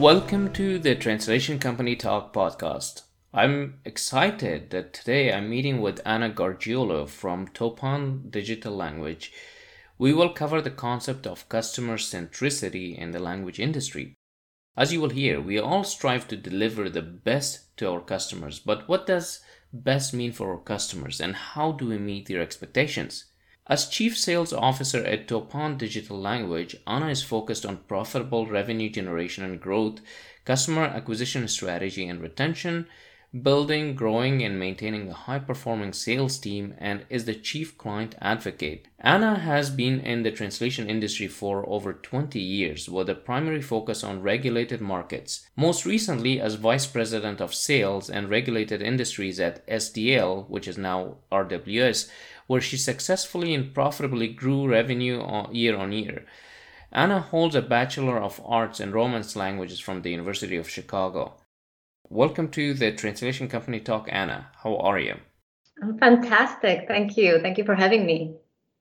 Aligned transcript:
Welcome 0.00 0.54
to 0.54 0.78
the 0.78 0.94
Translation 0.94 1.58
Company 1.58 1.94
Talk 1.94 2.32
podcast. 2.32 3.02
I'm 3.34 3.80
excited 3.84 4.70
that 4.70 4.94
today 4.94 5.30
I'm 5.30 5.50
meeting 5.50 5.82
with 5.82 6.00
Anna 6.06 6.30
Gargiulo 6.30 7.06
from 7.06 7.48
Toppan 7.48 8.30
Digital 8.30 8.74
Language. 8.74 9.30
We 9.98 10.14
will 10.14 10.32
cover 10.32 10.62
the 10.62 10.70
concept 10.70 11.26
of 11.26 11.50
customer 11.50 11.98
centricity 11.98 12.96
in 12.96 13.10
the 13.10 13.18
language 13.18 13.60
industry. 13.60 14.14
As 14.74 14.90
you 14.90 15.02
will 15.02 15.10
hear, 15.10 15.38
we 15.38 15.58
all 15.58 15.84
strive 15.84 16.26
to 16.28 16.36
deliver 16.38 16.88
the 16.88 17.02
best 17.02 17.76
to 17.76 17.90
our 17.90 18.00
customers, 18.00 18.58
but 18.58 18.88
what 18.88 19.06
does 19.06 19.40
best 19.70 20.14
mean 20.14 20.32
for 20.32 20.52
our 20.52 20.60
customers 20.60 21.20
and 21.20 21.36
how 21.36 21.72
do 21.72 21.88
we 21.88 21.98
meet 21.98 22.26
their 22.26 22.40
expectations? 22.40 23.26
As 23.70 23.86
Chief 23.86 24.18
Sales 24.18 24.52
Officer 24.52 25.04
at 25.04 25.28
Toppan 25.28 25.78
Digital 25.78 26.20
Language, 26.20 26.74
Anna 26.88 27.06
is 27.06 27.22
focused 27.22 27.64
on 27.64 27.84
profitable 27.86 28.48
revenue 28.48 28.90
generation 28.90 29.44
and 29.44 29.60
growth, 29.60 30.00
customer 30.44 30.82
acquisition 30.82 31.46
strategy 31.46 32.08
and 32.08 32.20
retention, 32.20 32.88
building, 33.42 33.94
growing, 33.94 34.42
and 34.42 34.58
maintaining 34.58 35.08
a 35.08 35.14
high 35.14 35.38
performing 35.38 35.92
sales 35.92 36.36
team, 36.36 36.74
and 36.78 37.06
is 37.08 37.26
the 37.26 37.34
chief 37.36 37.78
client 37.78 38.16
advocate. 38.20 38.88
Anna 38.98 39.38
has 39.38 39.70
been 39.70 40.00
in 40.00 40.24
the 40.24 40.32
translation 40.32 40.90
industry 40.90 41.28
for 41.28 41.64
over 41.68 41.92
20 41.92 42.40
years 42.40 42.88
with 42.88 43.08
a 43.08 43.14
primary 43.14 43.62
focus 43.62 44.02
on 44.02 44.20
regulated 44.20 44.80
markets. 44.80 45.48
Most 45.54 45.86
recently, 45.86 46.40
as 46.40 46.56
Vice 46.56 46.86
President 46.86 47.40
of 47.40 47.54
Sales 47.54 48.10
and 48.10 48.28
Regulated 48.28 48.82
Industries 48.82 49.38
at 49.38 49.64
SDL, 49.68 50.50
which 50.50 50.66
is 50.66 50.76
now 50.76 51.18
RWS, 51.30 52.10
where 52.50 52.60
she 52.60 52.76
successfully 52.76 53.54
and 53.54 53.72
profitably 53.72 54.26
grew 54.26 54.66
revenue 54.66 55.22
year 55.52 55.76
on 55.76 55.92
year. 55.92 56.26
Anna 56.90 57.20
holds 57.20 57.54
a 57.54 57.62
Bachelor 57.62 58.18
of 58.18 58.42
Arts 58.44 58.80
in 58.80 58.90
Romance 58.90 59.36
Languages 59.36 59.78
from 59.78 60.02
the 60.02 60.10
University 60.10 60.56
of 60.56 60.68
Chicago. 60.68 61.34
Welcome 62.08 62.48
to 62.48 62.74
the 62.74 62.90
Translation 62.90 63.48
Company 63.48 63.78
Talk, 63.78 64.08
Anna. 64.10 64.48
How 64.64 64.78
are 64.78 64.98
you? 64.98 65.14
I'm 65.80 65.96
fantastic. 65.96 66.88
Thank 66.88 67.16
you. 67.16 67.38
Thank 67.40 67.56
you 67.56 67.62
for 67.62 67.76
having 67.76 68.04
me. 68.04 68.34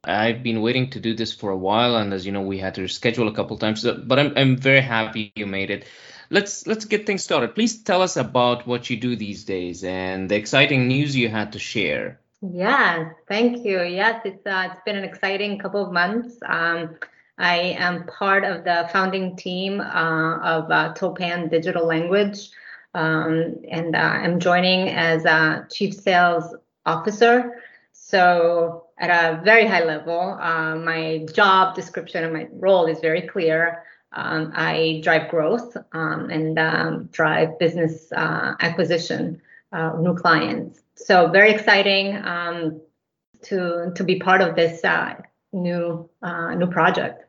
I've 0.04 0.42
been 0.42 0.64
waiting 0.64 0.90
to 0.90 1.00
do 1.00 1.14
this 1.14 1.32
for 1.32 1.52
a 1.52 1.64
while, 1.68 1.96
and 1.96 2.12
as 2.12 2.26
you 2.26 2.32
know, 2.32 2.42
we 2.42 2.58
had 2.58 2.74
to 2.74 2.88
schedule 2.88 3.28
a 3.28 3.36
couple 3.36 3.56
times. 3.60 3.84
But 3.84 4.18
I'm 4.18 4.34
I'm 4.36 4.58
very 4.58 4.82
happy 4.82 5.32
you 5.36 5.46
made 5.46 5.70
it. 5.70 5.86
Let's 6.32 6.66
let's 6.66 6.86
get 6.86 7.06
things 7.06 7.24
started. 7.24 7.54
Please 7.54 7.84
tell 7.84 8.02
us 8.02 8.18
about 8.18 8.66
what 8.66 8.90
you 8.90 8.98
do 8.98 9.16
these 9.16 9.44
days 9.44 9.84
and 9.84 10.28
the 10.28 10.38
exciting 10.38 10.88
news 10.88 11.16
you 11.16 11.30
had 11.30 11.52
to 11.52 11.60
share. 11.60 12.20
Yeah, 12.42 13.12
thank 13.28 13.66
you. 13.66 13.82
Yes, 13.84 14.22
it's 14.24 14.46
uh, 14.46 14.70
it's 14.72 14.82
been 14.86 14.96
an 14.96 15.04
exciting 15.04 15.60
couple 15.60 15.86
of 15.86 15.92
months. 15.92 16.38
Um, 16.46 16.96
I 17.38 17.58
am 17.78 18.06
part 18.08 18.44
of 18.46 18.64
the 18.64 18.90
founding 18.94 19.36
team 19.36 19.82
uh, 19.82 20.38
of 20.40 20.72
uh, 20.72 20.94
Toppan 20.94 21.50
Digital 21.50 21.86
Language, 21.86 22.50
um, 22.94 23.56
and 23.70 23.96
uh, 23.96 24.00
I'm 24.00 24.40
joining 24.40 24.90
as 24.90 25.26
a 25.26 25.68
chief 25.70 25.94
sales 25.94 26.56
officer. 26.86 27.62
So 27.92 28.86
at 29.00 29.10
a 29.10 29.42
very 29.44 29.66
high 29.68 29.84
level, 29.84 30.38
uh, 30.40 30.76
my 30.78 31.26
job 31.34 31.76
description 31.76 32.24
and 32.24 32.34
my 32.34 32.48
role 32.54 32.86
is 32.88 33.00
very 33.02 33.22
clear. 33.28 33.84
Um, 34.14 34.54
I 34.56 35.02
drive 35.04 35.30
growth 35.30 35.76
um, 35.92 36.30
and 36.30 36.58
um, 36.58 37.06
drive 37.12 37.60
business 37.60 38.12
uh, 39.72 39.94
new 40.00 40.16
clients 40.16 40.82
so 41.00 41.28
very 41.30 41.52
exciting 41.52 42.16
um, 42.26 42.82
to 43.44 43.92
to 43.96 44.04
be 44.04 44.20
part 44.20 44.42
of 44.42 44.56
this 44.56 44.84
uh, 44.84 45.16
new 45.54 46.10
uh, 46.22 46.54
new 46.56 46.68
project. 46.68 47.26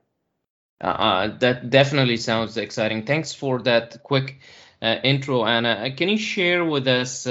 Uh, 0.83 0.87
uh, 0.87 1.39
that 1.39 1.71
definitely 1.71 2.17
sounds 2.17 2.57
exciting. 2.57 3.05
Thanks 3.05 3.33
for 3.33 3.63
that 3.63 4.03
quick 4.03 4.41
uh, 4.83 4.97
intro, 5.05 5.45
Anna. 5.45 5.93
Can 5.95 6.09
you 6.09 6.19
share 6.19 6.65
with 6.65 6.89
us 6.89 7.27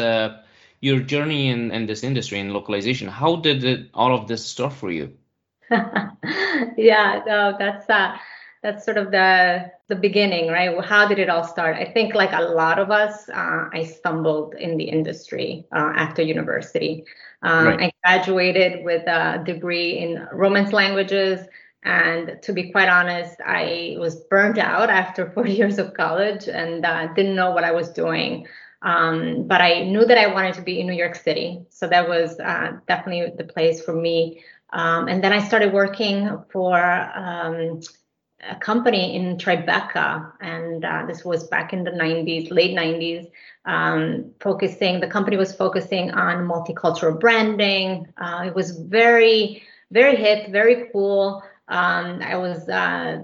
your 0.81 0.99
journey 0.99 1.49
in, 1.49 1.71
in 1.71 1.87
this 1.87 2.03
industry 2.03 2.39
in 2.39 2.53
localization? 2.53 3.09
How 3.09 3.37
did 3.37 3.63
it, 3.63 3.89
all 3.93 4.15
of 4.15 4.27
this 4.27 4.45
start 4.45 4.71
for 4.71 4.91
you? 4.91 5.17
yeah, 5.71 7.21
no, 7.25 7.55
that's 7.57 7.85
that's 8.61 8.83
sort 8.83 8.97
of 8.97 9.11
the 9.11 9.71
the 9.87 9.95
beginning 9.95 10.49
right? 10.49 10.83
How 10.83 11.07
did 11.07 11.19
it 11.19 11.29
all 11.29 11.43
start? 11.43 11.77
I 11.77 11.85
think 11.85 12.13
like 12.13 12.33
a 12.33 12.41
lot 12.41 12.79
of 12.79 12.91
us 12.91 13.29
uh, 13.29 13.69
i 13.73 13.83
stumbled 13.83 14.55
in 14.55 14.77
the 14.77 14.83
industry 14.83 15.65
uh, 15.71 15.93
after 15.95 16.21
university. 16.21 17.05
Um, 17.41 17.67
right. 17.67 17.81
i 17.81 17.91
graduated 18.03 18.83
with 18.83 19.07
a 19.07 19.41
degree 19.45 19.97
in 19.97 20.27
romance 20.31 20.73
languages. 20.73 21.45
And 21.83 22.41
to 22.43 22.51
be 22.51 22.71
quite 22.71 22.89
honest 22.89 23.35
i 23.45 23.95
was 23.97 24.15
burned 24.29 24.59
out 24.59 24.89
after 24.89 25.31
four 25.31 25.47
years 25.59 25.79
of 25.79 25.93
college 25.93 26.47
and 26.49 26.85
uh, 26.85 27.07
didn't 27.13 27.35
know 27.35 27.51
what 27.51 27.63
i 27.63 27.71
was 27.71 27.89
doing. 27.89 28.47
Um, 28.81 29.47
but 29.47 29.61
i 29.61 29.83
knew 29.83 30.05
that 30.05 30.17
i 30.17 30.27
wanted 30.27 30.55
to 30.55 30.61
be 30.61 30.79
in 30.81 30.87
new 30.87 30.93
york 30.93 31.15
city. 31.15 31.61
So 31.69 31.87
that 31.87 32.09
was 32.09 32.39
uh, 32.39 32.73
definitely 32.87 33.31
the 33.37 33.45
place 33.45 33.81
for 33.81 33.93
me. 33.93 34.43
Um, 34.71 35.07
and 35.07 35.23
then 35.23 35.31
i 35.31 35.39
started 35.39 35.71
working 35.73 36.43
for 36.51 36.77
um, 37.15 37.79
a 38.47 38.55
company 38.55 39.15
in 39.15 39.37
Tribeca, 39.37 40.31
and 40.39 40.85
uh, 40.85 41.05
this 41.07 41.25
was 41.25 41.47
back 41.47 41.73
in 41.73 41.83
the 41.83 41.91
90s, 41.91 42.51
late 42.51 42.75
90s, 42.75 43.29
um, 43.65 44.31
focusing, 44.39 44.99
the 44.99 45.07
company 45.07 45.37
was 45.37 45.53
focusing 45.53 46.11
on 46.11 46.47
multicultural 46.47 47.19
branding. 47.19 48.07
Uh, 48.17 48.45
it 48.47 48.55
was 48.55 48.71
very, 48.71 49.63
very 49.91 50.15
hip, 50.15 50.51
very 50.51 50.89
cool. 50.91 51.43
Um, 51.67 52.21
I 52.21 52.35
was, 52.37 52.67
uh, 52.69 53.23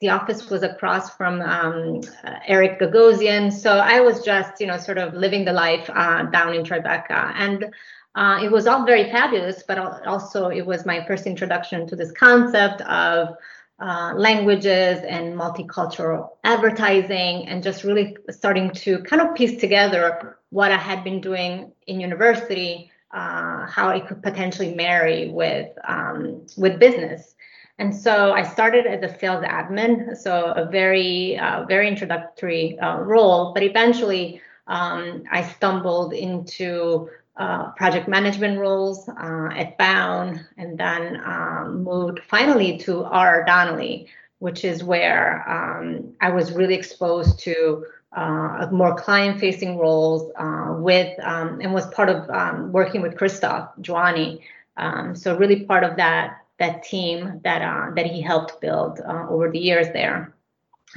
the 0.00 0.10
office 0.10 0.50
was 0.50 0.62
across 0.62 1.14
from 1.16 1.40
um, 1.42 2.00
Eric 2.46 2.80
Gagosian. 2.80 3.52
So 3.52 3.78
I 3.78 4.00
was 4.00 4.22
just, 4.22 4.60
you 4.60 4.66
know, 4.66 4.78
sort 4.78 4.98
of 4.98 5.14
living 5.14 5.44
the 5.44 5.52
life 5.52 5.88
uh, 5.94 6.24
down 6.24 6.54
in 6.54 6.62
Tribeca. 6.62 7.32
And 7.36 7.72
uh, 8.14 8.40
it 8.42 8.50
was 8.50 8.66
all 8.66 8.84
very 8.84 9.10
fabulous, 9.10 9.62
but 9.62 9.78
also 10.06 10.48
it 10.48 10.66
was 10.66 10.84
my 10.84 11.04
first 11.06 11.26
introduction 11.26 11.86
to 11.86 11.96
this 11.96 12.12
concept 12.12 12.80
of 12.82 13.36
uh, 13.80 14.12
languages 14.16 15.02
and 15.08 15.34
multicultural 15.34 16.30
advertising, 16.44 17.48
and 17.48 17.62
just 17.62 17.82
really 17.82 18.16
starting 18.30 18.70
to 18.70 19.02
kind 19.04 19.22
of 19.22 19.34
piece 19.34 19.60
together 19.60 20.36
what 20.50 20.70
I 20.70 20.76
had 20.76 21.02
been 21.02 21.20
doing 21.20 21.72
in 21.86 22.00
university, 22.00 22.90
uh, 23.12 23.66
how 23.66 23.90
it 23.90 24.06
could 24.06 24.22
potentially 24.22 24.74
marry 24.74 25.30
with 25.30 25.68
um, 25.88 26.46
with 26.56 26.78
business. 26.78 27.34
And 27.78 27.94
so 27.96 28.32
I 28.32 28.42
started 28.42 28.84
as 28.86 29.02
a 29.02 29.18
sales 29.18 29.42
admin, 29.42 30.14
so 30.14 30.52
a 30.52 30.66
very 30.66 31.38
uh, 31.38 31.64
very 31.64 31.88
introductory 31.88 32.78
uh, 32.78 32.98
role, 32.98 33.54
but 33.54 33.62
eventually 33.62 34.42
um, 34.66 35.24
I 35.32 35.42
stumbled 35.42 36.12
into 36.12 37.08
uh, 37.40 37.70
project 37.70 38.06
management 38.06 38.58
roles 38.58 39.08
uh, 39.08 39.48
at 39.56 39.78
Bowne, 39.78 40.46
and 40.58 40.76
then 40.76 41.20
um, 41.24 41.82
moved 41.82 42.20
finally 42.28 42.76
to 42.84 43.04
R. 43.04 43.44
Donnelley, 43.46 44.08
which 44.40 44.64
is 44.64 44.84
where 44.84 45.26
um, 45.48 46.12
I 46.20 46.30
was 46.30 46.52
really 46.52 46.74
exposed 46.74 47.38
to 47.40 47.86
uh, 48.12 48.68
more 48.70 48.94
client-facing 48.94 49.78
roles 49.78 50.30
uh, 50.36 50.74
with, 50.78 51.18
um, 51.22 51.60
and 51.62 51.72
was 51.72 51.86
part 51.98 52.10
of 52.10 52.28
um, 52.28 52.72
working 52.72 53.00
with 53.00 53.16
Christophe 53.16 53.70
Djaouani. 53.80 54.40
Um, 54.76 55.16
so 55.16 55.36
really 55.36 55.64
part 55.64 55.82
of 55.82 55.96
that 55.96 56.36
that 56.58 56.82
team 56.82 57.40
that 57.42 57.62
uh, 57.62 57.94
that 57.94 58.04
he 58.04 58.20
helped 58.20 58.60
build 58.60 59.00
over 59.30 59.50
the 59.50 59.58
years 59.58 59.88
there. 59.94 60.34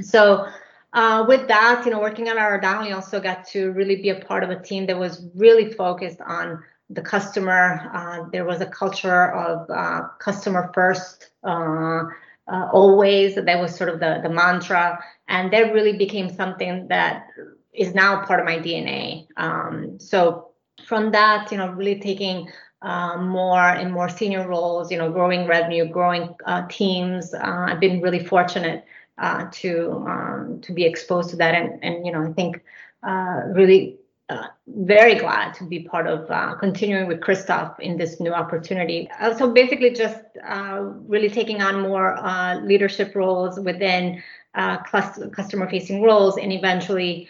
So 0.01 0.45
uh, 0.94 1.25
with 1.28 1.48
that, 1.48 1.84
you 1.86 1.92
know, 1.92 2.00
working 2.00 2.28
at. 2.28 2.62
Donnelley 2.62 2.92
also 2.92 3.19
got 3.19 3.45
to 3.48 3.72
really 3.72 3.95
be 3.95 4.10
a 4.10 4.19
part 4.19 4.44
of 4.44 4.50
a 4.50 4.60
team 4.60 4.86
that 4.88 4.98
was 4.98 5.25
really 5.36 5.74
focused 5.74 6.22
on 6.22 6.63
the 6.90 7.01
customer. 7.01 7.90
Uh, 7.94 8.30
there 8.31 8.45
was 8.45 8.62
a 8.62 8.66
culture 8.68 9.31
of 9.31 9.69
uh, 9.69 10.07
customer 10.19 10.72
first, 10.74 11.31
uh, 11.44 12.04
uh, 12.48 12.69
always. 12.72 13.36
That 13.36 13.60
was 13.60 13.75
sort 13.75 13.90
of 13.90 14.00
the, 14.00 14.19
the 14.22 14.30
mantra. 14.30 15.04
And 15.28 15.51
that 15.51 15.74
really 15.74 15.98
became 15.98 16.30
something 16.30 16.88
that 16.90 17.28
is 17.74 17.95
now 17.95 18.24
part 18.25 18.40
of 18.40 18.45
my 18.45 18.57
DNA. 18.57 19.28
Um, 19.38 20.00
so 20.00 20.50
from 20.86 21.12
that, 21.12 21.51
you 21.51 21.57
know, 21.57 21.72
really 21.72 22.00
taking 22.00 22.50
uh, 22.84 23.18
more 23.18 23.69
and 23.69 23.92
more 23.92 24.10
senior 24.10 24.48
roles, 24.48 24.92
you 24.92 24.98
know, 24.98 25.10
growing 25.12 25.48
revenue, 25.48 25.88
growing 25.88 26.36
uh, 26.45 26.68
teams. 26.68 27.34
Uh, 27.34 27.66
I've 27.69 27.80
been 27.80 28.01
really 28.01 28.24
fortunate 28.24 28.86
uh, 29.18 29.48
to 29.51 30.04
um, 30.07 30.60
to 30.62 30.74
be 30.74 30.86
exposed 30.86 31.30
to 31.31 31.36
that, 31.38 31.56
and 31.56 31.83
and 31.83 32.06
you 32.06 32.12
know, 32.12 32.24
I 32.24 32.33
think 32.33 32.63
uh, 33.04 33.42
really 33.54 33.98
uh, 34.30 34.48
very 34.68 35.15
glad 35.15 35.54
to 35.56 35.63
be 35.63 35.80
part 35.83 36.07
of 36.07 36.30
uh, 36.31 36.56
continuing 36.56 37.07
with 37.07 37.21
Christophe 37.21 37.80
in 37.80 37.98
this 37.98 38.19
new 38.19 38.31
opportunity. 38.31 39.10
Uh, 39.19 39.33
so 39.33 39.51
basically, 39.51 39.92
just 39.92 40.21
uh, 40.48 40.80
really 41.07 41.30
taking 41.30 41.62
on 41.62 41.81
more 41.81 42.18
uh, 42.18 42.60
leadership 42.62 43.15
roles 43.15 43.60
within 43.60 44.24
uh, 44.56 44.77
customer-facing 44.77 46.01
roles, 46.01 46.38
and 46.38 46.51
eventually 46.51 47.27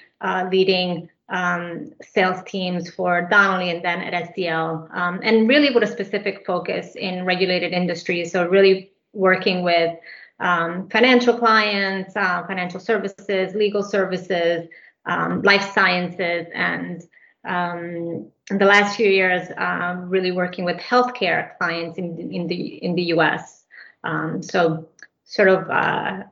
leading 0.51 1.09
um, 1.29 1.91
sales 2.01 2.41
teams 2.45 2.89
for 2.89 3.27
Donnelley 3.29 3.69
and 3.69 3.83
then 3.83 4.01
at 4.01 4.35
SDL, 4.35 4.93
um, 4.95 5.19
and 5.23 5.49
really 5.49 5.73
with 5.73 5.83
a 5.83 5.87
specific 5.87 6.45
focus 6.45 6.95
in 6.95 7.25
regulated 7.25 7.73
industries. 7.73 8.31
So 8.31 8.47
really 8.47 8.91
working 9.13 9.63
with 9.63 9.97
um, 10.39 10.89
financial 10.89 11.37
clients, 11.37 12.13
financial 12.13 12.79
services, 12.79 13.55
legal 13.55 13.83
services 13.83 14.67
um, 15.05 15.41
life 15.41 15.73
sciences, 15.73 16.47
and 16.53 17.01
um, 17.45 18.31
the 18.49 18.65
last 18.65 18.95
few 18.95 19.09
years, 19.09 19.47
um, 19.57 20.09
really 20.09 20.31
working 20.31 20.65
with 20.65 20.77
healthcare 20.77 21.57
clients 21.57 21.97
in, 21.97 22.17
in 22.31 22.47
the 22.47 22.83
in 22.83 22.95
the 22.95 23.03
U.S. 23.15 23.65
Um, 24.03 24.41
so, 24.41 24.87
sort 25.25 25.49
of 25.49 25.69
uh, 25.69 26.23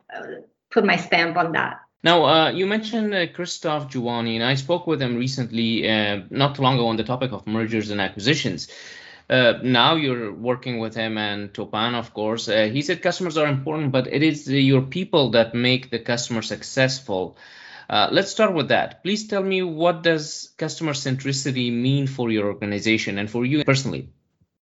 put 0.70 0.86
my 0.86 0.96
stamp 0.96 1.38
on 1.38 1.52
that. 1.54 1.82
Now, 2.04 2.26
uh, 2.26 2.50
you 2.50 2.66
mentioned 2.66 3.14
uh, 3.14 3.28
Christophe 3.28 3.88
Djaouani, 3.90 4.36
and 4.36 4.44
I 4.44 4.56
spoke 4.56 4.88
with 4.88 5.02
him 5.02 5.18
recently, 5.18 5.88
uh, 5.88 6.22
not 6.30 6.56
too 6.56 6.64
long 6.64 6.76
ago, 6.76 6.88
on 6.88 6.98
the 6.98 7.04
topic 7.04 7.32
of 7.32 7.46
mergers 7.46 7.92
and 7.92 8.02
acquisitions. 8.02 8.70
Uh, 9.32 9.60
now 9.64 9.96
you're 9.96 10.34
working 10.34 10.80
with 10.80 10.94
him 10.94 11.18
and 11.18 11.54
Toppan, 11.54 11.96
of 11.96 12.14
course. 12.14 12.50
Uh, 12.50 12.70
he 12.72 12.82
said 12.82 13.02
customers 13.02 13.38
are 13.38 13.48
important, 13.48 13.94
but 13.94 14.08
it 14.08 14.24
is 14.24 14.46
your 14.50 14.82
people 14.82 15.32
that 15.32 15.56
make 15.56 15.90
the 15.90 16.00
customer 16.00 16.42
successful. 16.42 17.38
Uh, 17.90 18.10
let's 18.12 18.30
start 18.30 18.54
with 18.54 18.68
that. 18.70 19.04
Please 19.04 19.28
tell 19.28 19.42
me 19.42 19.64
what 19.64 20.04
does 20.04 20.54
customer 20.58 20.92
centricity 20.92 21.72
mean 21.72 22.08
for 22.08 22.30
your 22.30 22.48
organization 22.48 23.18
and 23.18 23.30
for 23.30 23.46
you 23.46 23.64
personally? 23.64 24.10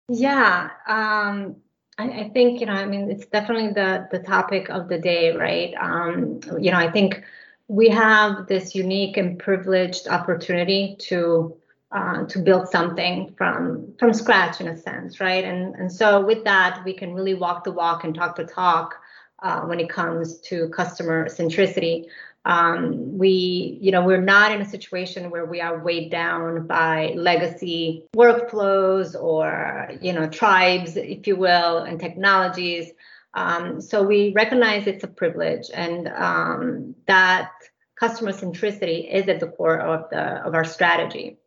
Yeah, 0.07 0.69
um, 0.87 1.55
I, 1.97 2.09
I, 2.09 2.29
think 2.29 2.59
you 2.59 2.67
know. 2.67 2.73
I 2.73 2.85
mean, 2.85 3.09
it's 3.09 3.25
definitely 3.27 3.73
the 3.73 4.07
the 4.11 4.19
topic 4.19 4.69
of 4.69 4.87
the 4.87 4.99
day, 4.99 5.35
right? 5.35 5.73
Um, 5.79 6.41
you 6.59 6.71
know, 6.71 6.77
I 6.77 6.91
think 6.91 7.23
we 7.67 7.89
have 7.89 8.47
this 8.47 8.73
unique 8.73 9.17
and 9.17 9.37
privileged 9.37 10.07
opportunity 10.07 10.95
to 11.09 11.55
uh, 11.91 12.25
to 12.25 12.39
build 12.39 12.69
something 12.69 13.33
from 13.35 13.93
from 13.97 14.13
scratch 14.13 14.61
in 14.61 14.67
a 14.67 14.77
sense, 14.77 15.19
right? 15.19 15.43
And 15.43 15.75
and 15.75 15.91
so 15.91 16.23
with 16.23 16.43
that, 16.43 16.83
we 16.85 16.93
can 16.93 17.13
really 17.13 17.33
walk 17.33 17.63
the 17.63 17.71
walk 17.71 18.03
and 18.03 18.13
talk 18.13 18.35
the 18.35 18.43
talk 18.43 18.95
uh, 19.41 19.61
when 19.61 19.79
it 19.79 19.89
comes 19.89 20.37
to 20.41 20.69
customer 20.69 21.27
centricity. 21.29 22.05
Um, 22.45 23.17
we 23.17 23.79
you 23.81 23.91
know 23.91 24.05
we're 24.05 24.21
not 24.21 24.51
in 24.51 24.61
a 24.61 24.69
situation 24.69 25.31
where 25.31 25.45
we 25.45 25.61
are 25.61 25.79
weighed 25.79 26.11
down 26.11 26.67
by 26.67 27.13
legacy 27.15 28.05
workflows 28.15 29.19
or 29.19 29.89
you 29.99 30.13
know 30.13 30.29
tribes 30.29 30.95
if 30.95 31.25
you 31.25 31.35
will 31.35 31.79
and 31.79 31.99
technologies. 31.99 32.91
Um, 33.33 33.81
so 33.81 34.03
we 34.03 34.31
recognize 34.33 34.87
it's 34.87 35.03
a 35.03 35.07
privilege 35.07 35.69
and 35.73 36.07
um, 36.07 36.95
that 37.07 37.51
customer 37.95 38.31
centricity 38.31 39.11
is 39.11 39.27
at 39.27 39.39
the 39.39 39.47
core 39.47 39.79
of 39.79 40.09
the 40.09 40.45
of 40.45 40.53
our 40.53 40.63
strategy 40.63 41.37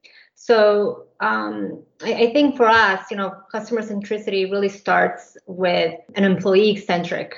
so 0.42 1.04
um, 1.20 1.82
I, 2.02 2.14
I, 2.14 2.32
think 2.32 2.56
for 2.56 2.66
us 2.66 3.10
you 3.10 3.16
know 3.16 3.30
customer 3.50 3.82
centricity 3.82 4.50
really 4.50 4.68
starts 4.68 5.36
with 5.46 5.94
an 6.16 6.24
employee 6.24 6.76
centric 6.76 7.34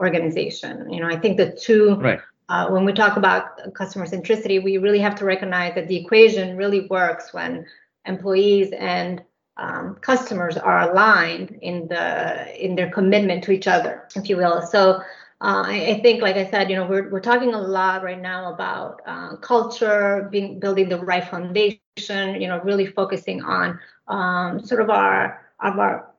organization 0.00 0.90
you 0.90 1.00
know 1.00 1.08
i 1.08 1.18
think 1.18 1.36
the 1.36 1.52
two 1.52 1.96
right 1.96 2.20
uh, 2.48 2.68
when 2.68 2.84
we 2.84 2.92
talk 2.92 3.16
about 3.16 3.72
customer 3.74 4.06
centricity, 4.06 4.62
we 4.62 4.76
really 4.76 4.98
have 4.98 5.14
to 5.14 5.24
recognize 5.24 5.74
that 5.74 5.88
the 5.88 5.96
equation 5.96 6.56
really 6.56 6.86
works 6.88 7.32
when 7.32 7.64
employees 8.04 8.70
and 8.78 9.22
um, 9.56 9.96
customers 10.02 10.56
are 10.56 10.90
aligned 10.90 11.58
in 11.62 11.88
the 11.88 12.64
in 12.64 12.74
their 12.74 12.90
commitment 12.90 13.44
to 13.44 13.52
each 13.52 13.66
other, 13.66 14.06
if 14.14 14.28
you 14.28 14.36
will. 14.36 14.60
So 14.60 15.00
uh, 15.40 15.62
I, 15.66 15.86
I, 15.86 16.00
think, 16.02 16.22
like 16.22 16.36
I 16.36 16.50
said, 16.50 16.68
you 16.68 16.76
know, 16.76 16.86
we're 16.86 17.08
we're 17.08 17.20
talking 17.20 17.54
a 17.54 17.60
lot 17.60 18.02
right 18.02 18.20
now 18.20 18.52
about 18.52 19.00
uh, 19.06 19.36
culture, 19.36 20.28
being 20.30 20.58
building 20.58 20.88
the 20.88 20.98
right 20.98 21.24
foundation. 21.24 21.78
You 21.96 22.48
know, 22.48 22.60
really 22.64 22.86
focusing 22.86 23.42
on 23.42 23.78
um, 24.08 24.64
sort 24.64 24.80
of 24.80 24.90
our 24.90 25.40
of 25.60 25.78
our 25.78 26.10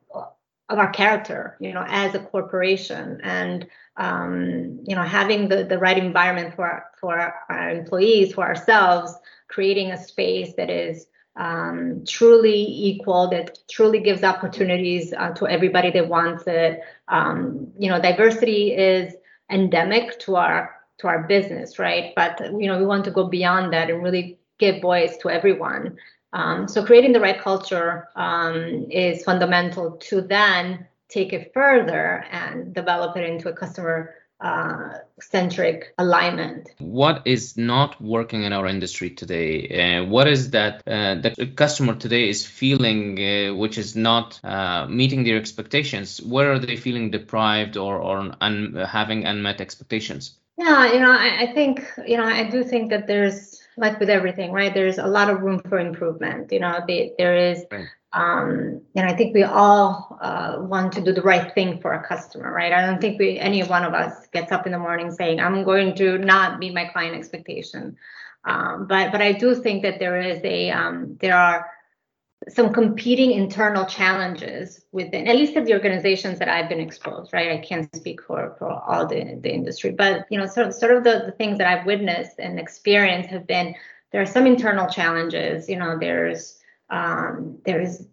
of 0.68 0.78
our 0.78 0.90
character, 0.90 1.56
you 1.60 1.72
know, 1.72 1.84
as 1.86 2.14
a 2.14 2.18
corporation 2.18 3.20
and 3.22 3.68
um, 3.96 4.80
you 4.86 4.94
know, 4.94 5.02
having 5.02 5.48
the, 5.48 5.64
the 5.64 5.78
right 5.78 5.96
environment 5.96 6.54
for, 6.54 6.84
for 7.00 7.34
our 7.48 7.70
employees, 7.70 8.34
for 8.34 8.44
ourselves, 8.44 9.14
creating 9.48 9.90
a 9.90 10.02
space 10.02 10.54
that 10.56 10.70
is 10.70 11.06
um, 11.36 12.04
truly 12.06 12.62
equal, 12.62 13.28
that 13.30 13.58
truly 13.70 14.00
gives 14.00 14.22
opportunities 14.22 15.12
uh, 15.12 15.30
to 15.34 15.46
everybody 15.46 15.90
that 15.90 16.08
wants 16.08 16.44
it. 16.46 16.80
Um, 17.08 17.68
you 17.78 17.88
know, 17.88 18.00
diversity 18.00 18.72
is 18.74 19.14
endemic 19.50 20.18
to 20.20 20.36
our 20.36 20.74
to 20.98 21.08
our 21.08 21.24
business, 21.24 21.78
right? 21.78 22.14
But 22.16 22.40
you 22.58 22.66
know, 22.66 22.78
we 22.78 22.86
want 22.86 23.04
to 23.04 23.10
go 23.10 23.28
beyond 23.28 23.72
that 23.74 23.90
and 23.90 24.02
really 24.02 24.38
give 24.58 24.80
voice 24.80 25.16
to 25.18 25.30
everyone. 25.30 25.98
Um, 26.32 26.68
so 26.68 26.84
creating 26.84 27.12
the 27.12 27.20
right 27.20 27.40
culture 27.40 28.08
um, 28.16 28.86
is 28.90 29.24
fundamental 29.24 29.92
to 30.08 30.20
then 30.20 30.86
take 31.08 31.32
it 31.32 31.52
further 31.54 32.24
and 32.30 32.74
develop 32.74 33.16
it 33.16 33.24
into 33.28 33.48
a 33.48 33.52
customer 33.52 34.14
uh, 34.40 34.98
centric 35.18 35.94
alignment. 35.96 36.68
What 36.78 37.22
is 37.24 37.56
not 37.56 37.98
working 38.02 38.42
in 38.42 38.52
our 38.52 38.66
industry 38.66 39.08
today? 39.08 40.00
Uh, 40.00 40.04
what 40.04 40.28
is 40.28 40.50
that 40.50 40.82
uh, 40.86 41.14
the 41.14 41.52
customer 41.56 41.94
today 41.94 42.28
is 42.28 42.44
feeling, 42.44 43.18
uh, 43.18 43.54
which 43.54 43.78
is 43.78 43.96
not 43.96 44.38
uh, 44.44 44.86
meeting 44.88 45.24
their 45.24 45.38
expectations? 45.38 46.20
Where 46.20 46.52
are 46.52 46.58
they 46.58 46.76
feeling 46.76 47.10
deprived 47.10 47.78
or, 47.78 47.98
or 47.98 48.30
un- 48.42 48.74
having 48.86 49.24
unmet 49.24 49.60
expectations? 49.62 50.36
Yeah, 50.58 50.92
you 50.92 51.00
know, 51.00 51.12
I, 51.12 51.42
I 51.42 51.52
think, 51.54 51.86
you 52.06 52.16
know, 52.16 52.24
I 52.24 52.44
do 52.50 52.62
think 52.62 52.90
that 52.90 53.06
there's 53.06 53.55
like 53.76 54.00
with 54.00 54.10
everything, 54.10 54.52
right? 54.52 54.72
There's 54.72 54.98
a 54.98 55.06
lot 55.06 55.30
of 55.30 55.42
room 55.42 55.60
for 55.68 55.78
improvement. 55.78 56.52
You 56.52 56.60
know, 56.60 56.80
the, 56.86 57.12
there 57.18 57.36
is. 57.36 57.64
Um, 58.12 58.80
and 58.94 59.06
I 59.06 59.14
think 59.14 59.34
we 59.34 59.42
all 59.42 60.18
uh, 60.22 60.56
want 60.60 60.92
to 60.94 61.02
do 61.02 61.12
the 61.12 61.20
right 61.20 61.52
thing 61.52 61.80
for 61.80 61.92
a 61.92 62.06
customer, 62.06 62.50
right? 62.50 62.72
I 62.72 62.86
don't 62.86 62.98
think 63.00 63.18
we, 63.18 63.38
any 63.38 63.62
one 63.62 63.84
of 63.84 63.92
us 63.92 64.26
gets 64.28 64.52
up 64.52 64.64
in 64.64 64.72
the 64.72 64.78
morning 64.78 65.10
saying, 65.10 65.38
"I'm 65.38 65.64
going 65.64 65.94
to 65.96 66.16
not 66.16 66.58
meet 66.58 66.72
my 66.72 66.86
client 66.86 67.14
expectation." 67.14 67.96
Um, 68.46 68.86
but 68.86 69.12
but 69.12 69.20
I 69.20 69.32
do 69.32 69.54
think 69.54 69.82
that 69.82 69.98
there 69.98 70.18
is 70.18 70.40
a 70.44 70.70
um, 70.70 71.18
there 71.20 71.36
are 71.36 71.68
some 72.48 72.72
competing 72.72 73.32
internal 73.32 73.84
challenges 73.84 74.84
within 74.92 75.26
at 75.26 75.34
least 75.34 75.56
at 75.56 75.64
the 75.64 75.72
organizations 75.72 76.38
that 76.38 76.48
I've 76.48 76.68
been 76.68 76.80
exposed, 76.80 77.32
right? 77.32 77.50
I 77.50 77.58
can't 77.58 77.94
speak 77.94 78.22
for 78.22 78.54
for 78.58 78.70
all 78.70 79.06
the, 79.06 79.38
the 79.40 79.52
industry, 79.52 79.90
but 79.90 80.26
you 80.30 80.38
know, 80.38 80.46
sort 80.46 80.68
of 80.68 80.74
sort 80.74 80.96
of 80.96 81.04
the, 81.04 81.24
the 81.26 81.32
things 81.32 81.58
that 81.58 81.66
I've 81.66 81.86
witnessed 81.86 82.38
and 82.38 82.58
experienced 82.60 83.30
have 83.30 83.46
been 83.46 83.74
there 84.12 84.22
are 84.22 84.26
some 84.26 84.46
internal 84.46 84.88
challenges. 84.88 85.68
You 85.68 85.76
know, 85.76 85.98
there's 85.98 86.60
um, 86.90 87.58
there 87.64 87.80
is 87.80 88.06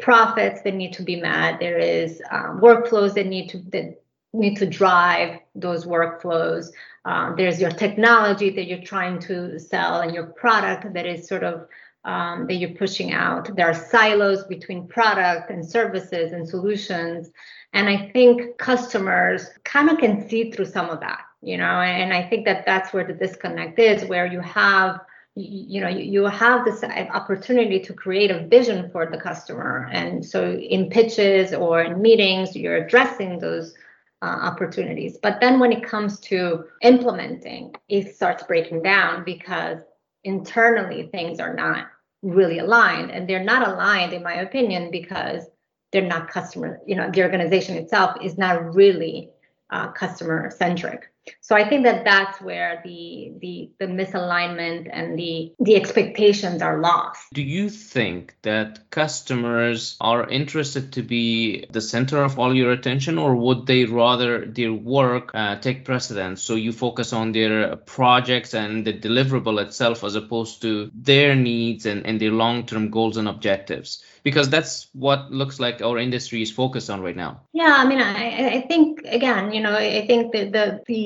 profits 0.00 0.62
that 0.62 0.74
need 0.74 0.92
to 0.94 1.02
be 1.02 1.16
met. 1.16 1.60
There 1.60 1.78
is 1.78 2.20
um, 2.30 2.60
workflows 2.60 3.14
that 3.14 3.26
need 3.26 3.48
to 3.50 3.58
that 3.70 4.02
need 4.32 4.56
to 4.56 4.66
drive 4.66 5.38
those 5.54 5.86
workflows. 5.86 6.70
Um, 7.04 7.34
there's 7.36 7.60
your 7.60 7.70
technology 7.70 8.50
that 8.50 8.66
you're 8.66 8.82
trying 8.82 9.20
to 9.20 9.58
sell 9.58 10.00
and 10.00 10.12
your 10.12 10.26
product 10.26 10.92
that 10.92 11.06
is 11.06 11.26
sort 11.26 11.44
of 11.44 11.68
um, 12.04 12.46
that 12.46 12.54
you're 12.54 12.70
pushing 12.70 13.12
out. 13.12 13.54
There 13.56 13.68
are 13.68 13.74
silos 13.74 14.44
between 14.44 14.88
product 14.88 15.50
and 15.50 15.68
services 15.68 16.32
and 16.32 16.48
solutions. 16.48 17.30
And 17.72 17.88
I 17.88 18.10
think 18.12 18.58
customers 18.58 19.50
kind 19.64 19.90
of 19.90 19.98
can 19.98 20.28
see 20.28 20.50
through 20.50 20.66
some 20.66 20.88
of 20.88 21.00
that, 21.00 21.20
you 21.42 21.56
know, 21.58 21.80
and 21.80 22.12
I 22.12 22.22
think 22.28 22.46
that 22.46 22.64
that's 22.64 22.92
where 22.92 23.04
the 23.04 23.12
disconnect 23.12 23.78
is, 23.78 24.04
where 24.06 24.26
you 24.26 24.40
have 24.40 25.00
you 25.40 25.80
know 25.80 25.88
you 25.88 26.24
have 26.24 26.64
this 26.64 26.82
opportunity 26.82 27.78
to 27.78 27.92
create 27.92 28.30
a 28.30 28.46
vision 28.48 28.90
for 28.90 29.06
the 29.06 29.16
customer 29.16 29.88
and 29.92 30.24
so 30.24 30.54
in 30.54 30.90
pitches 30.90 31.54
or 31.54 31.80
in 31.80 32.02
meetings 32.02 32.56
you're 32.56 32.84
addressing 32.84 33.38
those 33.38 33.74
uh, 34.22 34.24
opportunities 34.24 35.16
but 35.22 35.38
then 35.40 35.60
when 35.60 35.70
it 35.70 35.84
comes 35.84 36.18
to 36.18 36.64
implementing 36.82 37.72
it 37.88 38.16
starts 38.16 38.42
breaking 38.42 38.82
down 38.82 39.22
because 39.22 39.78
internally 40.24 41.08
things 41.10 41.40
are 41.40 41.54
not 41.54 41.86
really 42.22 42.58
aligned. 42.58 43.10
And 43.10 43.28
they're 43.28 43.44
not 43.44 43.66
aligned 43.66 44.12
in 44.12 44.22
my 44.22 44.34
opinion 44.34 44.90
because 44.90 45.44
they're 45.92 46.02
not 46.02 46.28
customer 46.28 46.80
you 46.86 46.94
know 46.94 47.10
the 47.10 47.22
organization 47.22 47.76
itself 47.76 48.16
is 48.22 48.38
not 48.38 48.74
really 48.74 49.30
uh, 49.70 49.88
customer 49.92 50.50
centric 50.50 51.10
so 51.40 51.56
I 51.56 51.68
think 51.68 51.84
that 51.84 52.04
that's 52.04 52.40
where 52.40 52.80
the 52.84 53.32
the 53.40 53.70
the 53.78 53.86
misalignment 53.86 54.88
and 54.92 55.18
the 55.18 55.52
the 55.60 55.76
expectations 55.76 56.62
are 56.62 56.80
lost. 56.80 57.20
Do 57.32 57.42
you 57.42 57.68
think 57.70 58.36
that 58.42 58.90
customers 58.90 59.96
are 60.00 60.28
interested 60.28 60.92
to 60.94 61.02
be 61.02 61.66
the 61.70 61.80
center 61.80 62.22
of 62.22 62.38
all 62.38 62.54
your 62.54 62.72
attention, 62.72 63.18
or 63.18 63.34
would 63.36 63.66
they 63.66 63.84
rather 63.84 64.46
their 64.46 64.72
work 64.72 65.30
uh, 65.34 65.56
take 65.56 65.84
precedence? 65.84 66.42
So 66.42 66.54
you 66.54 66.72
focus 66.72 67.12
on 67.12 67.32
their 67.32 67.76
projects 67.76 68.54
and 68.54 68.84
the 68.84 68.92
deliverable 68.92 69.60
itself 69.60 70.04
as 70.04 70.14
opposed 70.14 70.62
to 70.62 70.90
their 70.94 71.34
needs 71.34 71.86
and, 71.86 72.06
and 72.06 72.20
their 72.20 72.32
long-term 72.32 72.90
goals 72.90 73.16
and 73.16 73.28
objectives 73.28 74.02
because 74.22 74.50
that's 74.50 74.88
what 74.92 75.30
looks 75.30 75.60
like 75.60 75.80
our 75.80 75.98
industry 75.98 76.42
is 76.42 76.50
focused 76.50 76.90
on 76.90 77.00
right 77.00 77.16
now 77.16 77.40
yeah 77.52 77.76
i 77.78 77.86
mean 77.86 78.00
i, 78.00 78.56
I 78.56 78.60
think 78.68 79.00
again 79.04 79.52
you 79.52 79.60
know 79.60 79.74
i 79.74 80.06
think 80.06 80.32
that 80.32 80.52
the, 80.52 80.80
the 80.86 81.02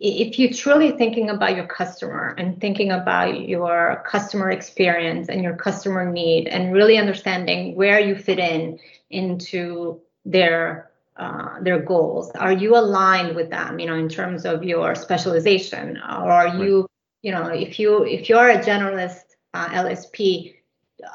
if 0.00 0.38
you're 0.38 0.52
truly 0.52 0.92
thinking 0.92 1.30
about 1.30 1.54
your 1.56 1.66
customer 1.66 2.34
and 2.38 2.60
thinking 2.60 2.90
about 2.90 3.48
your 3.48 4.02
customer 4.06 4.50
experience 4.50 5.28
and 5.28 5.42
your 5.42 5.56
customer 5.56 6.10
need 6.10 6.48
and 6.48 6.72
really 6.72 6.98
understanding 6.98 7.74
where 7.74 8.00
you 8.00 8.16
fit 8.16 8.38
in 8.38 8.78
into 9.10 10.00
their 10.24 10.90
uh, 11.16 11.60
their 11.60 11.78
goals 11.78 12.30
are 12.32 12.52
you 12.52 12.76
aligned 12.76 13.36
with 13.36 13.50
them 13.50 13.78
you 13.78 13.86
know 13.86 13.94
in 13.94 14.08
terms 14.08 14.44
of 14.44 14.64
your 14.64 14.94
specialization? 14.94 15.96
Or 15.98 16.32
are 16.32 16.56
you 16.56 16.86
you 17.22 17.32
know 17.32 17.46
if 17.46 17.78
you 17.78 18.04
if 18.04 18.28
you're 18.28 18.50
a 18.50 18.58
generalist 18.58 19.22
uh, 19.54 19.68
lsp 19.68 20.53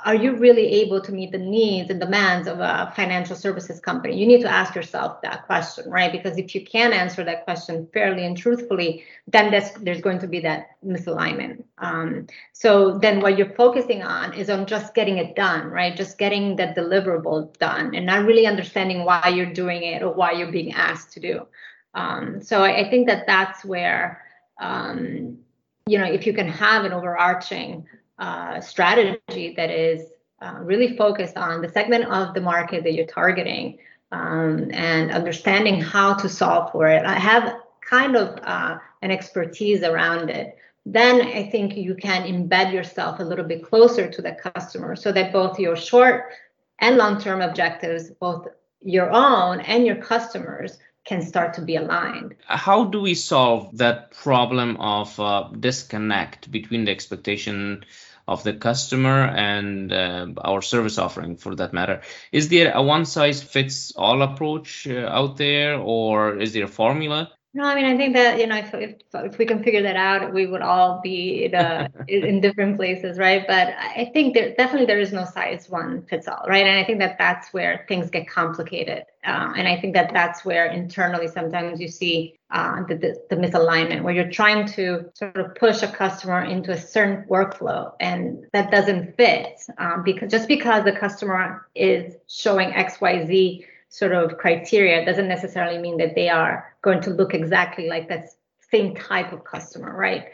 are 0.06 0.16
you 0.16 0.36
really 0.36 0.68
able 0.82 1.02
to 1.02 1.12
meet 1.12 1.32
the 1.32 1.38
needs 1.38 1.90
and 1.90 2.00
demands 2.00 2.48
of 2.48 2.60
a 2.60 2.92
financial 2.96 3.36
services 3.36 3.80
company? 3.80 4.18
You 4.18 4.26
need 4.26 4.42
to 4.42 4.50
ask 4.50 4.76
yourself 4.76 5.22
that 5.22 5.46
question, 5.46 5.90
right? 5.90 6.12
Because 6.12 6.38
if 6.38 6.56
you 6.56 6.66
can't 6.66 6.94
answer 6.94 7.24
that 7.24 7.44
question 7.44 7.88
fairly 7.94 8.26
and 8.26 8.38
truthfully, 8.38 9.04
then 9.28 9.52
there's 9.82 10.02
going 10.02 10.20
to 10.20 10.28
be 10.28 10.40
that 10.42 10.72
misalignment. 10.86 11.64
Um, 11.78 12.28
so 12.54 12.98
then 12.98 13.22
what 13.22 13.38
you're 13.38 13.54
focusing 13.56 14.04
on 14.04 14.34
is 14.34 14.50
on 14.50 14.66
just 14.66 14.94
getting 14.94 15.18
it 15.18 15.36
done, 15.36 15.68
right? 15.68 15.96
Just 15.96 16.18
getting 16.18 16.56
that 16.58 16.76
deliverable 16.76 17.58
done 17.58 17.96
and 17.96 18.06
not 18.06 18.26
really 18.26 18.48
understanding 18.48 19.06
why 19.06 19.28
you're 19.28 19.54
doing 19.54 19.84
it 19.84 20.02
or 20.02 20.14
why 20.14 20.32
you're 20.32 20.52
being 20.52 20.74
asked 20.74 21.14
to 21.14 21.20
do. 21.20 21.48
Um, 21.94 22.42
so 22.42 22.64
I, 22.64 22.86
I, 22.86 22.90
think 22.90 23.08
that 23.08 23.26
that's 23.26 23.66
where, 23.66 24.24
um, 24.62 25.40
you 25.88 25.98
know, 25.98 26.06
if 26.06 26.28
you 26.28 26.34
can 26.34 26.48
have 26.48 26.86
an 26.86 26.94
overarching 26.94 27.88
uh, 28.20 28.62
strategy 28.62 29.54
that 29.56 29.70
is 29.70 30.10
uh, 30.42 30.56
really 30.62 30.96
focused 30.96 31.38
on 31.38 31.62
the 31.62 31.70
segment 31.70 32.06
of 32.06 32.34
the 32.34 32.42
market 32.42 32.84
that 32.84 32.94
you're 32.94 33.06
targeting 33.06 33.78
um, 34.12 34.70
and 34.74 35.12
understanding 35.12 35.82
how 35.82 36.14
to 36.14 36.30
solve 36.30 36.72
for 36.72 36.88
it. 36.88 37.06
I 37.06 37.14
have 37.14 37.56
kind 37.82 38.16
of 38.16 38.40
uh, 38.44 38.78
an 39.02 39.12
expertise 39.12 39.84
around 39.84 40.30
it. 40.30 40.58
Then 40.86 41.22
I 41.22 41.50
think 41.50 41.76
you 41.76 41.96
can 41.96 42.24
embed 42.24 42.74
yourself 42.74 43.20
a 43.20 43.24
little 43.24 43.46
bit 43.46 43.64
closer 43.64 44.10
to 44.10 44.22
the 44.22 44.34
customer 44.34 44.96
so 44.96 45.12
that 45.12 45.34
both 45.34 45.60
your 45.60 45.76
short 45.76 46.32
and 46.80 46.98
long 46.98 47.20
term 47.20 47.42
objectives, 47.42 48.12
both 48.12 48.48
your 48.82 49.10
own 49.12 49.60
and 49.62 49.86
your 49.86 49.98
customers, 49.98 50.78
can 51.10 51.22
start 51.24 51.56
to 51.56 51.62
be 51.62 51.76
aligned. 51.76 52.36
How 52.46 52.86
do 52.86 53.02
we 53.02 53.16
solve 53.16 53.78
that 53.78 54.12
problem 54.12 54.78
of 54.78 55.20
uh, 55.20 55.50
disconnect 55.60 56.52
between 56.52 56.86
the 56.86 56.92
expectation 56.92 57.84
of 58.28 58.44
the 58.44 58.54
customer 58.54 59.26
and 59.26 59.92
uh, 59.92 60.28
our 60.38 60.62
service 60.62 61.00
offering 61.00 61.36
for 61.36 61.56
that 61.56 61.74
matter. 61.74 62.02
Is 62.32 62.50
there 62.50 62.72
a 62.76 62.84
one 62.84 63.06
size 63.06 63.42
fits 63.42 63.92
all 63.96 64.22
approach 64.22 64.88
uh, 64.88 65.08
out 65.08 65.38
there 65.38 65.80
or 65.80 66.38
is 66.38 66.54
there 66.54 66.66
a 66.66 66.76
formula? 66.82 67.32
No, 67.52 67.64
I 67.64 67.74
mean, 67.74 67.86
I 67.86 67.98
think 67.98 68.14
that, 68.14 68.38
you 68.40 68.46
know, 68.46 68.58
if, 68.58 68.72
if, 68.76 68.96
if 69.12 69.38
we 69.40 69.46
can 69.46 69.64
figure 69.64 69.82
that 69.82 69.96
out, 69.96 70.32
we 70.32 70.46
would 70.46 70.62
all 70.62 71.02
be 71.02 71.48
the, 71.48 71.92
in 72.08 72.42
different 72.42 72.78
places, 72.78 73.18
right? 73.18 73.44
But 73.48 73.70
I 73.80 74.12
think 74.14 74.36
there 74.36 74.54
definitely 74.54 74.86
there 74.86 75.00
is 75.00 75.12
no 75.12 75.26
size 75.26 75.68
one 75.68 76.04
fits 76.04 76.28
all, 76.28 76.46
right? 76.48 76.68
And 76.68 76.78
I 76.78 76.84
think 76.84 77.00
that 77.00 77.18
that's 77.18 77.52
where 77.52 77.86
things 77.88 78.12
get 78.12 78.28
complicated. 78.30 79.06
Uh, 79.26 79.52
and 79.58 79.68
I 79.68 79.82
think 79.82 79.96
that 79.96 80.14
that's 80.14 80.46
where 80.46 80.68
internally 80.68 81.28
sometimes 81.28 81.82
you 81.82 81.88
see 81.88 82.36
uh, 82.52 82.84
the, 82.88 82.96
the, 82.96 83.22
the, 83.30 83.36
misalignment, 83.36 84.04
where 84.04 84.14
you're 84.14 84.32
trying 84.32 84.66
to 84.68 85.10
sort 85.14 85.36
of 85.36 85.54
push 85.56 85.82
a 85.82 85.88
customer 85.88 86.44
into 86.44 86.72
a 86.72 86.78
certain 86.80 87.28
workflow 87.28 87.94
and 88.00 88.46
that 88.54 88.72
doesn't 88.72 89.16
fit 89.18 89.60
um, 89.78 90.04
because 90.04 90.32
just 90.32 90.48
because 90.48 90.84
the 90.84 90.92
customer 90.92 91.68
is 91.76 92.16
showing 92.28 92.74
X, 92.74 93.02
Y, 93.02 93.26
Z 93.26 93.66
sort 93.90 94.12
of 94.14 94.38
criteria 94.38 95.04
doesn't 95.06 95.28
necessarily 95.28 95.80
mean 95.80 95.98
that 95.98 96.16
they 96.16 96.30
are 96.30 96.76
going 96.82 97.02
to 97.02 97.10
look 97.10 97.34
exactly 97.34 97.88
like 97.88 98.08
that 98.08 98.30
same 98.72 98.96
type 98.96 99.34
of 99.34 99.44
customer, 99.44 99.96
right? 99.96 100.28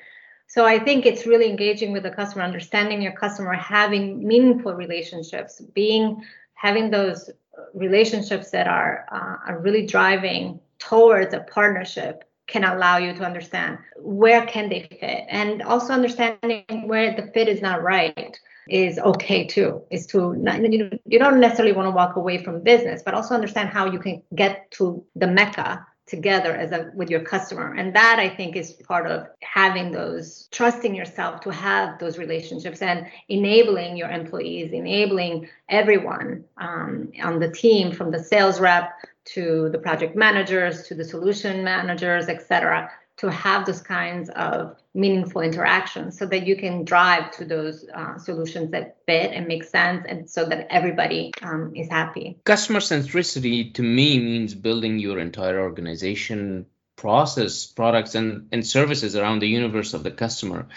So 0.48 0.66
I 0.66 0.78
think 0.78 1.06
it's 1.06 1.26
really 1.26 1.50
engaging 1.50 1.92
with 1.92 2.04
the 2.04 2.12
customer, 2.12 2.44
understanding 2.44 3.02
your 3.02 3.14
customer, 3.14 3.54
having 3.54 4.26
meaningful 4.26 4.74
relationships, 4.74 5.62
being 5.74 6.22
having 6.54 6.92
those 6.92 7.30
relationships 7.74 8.52
that 8.52 8.68
are 8.68 9.06
uh, 9.12 9.52
are 9.52 9.60
really 9.60 9.86
driving 9.86 10.60
towards 10.80 11.34
a 11.34 11.40
partnership 11.40 12.24
can 12.48 12.64
allow 12.64 12.98
you 12.98 13.14
to 13.14 13.24
understand 13.24 13.78
where 13.98 14.46
can 14.46 14.70
they 14.70 14.82
fit 15.00 15.26
and 15.30 15.64
also 15.64 15.94
understanding 15.94 16.64
where 16.88 17.16
the 17.16 17.32
fit 17.34 17.48
is 17.48 17.62
not 17.62 17.82
right 17.82 18.38
is 18.70 18.98
okay 19.00 19.46
too 19.46 19.82
is 19.92 20.06
to 20.08 20.36
you, 20.62 20.90
you 21.06 21.20
don't 21.20 21.40
necessarily 21.40 21.74
want 21.74 21.86
to 21.86 21.92
walk 21.92 22.16
away 22.16 22.38
from 22.44 22.62
business 22.62 23.02
but 23.04 23.14
also 23.14 23.36
understand 23.36 23.70
how 23.70 23.86
you 23.86 24.00
can 24.00 24.22
get 24.34 24.70
to 24.72 25.04
the 25.16 25.28
mecca 25.28 25.86
together 26.08 26.56
as 26.56 26.72
a 26.72 26.92
with 26.94 27.10
your 27.10 27.22
customer. 27.22 27.74
And 27.74 27.96
that 27.96 28.20
i 28.20 28.30
think 28.30 28.56
is 28.56 28.74
part 28.74 29.08
of 29.08 29.28
having 29.42 29.92
those 29.92 30.48
trusting 30.52 30.94
yourself 30.96 31.42
to 31.42 31.52
have 31.52 32.00
those 32.00 32.18
relationships 32.18 32.82
and 32.82 33.08
enabling 33.30 33.98
your 33.98 34.10
employees 34.10 34.72
enabling 34.72 35.48
everyone 35.70 36.44
um, 36.58 37.12
on 37.24 37.40
the 37.40 37.52
team 37.52 37.92
from 37.92 38.12
the 38.12 38.24
sales 38.24 38.60
rep 38.60 38.92
to 39.26 39.70
the 39.70 39.80
project 39.80 40.16
managers 40.16 40.84
to 40.88 40.94
the 40.94 41.04
solution 41.04 41.64
managers 41.64 42.28
et 42.28 42.48
cetera 42.48 42.92
to 43.18 43.32
have 43.32 43.66
those 43.66 43.82
kinds 43.82 44.30
of 44.30 44.76
meaningful 44.94 45.42
interactions 45.42 46.18
so 46.18 46.26
that 46.26 46.46
you 46.46 46.56
can 46.56 46.84
drive 46.84 47.32
to 47.32 47.46
those 47.46 47.86
uh, 47.94 48.18
solutions 48.18 48.72
that 48.72 48.98
fit 49.06 49.32
and 49.32 49.48
make 49.48 49.64
sense 49.64 50.06
and 50.08 50.30
so 50.30 50.46
that 50.46 50.68
everybody 50.70 51.32
um, 51.42 51.74
is 51.76 51.90
happy. 51.90 52.38
Customer 52.44 52.80
centricity 52.80 53.74
to 53.74 53.82
me 53.82 54.20
means 54.20 54.54
building 54.54 55.00
your 55.00 55.20
entire 55.20 55.62
organization 55.62 56.66
process 56.98 57.66
products 57.66 58.16
and, 58.16 58.48
and 58.52 58.66
services 58.66 59.16
around 59.16 59.40
the 59.40 59.48
universe 59.48 59.94
of 59.94 60.04
the 60.04 60.12
customer. 60.12 60.68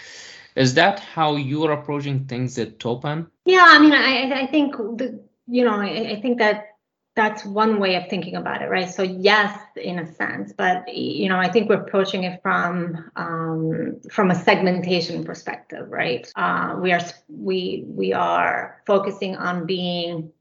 Is 0.55 0.73
that 0.73 0.99
how 0.99 1.35
you're 1.35 1.71
approaching 1.71 2.25
things 2.25 2.57
at 2.57 2.79
Toppan? 2.79 3.27
Yeah 3.45 3.65
i 3.65 3.79
mean 3.79 3.93
i, 3.93 4.41
I 4.41 4.47
think 4.47 4.75
the, 4.75 5.23
you 5.47 5.63
know 5.63 5.75
I, 5.75 6.11
I 6.11 6.21
think 6.21 6.39
that 6.39 6.68
that's 7.15 7.43
one 7.43 7.79
way 7.79 7.95
of 7.95 8.07
thinking 8.09 8.35
about 8.35 8.61
it, 8.61 8.69
right? 8.69 8.89
So 8.89 9.03
yes, 9.03 9.59
in 9.75 9.99
a 9.99 10.13
sense, 10.13 10.53
but 10.53 10.93
you 10.93 11.27
know, 11.27 11.37
I 11.37 11.49
think 11.49 11.69
we're 11.69 11.81
approaching 11.81 12.23
it 12.23 12.41
from 12.41 13.11
um, 13.15 13.99
from 14.09 14.31
a 14.31 14.35
segmentation 14.35 15.23
perspective, 15.23 15.89
right? 15.89 16.31
Uh, 16.35 16.77
we 16.79 16.91
are 16.93 17.01
we 17.27 17.83
we 17.87 18.13
are 18.13 18.81
focusing 18.85 19.35
on 19.35 19.65
being 19.65 20.31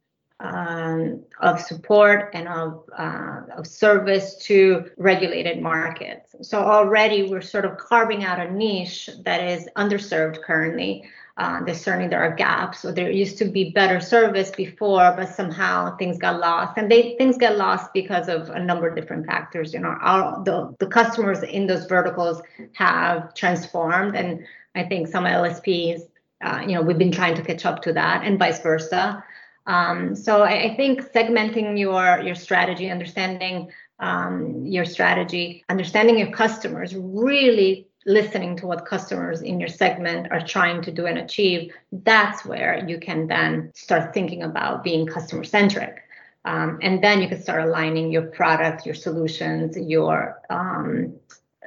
um, 0.41 1.25
of 1.41 1.61
support 1.61 2.31
and 2.33 2.49
of, 2.49 2.85
uh, 2.97 3.41
of 3.57 3.67
service 3.67 4.37
to 4.37 4.89
regulated 4.97 5.61
markets. 5.61 6.35
So 6.43 6.59
already 6.59 7.25
we're 7.25 7.41
sort 7.41 7.65
of 7.65 7.77
carving 7.77 8.25
out 8.25 8.39
a 8.39 8.51
niche 8.51 9.11
that 9.25 9.43
is 9.43 9.69
underserved 9.77 10.43
currently. 10.43 11.05
Uh, 11.39 11.73
certainly 11.73 12.09
there 12.09 12.21
are 12.21 12.35
gaps. 12.35 12.81
So 12.81 12.91
there 12.91 13.13
used 13.13 13.39
to 13.39 13.45
be 13.45 13.71
better 13.71 14.01
service 14.01 14.51
before, 14.51 15.15
but 15.17 15.29
somehow 15.29 15.97
things 15.97 16.19
got 16.19 16.41
lost, 16.41 16.77
and 16.77 16.91
they 16.91 17.15
things 17.17 17.39
get 17.39 17.57
lost 17.57 17.93
because 17.95 18.29
of 18.29 18.51
a 18.51 18.59
number 18.59 18.89
of 18.89 18.97
different 18.97 19.25
factors. 19.25 19.73
You 19.73 19.79
know, 19.79 19.97
our 20.01 20.43
the 20.43 20.75
the 20.81 20.89
customers 20.89 21.45
in 21.45 21.69
those 21.69 21.87
verticals 21.87 22.43
have 22.73 23.35
transformed, 23.35 24.17
and 24.17 24.45
I 24.75 24.83
think 24.83 25.07
some 25.07 25.25
LSPs, 25.25 26.01
uh, 26.43 26.65
you 26.67 26.75
know, 26.75 26.83
we've 26.83 26.99
been 26.99 27.13
trying 27.13 27.37
to 27.37 27.43
catch 27.43 27.65
up 27.65 27.83
to 27.83 27.93
that, 27.93 28.25
and 28.25 28.37
vice 28.37 28.61
versa. 28.61 29.23
Um, 29.69 30.17
so 30.17 30.43
I, 30.43 30.63
I, 30.63 30.77
think 30.77 31.03
segmenting 31.13 31.79
your 31.79 32.21
your 32.21 32.35
strategy, 32.35 32.91
understanding 32.91 33.71
um, 34.01 34.65
your 34.65 34.85
strategy, 34.85 35.65
understanding 35.69 36.19
your 36.19 36.31
customers, 36.31 36.95
really 36.95 37.87
listening 38.07 38.57
to 38.57 38.67
what 38.67 38.87
customers 38.87 39.43
in 39.43 39.61
your 39.61 39.69
segment 39.69 40.29
are 40.31 40.41
trying 40.41 40.81
to 40.83 40.91
do 40.91 41.07
and 41.07 41.19
achieve, 41.19 41.73
that's 41.93 42.45
where 42.45 42.85
you 42.89 42.99
can 42.99 43.27
then 43.27 43.71
start 43.75 44.15
thinking 44.15 44.43
about 44.43 44.83
being 44.83 45.07
customer 45.07 45.45
centric. 45.45 46.03
Um, 46.45 46.79
and 46.81 47.03
then 47.05 47.21
you 47.21 47.29
can 47.29 47.43
start 47.43 47.65
aligning 47.65 48.11
your 48.11 48.23
product, 48.23 48.87
your 48.87 48.95
solutions, 48.95 49.77
your 49.77 50.41
um, 50.49 51.15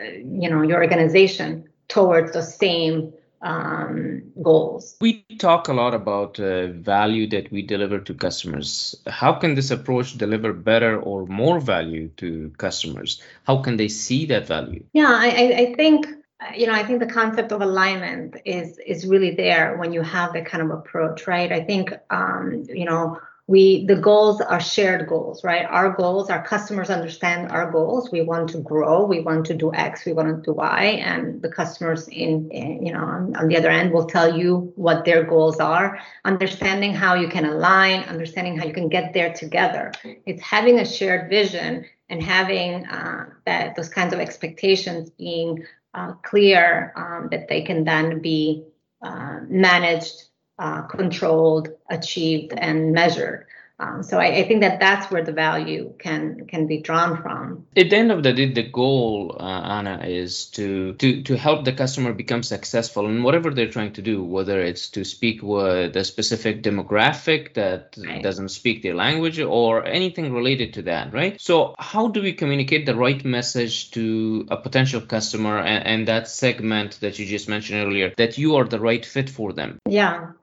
you 0.01 0.49
know 0.49 0.61
your 0.63 0.81
organization 0.81 1.69
towards 1.87 2.31
the 2.31 2.41
same 2.41 3.13
um, 3.41 4.23
goals. 4.41 4.95
We 5.01 5.23
talk 5.39 5.67
a 5.67 5.73
lot 5.73 5.93
about 5.93 6.39
uh, 6.39 6.67
value 6.67 7.27
that 7.29 7.51
we 7.51 7.61
deliver 7.61 7.99
to 7.99 8.13
customers. 8.13 8.95
How 9.07 9.33
can 9.33 9.55
this 9.55 9.71
approach 9.71 10.17
deliver 10.17 10.53
better 10.53 10.99
or 10.99 11.25
more 11.25 11.59
value 11.59 12.09
to 12.17 12.51
customers? 12.57 13.21
How 13.45 13.61
can 13.61 13.77
they 13.77 13.87
see 13.87 14.25
that 14.27 14.47
value? 14.47 14.83
Yeah, 14.93 15.09
I, 15.09 15.53
I 15.57 15.73
think 15.75 16.07
you 16.55 16.65
know 16.65 16.73
i 16.73 16.83
think 16.83 16.99
the 16.99 17.05
concept 17.05 17.51
of 17.51 17.61
alignment 17.61 18.35
is 18.45 18.79
is 18.79 19.05
really 19.05 19.35
there 19.35 19.77
when 19.77 19.93
you 19.93 20.01
have 20.01 20.33
that 20.33 20.45
kind 20.45 20.63
of 20.63 20.71
approach 20.71 21.27
right 21.27 21.51
i 21.51 21.61
think 21.61 21.93
um, 22.09 22.65
you 22.67 22.85
know 22.85 23.19
we 23.51 23.85
the 23.85 23.97
goals 23.97 24.39
are 24.39 24.61
shared 24.61 25.07
goals 25.09 25.43
right? 25.43 25.65
Our 25.69 25.89
goals 25.91 26.29
our 26.29 26.43
customers 26.53 26.89
understand 26.89 27.51
our 27.51 27.69
goals. 27.69 28.09
We 28.09 28.21
want 28.21 28.49
to 28.51 28.59
grow. 28.59 29.05
We 29.05 29.19
want 29.19 29.45
to 29.47 29.53
do 29.53 29.73
x. 29.73 30.05
We 30.05 30.13
want 30.13 30.29
to 30.29 30.41
do 30.41 30.53
y. 30.53 30.83
And 31.09 31.41
the 31.41 31.51
customers 31.51 32.07
in, 32.07 32.49
in 32.51 32.85
you 32.85 32.93
know 32.93 33.03
on, 33.03 33.35
on, 33.35 33.49
the 33.49 33.57
other 33.57 33.69
end 33.69 33.91
will 33.91 34.05
tell 34.05 34.37
you 34.41 34.71
what 34.75 35.03
their 35.03 35.23
goals 35.23 35.59
are 35.59 35.99
understanding 36.23 36.93
how 36.93 37.13
you 37.15 37.27
can 37.27 37.45
align 37.45 38.03
understanding 38.03 38.57
how 38.57 38.65
you 38.65 38.73
can 38.73 38.87
get 38.87 39.13
there 39.13 39.33
together. 39.33 39.91
It's 40.25 40.41
having 40.41 40.79
a 40.79 40.85
shared 40.85 41.29
vision 41.29 41.85
and 42.09 42.23
having 42.23 42.85
uh, 42.87 43.25
that 43.45 43.75
those 43.75 43.89
kinds 43.89 44.13
of 44.13 44.19
expectations 44.19 45.09
being 45.09 45.65
uh, 45.93 46.13
clear 46.23 46.93
um, 46.95 47.27
that 47.31 47.49
they 47.49 47.61
can 47.63 47.83
then 47.83 48.21
be 48.21 48.63
uh, 49.01 49.39
managed 49.47 50.30
uh, 50.61 50.83
controlled, 50.83 51.69
achieved, 51.89 52.53
and 52.55 52.93
measured. 52.93 53.47
Um, 53.79 54.03
so 54.03 54.19
I, 54.19 54.27
I, 54.35 54.47
think 54.47 54.61
that 54.61 54.79
that's 54.79 55.09
where 55.09 55.23
the 55.23 55.31
value 55.31 55.95
can 55.97 56.45
can 56.45 56.67
be 56.67 56.81
drawn 56.81 57.19
from. 57.23 57.65
At 57.75 57.89
the 57.89 57.95
end 57.95 58.11
of 58.11 58.21
the 58.21 58.31
day, 58.31 58.51
the 58.51 58.69
goal, 58.69 59.35
uh, 59.39 59.43
Anna, 59.43 60.03
is 60.05 60.45
to 60.57 60.93
to 60.93 61.23
to 61.23 61.35
help 61.35 61.65
the 61.65 61.73
customer 61.73 62.13
become 62.13 62.43
successful 62.43 63.07
in 63.07 63.23
whatever 63.23 63.49
they're 63.49 63.71
trying 63.71 63.93
to 63.93 64.03
do. 64.03 64.23
Whether 64.23 64.61
it's 64.61 64.89
to 64.89 65.03
speak 65.03 65.41
with 65.41 65.97
a 65.97 66.03
specific 66.03 66.61
demographic 66.61 67.55
that 67.55 67.97
right. 67.97 68.21
doesn't 68.21 68.49
speak 68.49 68.83
their 68.83 68.93
language 68.93 69.39
or 69.39 69.83
anything 69.83 70.31
related 70.31 70.75
to 70.75 70.83
that, 70.83 71.11
right? 71.11 71.41
So 71.41 71.73
how 71.79 72.09
do 72.09 72.21
we 72.21 72.33
communicate 72.33 72.85
the 72.85 72.95
right 72.95 73.25
message 73.25 73.89
to 73.91 74.45
a 74.51 74.57
potential 74.57 75.01
customer 75.01 75.57
and, 75.57 75.87
and 75.87 76.07
that 76.07 76.27
segment 76.27 76.99
that 76.99 77.17
you 77.17 77.25
just 77.25 77.49
mentioned 77.49 77.79
earlier 77.87 78.13
that 78.17 78.37
you 78.37 78.57
are 78.57 78.65
the 78.65 78.79
right 78.79 79.03
fit 79.03 79.27
for 79.27 79.53
them? 79.53 79.79
Yeah. 79.89 80.33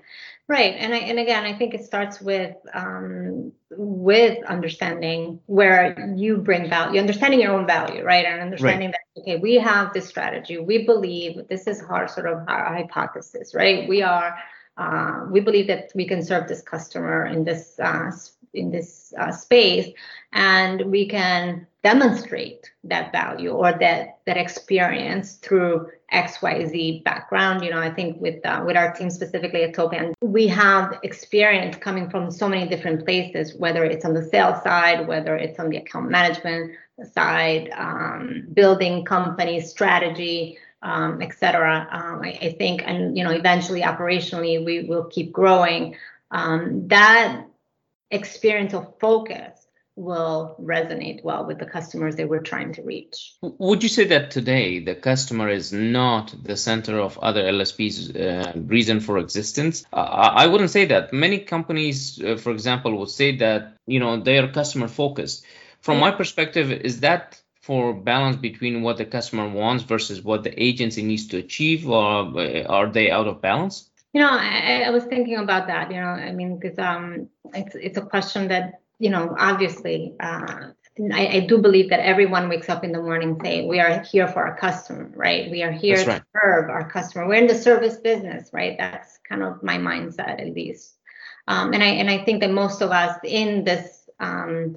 Right, 0.49 0.77
and 0.79 0.95
I, 0.95 0.99
and 0.99 1.19
again, 1.19 1.45
I 1.45 1.53
think 1.53 1.75
it 1.75 1.85
starts 1.85 2.23
with 2.23 2.57
um, 2.73 3.53
with 3.71 4.43
understanding 4.47 5.41
where 5.45 6.15
you 6.17 6.39
bring 6.39 6.71
value, 6.71 6.99
understanding 6.99 7.43
your 7.43 7.53
own 7.53 7.67
value, 7.67 8.03
right, 8.03 8.25
and 8.25 8.41
understanding 8.41 8.89
right. 8.89 8.97
that 9.15 9.21
okay, 9.21 9.37
we 9.37 9.57
have 9.57 9.93
this 9.93 10.09
strategy, 10.09 10.57
we 10.57 10.87
believe 10.87 11.47
this 11.49 11.67
is 11.67 11.83
our 11.83 12.09
sort 12.09 12.27
of 12.27 12.49
our 12.49 12.75
hypothesis, 12.75 13.55
right? 13.55 13.87
We 13.87 14.01
are 14.01 14.39
uh, 14.79 15.27
we 15.31 15.41
believe 15.41 15.67
that 15.67 15.93
we 15.95 16.07
can 16.07 16.23
serve 16.23 16.49
this 16.49 16.63
customer 16.63 17.27
in 17.27 17.45
this 17.45 17.79
uh, 17.79 18.11
in 18.55 18.71
this 18.71 19.13
uh, 19.19 19.31
space, 19.31 19.93
and 20.33 20.91
we 20.91 21.07
can 21.11 21.67
demonstrate 21.91 22.71
that 22.85 23.13
value 23.13 23.51
or 23.51 23.73
that 23.85 24.19
that 24.27 24.37
experience 24.37 25.27
through 25.45 25.89
XYZ 26.13 27.03
background. 27.05 27.65
You 27.65 27.71
know, 27.71 27.81
I 27.81 27.91
think 27.91 28.21
with 28.21 28.45
uh, 28.45 28.63
with 28.67 28.77
our 28.77 28.93
team 28.93 29.11
specifically 29.11 29.63
at 29.65 29.75
Toppan, 29.75 30.13
we 30.21 30.47
have 30.49 30.99
experience 31.03 31.77
coming 31.77 32.11
from 32.11 32.31
so 32.31 32.47
many 32.49 32.69
different 32.69 33.07
places, 33.07 33.55
whether 33.55 33.83
it's 33.85 34.05
on 34.05 34.13
the 34.13 34.25
sales 34.33 34.63
side, 34.63 35.09
whether 35.09 35.35
it's 35.37 35.59
on 35.59 35.71
the 35.71 35.79
account 35.79 36.11
management 36.11 36.73
side, 37.15 37.71
um, 37.87 38.47
building 38.53 39.05
company 39.05 39.61
strategy, 39.61 40.59
um, 40.83 41.23
et 41.23 41.33
cetera. 41.41 41.89
Um, 41.91 42.21
I, 42.23 42.31
I, 42.47 42.51
think, 42.59 42.83
and 42.85 43.17
you 43.17 43.25
know, 43.25 43.31
eventually 43.31 43.83
operationally, 43.83 44.63
we 44.65 44.85
will 44.85 45.05
keep 45.05 45.33
growing. 45.33 45.97
Um, 46.31 46.87
that 46.89 47.47
experience 48.11 48.75
of 48.75 48.85
focus 49.01 49.58
will 49.99 50.57
resonate 50.61 51.25
well 51.25 51.45
with 51.45 51.59
the 51.59 51.67
customers 51.67 52.15
they 52.15 52.25
were 52.25 52.41
trying 52.41 52.73
to 52.73 52.83
reach. 52.83 53.35
Would 53.43 53.83
you 53.83 53.89
say 53.89 54.05
that 54.05 54.31
today 54.31 54.79
the 54.79 54.95
customer 54.95 55.49
is 55.49 55.73
not 55.73 56.35
the 56.43 56.57
center 56.57 56.99
of 56.99 57.19
other 57.19 57.43
LSPs' 57.43 58.15
uh, 58.15 58.53
reason 58.55 59.01
for 59.01 59.19
existence? 59.19 59.85
Uh, 59.93 59.97
I 59.97 60.47
wouldn't 60.47 60.71
say 60.71 60.85
that. 60.87 61.13
Many 61.13 61.41
companies, 61.41 62.23
uh, 62.23 62.37
for 62.37 62.53
example, 62.53 62.97
would 62.99 63.11
say 63.11 63.37
that 63.37 63.75
you 63.87 63.99
know 63.99 64.21
they 64.21 64.39
are 64.39 64.49
customer 64.49 64.89
focused. 64.89 65.45
From 65.81 65.97
yeah. 65.97 66.07
my 66.07 66.11
perspective, 66.13 66.71
is 66.71 67.01
that 67.01 67.41
for 67.61 67.93
balance 67.93 68.37
between 68.37 68.83
what 68.83 68.97
the 68.97 69.05
customer 69.05 69.49
wants 69.49 69.83
versus 69.83 70.23
what 70.23 70.45
the 70.45 70.63
agency 70.63 71.03
needs 71.03 71.27
to 71.29 71.39
achieve, 71.39 71.89
or 71.89 72.39
uh, 72.39 72.63
are 72.65 72.89
they 72.89 73.11
out 73.11 73.27
of 73.27 73.41
balance? 73.41 73.91
You 74.13 74.23
know, 74.23 74.31
I, 74.31 74.85
I 74.87 74.91
was 74.91 75.05
thinking 75.05 75.37
about 75.37 75.67
that. 75.67 75.91
You 75.91 76.01
know, 76.01 76.07
I 76.07 76.33
mean, 76.33 76.59
because 76.59 76.79
um, 76.79 77.29
it's 77.53 77.75
it's 77.75 77.99
a 77.99 78.03
question 78.03 78.49
that 78.49 78.81
you 78.99 79.11
know, 79.11 79.35
obviously, 79.39 80.15
uh, 80.21 80.71
I, 81.13 81.27
I, 81.29 81.41
do 81.47 81.59
believe 81.59 81.91
that 81.91 82.01
everyone 82.01 82.49
wakes 82.49 82.69
up 82.69 82.83
in 82.83 82.91
the 82.91 83.01
morning 83.01 83.39
saying, 83.41 83.69
we 83.69 83.79
are 83.79 84.01
here 84.01 84.27
for 84.27 84.45
our 84.45 84.57
customer, 84.57 85.11
right? 85.15 85.49
We 85.51 85.63
are 85.63 85.71
here 85.71 85.97
to 85.97 86.25
serve 86.33 86.71
our 86.71 86.91
customer. 86.91 87.29
We're 87.29 87.35
in 87.35 87.47
the 87.47 87.55
service 87.55 87.97
business, 87.99 88.51
right? 88.53 88.77
That's 88.77 89.19
kind 89.29 89.45
of 89.45 89.63
my 89.63 89.79
mindset, 89.79 90.41
at 90.41 90.55
least. 90.55 90.95
Um, 91.47 91.73
and 91.73 91.83
I 91.83 91.87
and 91.87 92.11
I 92.11 92.25
think 92.25 92.41
that 92.41 92.51
most 92.51 92.83
of 92.83 92.91
us 92.91 93.17
in 93.25 93.65
this 93.65 94.11
um, 94.21 94.77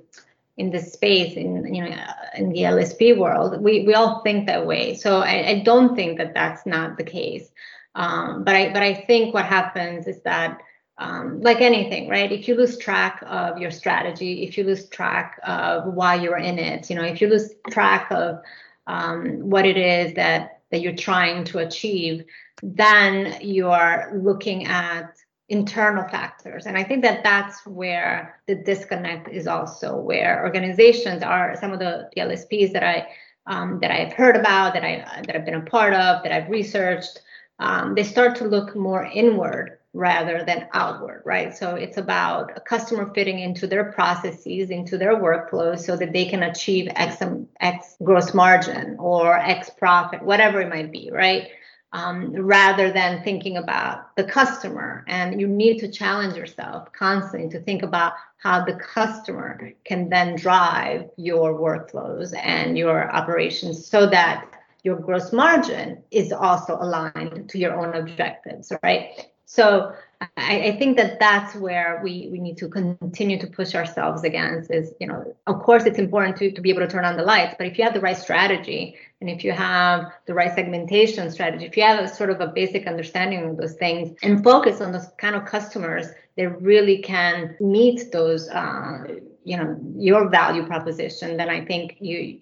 in 0.57 0.69
this 0.69 0.93
space, 0.93 1.35
in 1.35 1.73
you 1.73 1.83
know, 1.83 1.95
in 2.35 2.49
the 2.49 2.61
LSP 2.61 3.17
world, 3.17 3.61
we 3.61 3.85
we 3.85 3.93
all 3.93 4.21
think 4.21 4.47
that 4.47 4.65
way. 4.65 4.95
So 4.95 5.19
I, 5.19 5.47
I 5.47 5.59
don't 5.65 5.95
think 5.95 6.17
that 6.19 6.33
that's 6.33 6.65
not 6.65 6.97
the 6.97 7.03
case. 7.03 7.49
Um, 7.95 8.43
but 8.45 8.55
I 8.55 8.71
but 8.71 8.83
I 8.83 8.93
think 8.93 9.33
what 9.33 9.45
happens 9.45 10.07
is 10.07 10.21
that 10.21 10.61
um, 11.01 11.41
like 11.41 11.61
anything, 11.61 12.07
right? 12.07 12.31
If 12.31 12.47
you 12.47 12.53
lose 12.53 12.77
track 12.77 13.23
of 13.25 13.57
your 13.57 13.71
strategy, 13.71 14.43
if 14.43 14.55
you 14.55 14.63
lose 14.63 14.87
track 14.87 15.39
of 15.43 15.91
why 15.95 16.13
you're 16.13 16.37
in 16.37 16.59
it, 16.59 16.91
you 16.91 16.95
know, 16.95 17.03
if 17.03 17.19
you 17.19 17.27
lose 17.27 17.49
track 17.71 18.11
of 18.11 18.39
um, 18.85 19.49
what 19.49 19.65
it 19.65 19.77
is 19.77 20.13
that 20.13 20.59
that 20.69 20.81
you're 20.81 20.95
trying 20.95 21.43
to 21.43 21.57
achieve, 21.57 22.23
then 22.61 23.35
you 23.41 23.69
are 23.69 24.11
looking 24.15 24.67
at 24.67 25.17
internal 25.49 26.07
factors, 26.07 26.67
and 26.67 26.77
I 26.77 26.83
think 26.83 27.01
that 27.01 27.23
that's 27.23 27.65
where 27.65 28.39
the 28.45 28.55
disconnect 28.55 29.27
is 29.27 29.47
also 29.47 29.97
where 29.97 30.43
organizations 30.45 31.23
are. 31.23 31.57
Some 31.59 31.73
of 31.73 31.79
the, 31.79 32.09
the 32.15 32.21
LSPs 32.21 32.73
that 32.73 32.83
I 32.83 33.07
um, 33.47 33.79
that 33.81 33.89
I've 33.89 34.13
heard 34.13 34.35
about, 34.35 34.75
that 34.75 34.83
I 34.83 35.23
that 35.25 35.35
I've 35.35 35.45
been 35.45 35.55
a 35.55 35.61
part 35.61 35.95
of, 35.95 36.21
that 36.21 36.31
I've 36.31 36.49
researched, 36.49 37.23
um, 37.57 37.95
they 37.95 38.03
start 38.03 38.35
to 38.35 38.43
look 38.43 38.75
more 38.75 39.03
inward 39.03 39.79
rather 39.93 40.43
than 40.45 40.67
outward, 40.73 41.21
right? 41.25 41.55
So 41.55 41.75
it's 41.75 41.97
about 41.97 42.55
a 42.55 42.61
customer 42.61 43.11
fitting 43.13 43.39
into 43.39 43.67
their 43.67 43.91
processes, 43.91 44.69
into 44.69 44.97
their 44.97 45.17
workflows 45.17 45.79
so 45.79 45.97
that 45.97 46.13
they 46.13 46.25
can 46.25 46.43
achieve 46.43 46.87
X, 46.95 47.17
X 47.59 47.97
gross 48.01 48.33
margin 48.33 48.95
or 48.99 49.37
X 49.37 49.69
profit, 49.77 50.21
whatever 50.21 50.61
it 50.61 50.69
might 50.69 50.91
be, 50.91 51.09
right? 51.11 51.49
Um, 51.93 52.33
rather 52.33 52.89
than 52.93 53.21
thinking 53.21 53.57
about 53.57 54.15
the 54.15 54.23
customer. 54.23 55.03
And 55.07 55.41
you 55.41 55.47
need 55.47 55.79
to 55.79 55.91
challenge 55.91 56.37
yourself 56.37 56.93
constantly 56.93 57.49
to 57.49 57.59
think 57.59 57.83
about 57.83 58.13
how 58.37 58.63
the 58.63 58.75
customer 58.75 59.73
can 59.83 60.07
then 60.07 60.37
drive 60.37 61.09
your 61.17 61.53
workflows 61.53 62.33
and 62.41 62.77
your 62.77 63.11
operations 63.11 63.85
so 63.85 64.09
that 64.09 64.47
your 64.83 64.95
gross 64.95 65.33
margin 65.33 66.01
is 66.11 66.31
also 66.31 66.77
aligned 66.79 67.49
to 67.49 67.59
your 67.59 67.75
own 67.75 67.93
objectives, 67.93 68.71
right? 68.83 69.27
So 69.53 69.93
I, 70.37 70.61
I, 70.69 70.77
think 70.77 70.95
that 70.95 71.19
that's 71.19 71.55
where 71.55 71.99
we, 72.01 72.29
we 72.31 72.39
need 72.39 72.55
to 72.59 72.69
continue 72.69 73.37
to 73.37 73.47
push 73.47 73.75
ourselves 73.75 74.23
against 74.23 74.71
is, 74.71 74.93
you 75.01 75.07
know, 75.07 75.35
of 75.45 75.61
course 75.61 75.83
it's 75.83 75.99
important 75.99 76.37
to, 76.37 76.53
to 76.53 76.61
be 76.61 76.69
able 76.69 76.79
to 76.79 76.87
turn 76.87 77.03
on 77.03 77.17
the 77.17 77.23
lights, 77.23 77.55
but 77.57 77.67
if 77.67 77.77
you 77.77 77.83
have 77.83 77.93
the 77.93 77.99
right 77.99 78.15
strategy 78.15 78.95
and 79.19 79.29
if 79.29 79.43
you 79.43 79.51
have 79.51 80.05
the 80.25 80.33
right 80.33 80.55
segmentation 80.55 81.29
strategy, 81.29 81.65
if 81.65 81.75
you 81.75 81.83
have 81.83 81.99
a 81.99 82.07
sort 82.07 82.29
of 82.29 82.39
a 82.39 82.47
basic 82.47 82.87
understanding 82.87 83.43
of 83.43 83.57
those 83.57 83.73
things 83.73 84.17
and 84.23 84.41
focus 84.41 84.79
on 84.79 84.93
those 84.93 85.09
kind 85.17 85.35
of 85.35 85.43
customers 85.43 86.07
that 86.37 86.61
really 86.61 86.99
can 86.99 87.53
meet 87.59 88.09
those, 88.13 88.47
uh, 88.51 89.03
you 89.43 89.57
know, 89.57 89.77
your 89.97 90.29
value 90.29 90.65
proposition, 90.65 91.35
then 91.35 91.49
I 91.49 91.65
think 91.65 91.97
you 91.99 92.39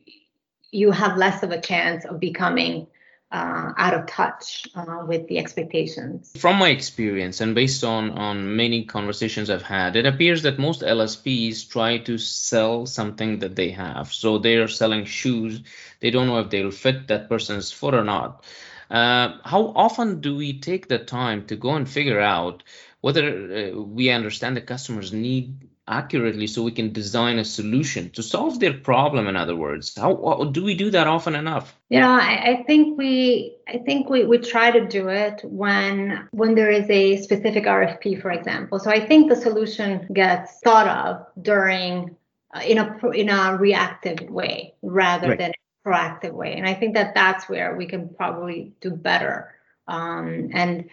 you 0.72 0.92
have 0.92 1.18
less 1.18 1.42
of 1.42 1.50
a 1.50 1.60
chance 1.60 2.06
of 2.06 2.20
becoming 2.20 2.86
uh, 3.32 3.74
out 3.78 3.94
of 3.94 4.08
touch 4.08 4.68
uh, 4.76 5.04
with 5.06 5.28
the 5.28 5.38
expectations. 5.38 6.32
From 6.38 6.58
my 6.58 6.70
experience 6.70 7.42
and 7.42 7.54
based 7.54 7.84
on, 7.84 8.12
on 8.12 8.56
many 8.56 8.86
conversations 8.86 9.50
I've 9.50 9.62
had, 9.62 9.96
it 9.96 10.06
appears 10.06 10.42
that 10.44 10.58
most 10.58 10.82
LSPs 10.82 11.70
try 11.70 12.00
to 12.00 12.18
sell 12.18 12.86
something 12.88 13.40
that 13.40 13.56
they 13.56 13.70
have. 13.72 14.12
So 14.12 14.40
they're 14.40 14.68
selling 14.68 15.06
shoes. 15.06 15.62
They 16.00 16.10
don't 16.10 16.28
know 16.28 16.40
if 16.40 16.50
they'll 16.50 16.72
fit 16.72 17.08
that 17.10 17.30
person's 17.30 17.72
foot 17.72 17.94
or 17.94 18.04
not. 18.04 18.44
Uh, 18.90 19.38
how 19.44 19.74
often 19.76 20.20
do 20.22 20.36
we 20.36 20.60
take 20.60 20.88
the 20.88 20.98
time 20.98 21.46
to 21.46 21.56
go 21.56 21.76
and 21.76 21.88
figure 21.88 22.20
out 22.20 22.64
whether 23.02 23.74
uh, 23.76 23.80
we 23.80 24.10
understand 24.10 24.58
the 24.58 24.62
customer's 24.62 25.14
need 25.14 25.69
accurately 25.90 26.46
so 26.48 26.62
we 26.62 26.72
can 26.72 26.94
design 26.94 27.40
a 27.40 27.44
solution 27.44 28.10
to 28.12 28.22
solve 28.22 28.60
their 28.60 28.74
problem 28.74 29.28
in 29.28 29.36
other 29.36 29.56
words. 29.56 29.94
How, 29.98 30.16
how 30.16 30.46
do 30.46 30.64
we 30.64 30.76
do 30.76 30.92
that 30.92 31.08
often 31.08 31.36
enough? 31.36 31.76
You 31.90 32.00
know 32.00 32.12
I, 32.12 32.52
I, 32.52 32.64
think 32.68 32.98
we 32.98 33.56
i 33.68 33.80
think 33.80 34.10
we, 34.10 34.24
we 34.26 34.38
try 34.38 34.70
to 34.70 34.86
do 34.86 35.10
it 35.10 35.42
when 35.44 36.28
when 36.32 36.54
there 36.54 36.70
is 36.70 36.88
a 36.90 37.18
specific 37.18 37.66
rfp 37.66 38.22
for 38.22 38.32
example. 38.32 38.80
So 38.80 38.92
i 38.92 39.06
think 39.06 39.30
the 39.30 39.36
solution 39.36 40.08
gets 40.14 40.60
thought 40.64 40.88
of 40.88 41.44
during 41.44 42.16
uh, 42.56 42.62
in 42.62 42.78
a 42.78 43.10
in 43.10 43.30
a 43.30 43.58
reactive 43.58 44.30
way 44.30 44.76
rather 44.84 45.30
right. 45.30 45.40
than 45.40 45.52
a 45.52 45.90
proactive 45.90 46.34
way. 46.34 46.54
And 46.54 46.68
i 46.68 46.76
think 46.76 46.94
that 46.94 47.16
that's 47.16 47.50
where 47.50 47.76
we 47.76 47.88
can 47.88 48.10
probably 48.10 48.74
do 48.80 48.92
better. 48.92 49.56
Um, 49.88 50.52
and 50.54 50.88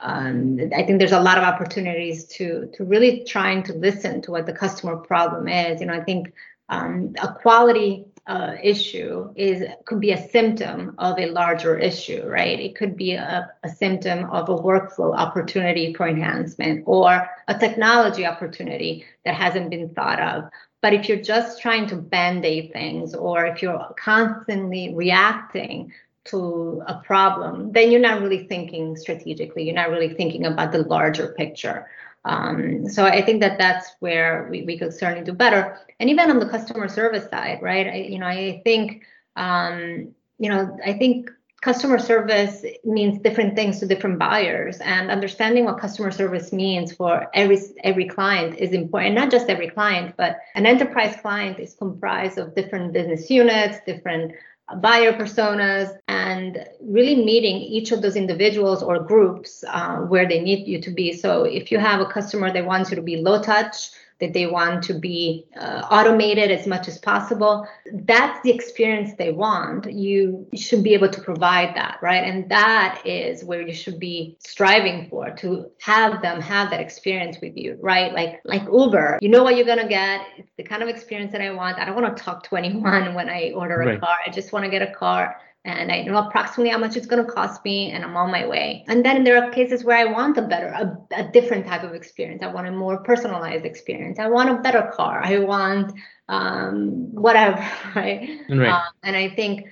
um, 0.00 0.58
I 0.76 0.84
think 0.84 0.98
there's 0.98 1.12
a 1.12 1.20
lot 1.20 1.38
of 1.38 1.44
opportunities 1.44 2.24
to 2.36 2.70
to 2.74 2.84
really 2.84 3.24
trying 3.24 3.64
to 3.64 3.72
listen 3.72 4.22
to 4.22 4.30
what 4.30 4.46
the 4.46 4.52
customer 4.52 4.96
problem 4.96 5.48
is. 5.48 5.80
You 5.80 5.86
know, 5.86 5.94
I 5.94 6.04
think 6.04 6.32
um, 6.68 7.14
a 7.20 7.32
quality 7.34 8.04
uh, 8.26 8.56
issue 8.62 9.32
is 9.34 9.64
could 9.86 10.00
be 10.00 10.12
a 10.12 10.28
symptom 10.28 10.94
of 10.98 11.18
a 11.18 11.30
larger 11.30 11.76
issue, 11.78 12.24
right? 12.26 12.60
It 12.60 12.76
could 12.76 12.96
be 12.96 13.14
a, 13.14 13.50
a 13.64 13.68
symptom 13.68 14.30
of 14.30 14.48
a 14.50 14.54
workflow 14.54 15.16
opportunity 15.16 15.94
for 15.94 16.06
enhancement 16.06 16.84
or 16.86 17.28
a 17.48 17.58
technology 17.58 18.26
opportunity 18.26 19.04
that 19.24 19.34
hasn't 19.34 19.70
been 19.70 19.88
thought 19.94 20.20
of. 20.20 20.50
But 20.80 20.92
if 20.92 21.08
you're 21.08 21.22
just 21.22 21.60
trying 21.60 21.88
to 21.88 21.96
band 21.96 22.44
aid 22.44 22.72
things, 22.72 23.14
or 23.14 23.46
if 23.46 23.62
you're 23.62 23.94
constantly 23.98 24.94
reacting 24.94 25.92
to 26.28 26.82
a 26.86 27.00
problem, 27.04 27.72
then 27.72 27.90
you're 27.90 28.00
not 28.00 28.22
really 28.22 28.46
thinking 28.46 28.96
strategically. 28.96 29.64
You're 29.64 29.74
not 29.74 29.90
really 29.90 30.14
thinking 30.14 30.46
about 30.46 30.72
the 30.72 30.82
larger 30.82 31.34
picture. 31.36 31.88
Um, 32.24 32.88
so 32.88 33.04
I 33.04 33.22
think 33.22 33.40
that 33.40 33.58
that's 33.58 33.90
where 34.00 34.48
we, 34.50 34.62
we 34.62 34.78
could 34.78 34.92
certainly 34.92 35.24
do 35.24 35.32
better. 35.32 35.78
And 36.00 36.10
even 36.10 36.30
on 36.30 36.38
the 36.38 36.48
customer 36.48 36.88
service 36.88 37.28
side, 37.30 37.60
right? 37.62 37.86
I, 37.86 37.94
you 37.96 38.18
know, 38.18 38.26
I 38.26 38.60
think, 38.64 39.04
um, 39.36 40.14
you 40.38 40.50
know, 40.50 40.76
I 40.84 40.92
think 40.94 41.30
customer 41.60 41.98
service 41.98 42.64
means 42.84 43.20
different 43.20 43.56
things 43.56 43.80
to 43.80 43.86
different 43.86 44.18
buyers 44.18 44.78
and 44.80 45.10
understanding 45.10 45.64
what 45.64 45.78
customer 45.78 46.10
service 46.10 46.52
means 46.52 46.92
for 46.92 47.28
every 47.34 47.58
every 47.82 48.06
client 48.06 48.56
is 48.58 48.70
important 48.70 49.14
not 49.16 49.28
just 49.28 49.48
every 49.48 49.68
client 49.68 50.14
but 50.16 50.38
an 50.54 50.66
enterprise 50.66 51.16
client 51.20 51.58
is 51.58 51.74
comprised 51.74 52.38
of 52.38 52.54
different 52.54 52.92
business 52.92 53.28
units 53.28 53.78
different 53.86 54.32
buyer 54.76 55.12
personas 55.12 55.96
and 56.08 56.64
really 56.80 57.16
meeting 57.16 57.56
each 57.56 57.90
of 57.92 58.02
those 58.02 58.16
individuals 58.16 58.82
or 58.82 58.98
groups 58.98 59.64
uh, 59.68 59.96
where 59.98 60.28
they 60.28 60.40
need 60.40 60.66
you 60.68 60.80
to 60.82 60.90
be. 60.90 61.12
So 61.12 61.44
if 61.44 61.72
you 61.72 61.78
have 61.78 62.00
a 62.00 62.06
customer 62.06 62.52
that 62.52 62.64
wants 62.64 62.90
you 62.90 62.96
to 62.96 63.02
be 63.02 63.16
low 63.16 63.42
touch, 63.42 63.90
that 64.20 64.32
they 64.32 64.46
want 64.46 64.82
to 64.84 64.94
be 64.94 65.46
uh, 65.56 65.86
automated 65.90 66.50
as 66.50 66.66
much 66.66 66.88
as 66.88 66.98
possible. 66.98 67.66
That's 67.92 68.40
the 68.42 68.50
experience 68.50 69.12
they 69.16 69.30
want. 69.30 69.92
You 69.92 70.46
should 70.54 70.82
be 70.82 70.94
able 70.94 71.08
to 71.08 71.20
provide 71.20 71.76
that, 71.76 71.98
right? 72.02 72.24
And 72.24 72.48
that 72.50 73.02
is 73.04 73.44
where 73.44 73.62
you 73.62 73.72
should 73.72 74.00
be 74.00 74.36
striving 74.40 75.08
for 75.08 75.30
to 75.36 75.70
have 75.80 76.20
them 76.20 76.40
have 76.40 76.70
that 76.70 76.80
experience 76.80 77.38
with 77.40 77.56
you, 77.56 77.78
right? 77.80 78.12
Like 78.12 78.40
like 78.44 78.64
Uber, 78.64 79.18
you 79.20 79.28
know 79.28 79.44
what 79.44 79.56
you're 79.56 79.66
gonna 79.66 79.88
get. 79.88 80.22
It's 80.36 80.52
the 80.56 80.64
kind 80.64 80.82
of 80.82 80.88
experience 80.88 81.32
that 81.32 81.40
I 81.40 81.50
want. 81.52 81.78
I 81.78 81.84
don't 81.84 82.00
want 82.00 82.16
to 82.16 82.22
talk 82.22 82.42
to 82.44 82.56
anyone 82.56 83.14
when 83.14 83.28
I 83.28 83.52
order 83.54 83.80
a 83.82 83.86
right. 83.86 84.00
car. 84.00 84.16
I 84.26 84.30
just 84.30 84.52
want 84.52 84.64
to 84.64 84.70
get 84.70 84.82
a 84.82 84.92
car 84.92 85.36
and 85.64 85.92
I 85.92 86.02
know 86.02 86.16
approximately 86.16 86.70
how 86.70 86.78
much 86.78 86.96
it's 86.96 87.06
going 87.06 87.24
to 87.24 87.30
cost 87.30 87.64
me, 87.64 87.90
and 87.90 88.04
I'm 88.04 88.16
on 88.16 88.30
my 88.30 88.46
way. 88.46 88.84
And 88.88 89.04
then 89.04 89.24
there 89.24 89.42
are 89.42 89.50
cases 89.50 89.84
where 89.84 89.96
I 89.96 90.10
want 90.10 90.38
a 90.38 90.42
better, 90.42 90.68
a, 90.68 90.98
a 91.14 91.24
different 91.30 91.66
type 91.66 91.82
of 91.82 91.94
experience. 91.94 92.42
I 92.42 92.46
want 92.46 92.68
a 92.68 92.70
more 92.70 92.98
personalized 92.98 93.64
experience. 93.64 94.18
I 94.18 94.28
want 94.28 94.50
a 94.50 94.62
better 94.62 94.90
car. 94.94 95.20
I 95.22 95.38
want 95.40 95.92
um, 96.28 97.12
whatever, 97.12 97.60
right? 97.94 98.40
right. 98.48 98.70
Um, 98.70 98.82
and 99.02 99.16
I 99.16 99.28
think 99.30 99.66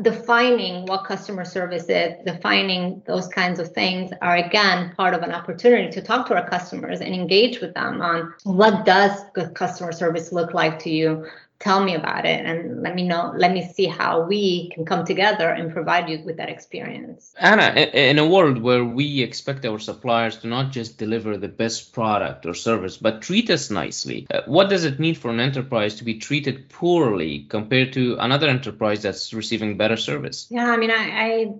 defining 0.00 0.86
what 0.86 1.04
customer 1.04 1.44
service 1.44 1.88
is, 1.88 2.14
defining 2.24 3.02
those 3.06 3.26
kinds 3.28 3.58
of 3.58 3.72
things 3.72 4.12
are 4.22 4.36
again 4.36 4.94
part 4.96 5.12
of 5.12 5.22
an 5.22 5.32
opportunity 5.32 5.90
to 5.90 6.00
talk 6.00 6.26
to 6.28 6.34
our 6.34 6.48
customers 6.48 7.00
and 7.00 7.12
engage 7.14 7.60
with 7.60 7.74
them 7.74 8.00
on 8.00 8.32
what 8.44 8.86
does 8.86 9.24
good 9.34 9.54
customer 9.54 9.90
service 9.92 10.32
look 10.32 10.54
like 10.54 10.78
to 10.78 10.90
you 10.90 11.26
tell 11.62 11.84
me 11.84 11.94
about 11.94 12.26
it 12.26 12.44
and 12.44 12.82
let 12.82 12.94
me 12.96 13.04
know 13.06 13.32
let 13.36 13.52
me 13.52 13.62
see 13.72 13.86
how 13.86 14.26
we 14.26 14.68
can 14.70 14.84
come 14.84 15.04
together 15.04 15.48
and 15.48 15.72
provide 15.72 16.08
you 16.08 16.20
with 16.24 16.36
that 16.36 16.48
experience. 16.48 17.32
Anna 17.38 17.68
in 18.08 18.18
a 18.18 18.26
world 18.26 18.58
where 18.60 18.84
we 18.84 19.22
expect 19.22 19.64
our 19.64 19.78
suppliers 19.78 20.36
to 20.38 20.48
not 20.48 20.72
just 20.72 20.98
deliver 20.98 21.36
the 21.36 21.48
best 21.48 21.92
product 21.92 22.46
or 22.46 22.54
service 22.54 22.96
but 22.96 23.22
treat 23.22 23.48
us 23.48 23.70
nicely 23.70 24.26
uh, 24.34 24.40
what 24.46 24.68
does 24.68 24.84
it 24.84 24.98
mean 24.98 25.14
for 25.14 25.30
an 25.30 25.38
enterprise 25.38 25.94
to 25.94 26.04
be 26.04 26.18
treated 26.18 26.68
poorly 26.68 27.46
compared 27.48 27.92
to 27.92 28.16
another 28.18 28.48
enterprise 28.48 29.02
that's 29.02 29.32
receiving 29.32 29.76
better 29.76 29.96
service? 29.96 30.48
Yeah 30.50 30.70
i 30.72 30.76
mean 30.76 30.90
i 30.90 31.04
i, 31.28 31.54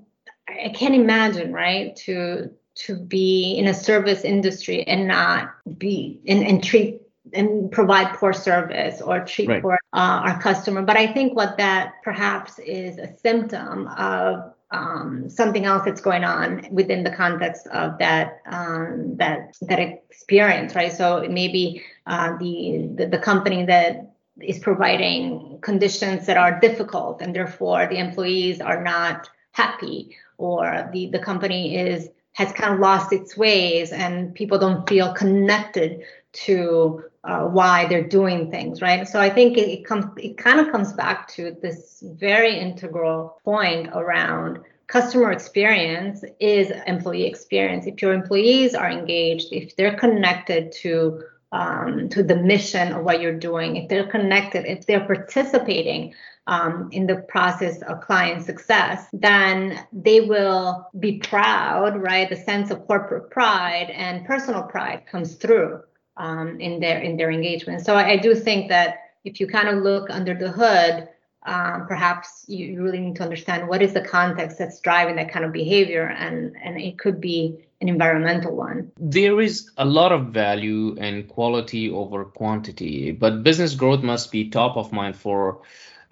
I 0.67 0.69
can't 0.71 0.97
imagine 0.97 1.53
right 1.53 1.95
to 2.07 2.51
to 2.75 2.97
be 2.97 3.55
in 3.59 3.69
a 3.69 3.75
service 3.75 4.25
industry 4.25 4.83
and 4.83 5.07
not 5.07 5.55
be 5.79 6.21
and, 6.27 6.43
and 6.43 6.65
treat 6.65 7.02
and 7.35 7.71
provide 7.71 8.15
poor 8.17 8.33
service 8.33 9.01
or 9.01 9.25
treat 9.25 9.49
right. 9.49 9.63
poor 9.63 9.79
uh, 9.93 10.23
our 10.27 10.41
customer. 10.41 10.83
But 10.83 10.97
I 10.97 11.13
think 11.13 11.35
what 11.35 11.57
that 11.59 11.95
perhaps 12.03 12.59
is 12.59 12.99
a 12.99 13.13
symptom 13.19 13.89
of 13.89 14.55
um, 14.73 15.29
something 15.29 15.65
else 15.65 15.85
that's 15.85 16.01
going 16.01 16.25
on 16.25 16.67
within 16.71 17.05
the 17.05 17.11
context 17.11 17.67
of 17.69 17.99
that 17.99 18.41
um, 18.47 19.17
that 19.17 19.57
that 19.63 19.79
experience, 19.79 20.75
right? 20.75 20.93
So 20.93 21.27
maybe 21.29 21.83
uh, 22.07 22.37
the, 22.39 22.89
the 22.97 23.07
the 23.07 23.19
company 23.19 23.65
that 23.67 24.13
is 24.41 24.59
providing 24.59 25.59
conditions 25.61 26.27
that 26.27 26.39
are 26.39 26.59
difficult, 26.59 27.21
and 27.21 27.35
therefore 27.35 27.87
the 27.87 27.99
employees 27.99 28.61
are 28.61 28.83
not 28.83 29.29
happy, 29.53 30.17
or 30.39 30.89
the 30.93 31.07
the 31.11 31.19
company 31.19 31.77
is 31.77 32.09
has 32.33 32.51
kind 32.53 32.73
of 32.73 32.81
lost 32.81 33.13
its 33.13 33.37
ways, 33.37 33.93
and 33.93 34.35
people 34.35 34.59
don't 34.59 34.89
feel 34.89 35.13
connected 35.13 36.03
to 36.33 37.05
uh, 37.25 37.45
why 37.45 37.87
they're 37.87 38.07
doing 38.09 38.51
things, 38.51 38.83
right? 38.83 39.07
So 39.07 39.21
I 39.21 39.31
think 39.31 39.57
it, 39.57 39.69
it 39.69 39.85
comes, 39.85 40.07
it 40.17 40.37
kind 40.37 40.61
of 40.61 40.73
comes 40.73 40.93
back 40.93 41.29
to 41.29 41.57
this 41.63 42.03
very 42.17 42.59
integral 42.59 43.41
point 43.45 43.91
around 43.93 44.59
customer 44.89 45.33
experience 45.33 46.25
is 46.41 46.73
employee 46.87 47.27
experience. 47.27 47.87
If 47.87 48.03
your 48.03 48.13
employees 48.13 48.75
are 48.75 48.91
engaged, 48.91 49.53
if 49.53 49.77
they're 49.77 49.97
connected 49.97 50.73
to 50.83 51.23
um, 51.53 52.09
to 52.09 52.23
the 52.23 52.37
mission 52.37 52.93
of 52.93 53.05
what 53.05 53.21
you're 53.21 53.39
doing, 53.39 53.77
if 53.77 53.89
they're 53.91 54.07
connected, 54.07 54.65
if 54.65 54.87
they're 54.87 55.05
participating 55.05 56.15
um, 56.47 56.89
in 56.93 57.07
the 57.07 57.17
process 57.17 57.83
of 57.83 58.01
client 58.01 58.43
success, 58.43 59.07
then 59.13 59.87
they 59.93 60.23
will 60.23 60.89
be 60.99 61.19
proud, 61.19 61.97
right? 62.01 62.29
The 62.29 62.37
sense 62.37 62.71
of 62.71 62.87
corporate 62.87 63.31
pride 63.31 63.91
and 63.91 64.25
personal 64.25 64.63
pride 64.63 65.05
comes 65.07 65.35
through 65.35 65.83
um, 66.17 66.61
in 66.61 66.81
their 66.81 66.99
in 66.99 67.17
their 67.17 67.31
engagement. 67.31 67.85
So 67.85 67.97
I, 67.97 68.11
I, 68.11 68.17
do 68.17 68.35
think 68.35 68.69
that 68.69 69.13
if 69.25 69.41
you 69.41 69.47
kind 69.47 69.69
of 69.69 69.83
look 69.83 70.11
under 70.11 70.35
the 70.35 70.51
hood, 70.51 71.09
um, 71.45 71.87
perhaps 71.87 72.45
you 72.49 72.83
really 72.83 73.01
need 73.01 73.17
to 73.17 73.23
understand 73.23 73.69
what 73.69 73.83
is 73.83 73.93
the 73.95 74.03
context 74.03 74.59
that's 74.59 74.81
driving 74.81 75.17
that 75.17 75.31
kind 75.31 75.45
of 75.45 75.53
behavior, 75.53 76.07
and 76.07 76.57
and 76.63 76.81
it 76.81 76.99
could 76.99 77.21
be 77.21 77.57
an 77.81 77.89
environmental 77.89 78.55
one. 78.55 78.93
There 78.99 79.41
is 79.41 79.71
a 79.77 79.85
lot 79.85 80.13
of 80.13 80.27
value 80.27 80.97
and 81.01 81.27
quality 81.29 81.91
over 81.91 82.25
quantity, 82.25 83.11
but 83.13 83.43
business 83.43 83.75
growth 83.75 84.03
must 84.03 84.31
be 84.31 84.51
top 84.51 84.77
of 84.77 84.93
mind 84.93 85.17
for 85.17 85.63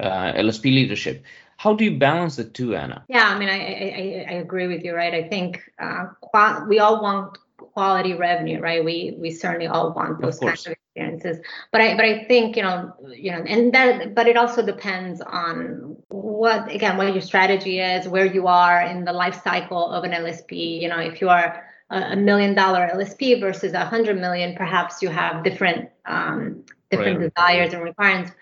uh, 0.01 0.33
LSP 0.33 0.65
leadership. 0.65 1.23
How 1.59 1.75
do 1.75 1.85
you 1.85 1.99
balance 1.99 2.37
the 2.37 2.45
two, 2.45 2.75
Anna? 2.75 3.05
Yeah, 3.09 3.29
I 3.29 3.39
mean, 3.39 3.51
I 3.51 3.59
I, 3.59 4.27
I 4.31 4.37
agree 4.39 4.67
with 4.67 4.83
you, 4.83 4.95
right? 4.95 5.13
I 5.13 5.29
think 5.29 5.61
uh, 5.79 6.07
we 6.67 6.79
all 6.79 7.03
want 7.03 7.37
quality 7.73 8.15
revenue, 8.15 8.61
right? 8.61 8.85
We 8.85 9.17
we 9.19 9.31
certainly 9.31 9.67
all 9.67 9.93
want 9.93 10.21
those 10.21 10.37
of 10.37 10.49
kinds 10.49 10.67
of 10.67 10.73
experiences. 10.73 11.39
But 11.73 11.81
I 11.81 11.97
but 11.97 12.05
I 12.05 12.25
think 12.25 12.57
you 12.57 12.63
know 12.63 12.95
you 13.15 13.33
know 13.33 13.43
and 13.43 13.73
that 13.75 14.15
but 14.15 14.27
it 14.27 14.37
also 14.37 14.65
depends 14.65 15.21
on 15.21 15.97
what 16.09 16.71
again 16.71 16.97
what 16.97 17.13
your 17.13 17.23
strategy 17.23 17.81
is, 17.81 18.09
where 18.09 18.27
you 18.27 18.47
are 18.47 18.83
in 18.83 19.05
the 19.05 19.13
life 19.13 19.43
cycle 19.43 19.91
of 19.91 20.05
an 20.05 20.13
LSP. 20.13 20.81
You 20.81 20.89
know, 20.89 20.99
if 20.99 21.21
you 21.21 21.29
are 21.29 21.65
a 21.91 22.17
million 22.17 22.55
dollar 22.55 22.89
LSP 22.95 23.41
versus 23.41 23.73
a 23.73 23.85
hundred 23.85 24.19
million, 24.19 24.55
perhaps 24.57 25.03
you 25.03 25.09
have 25.09 25.43
different 25.43 25.91
um, 26.07 26.65
different 26.91 27.19
right. 27.19 27.33
desires 27.35 27.73
and 27.73 27.83
requirements. 27.83 28.33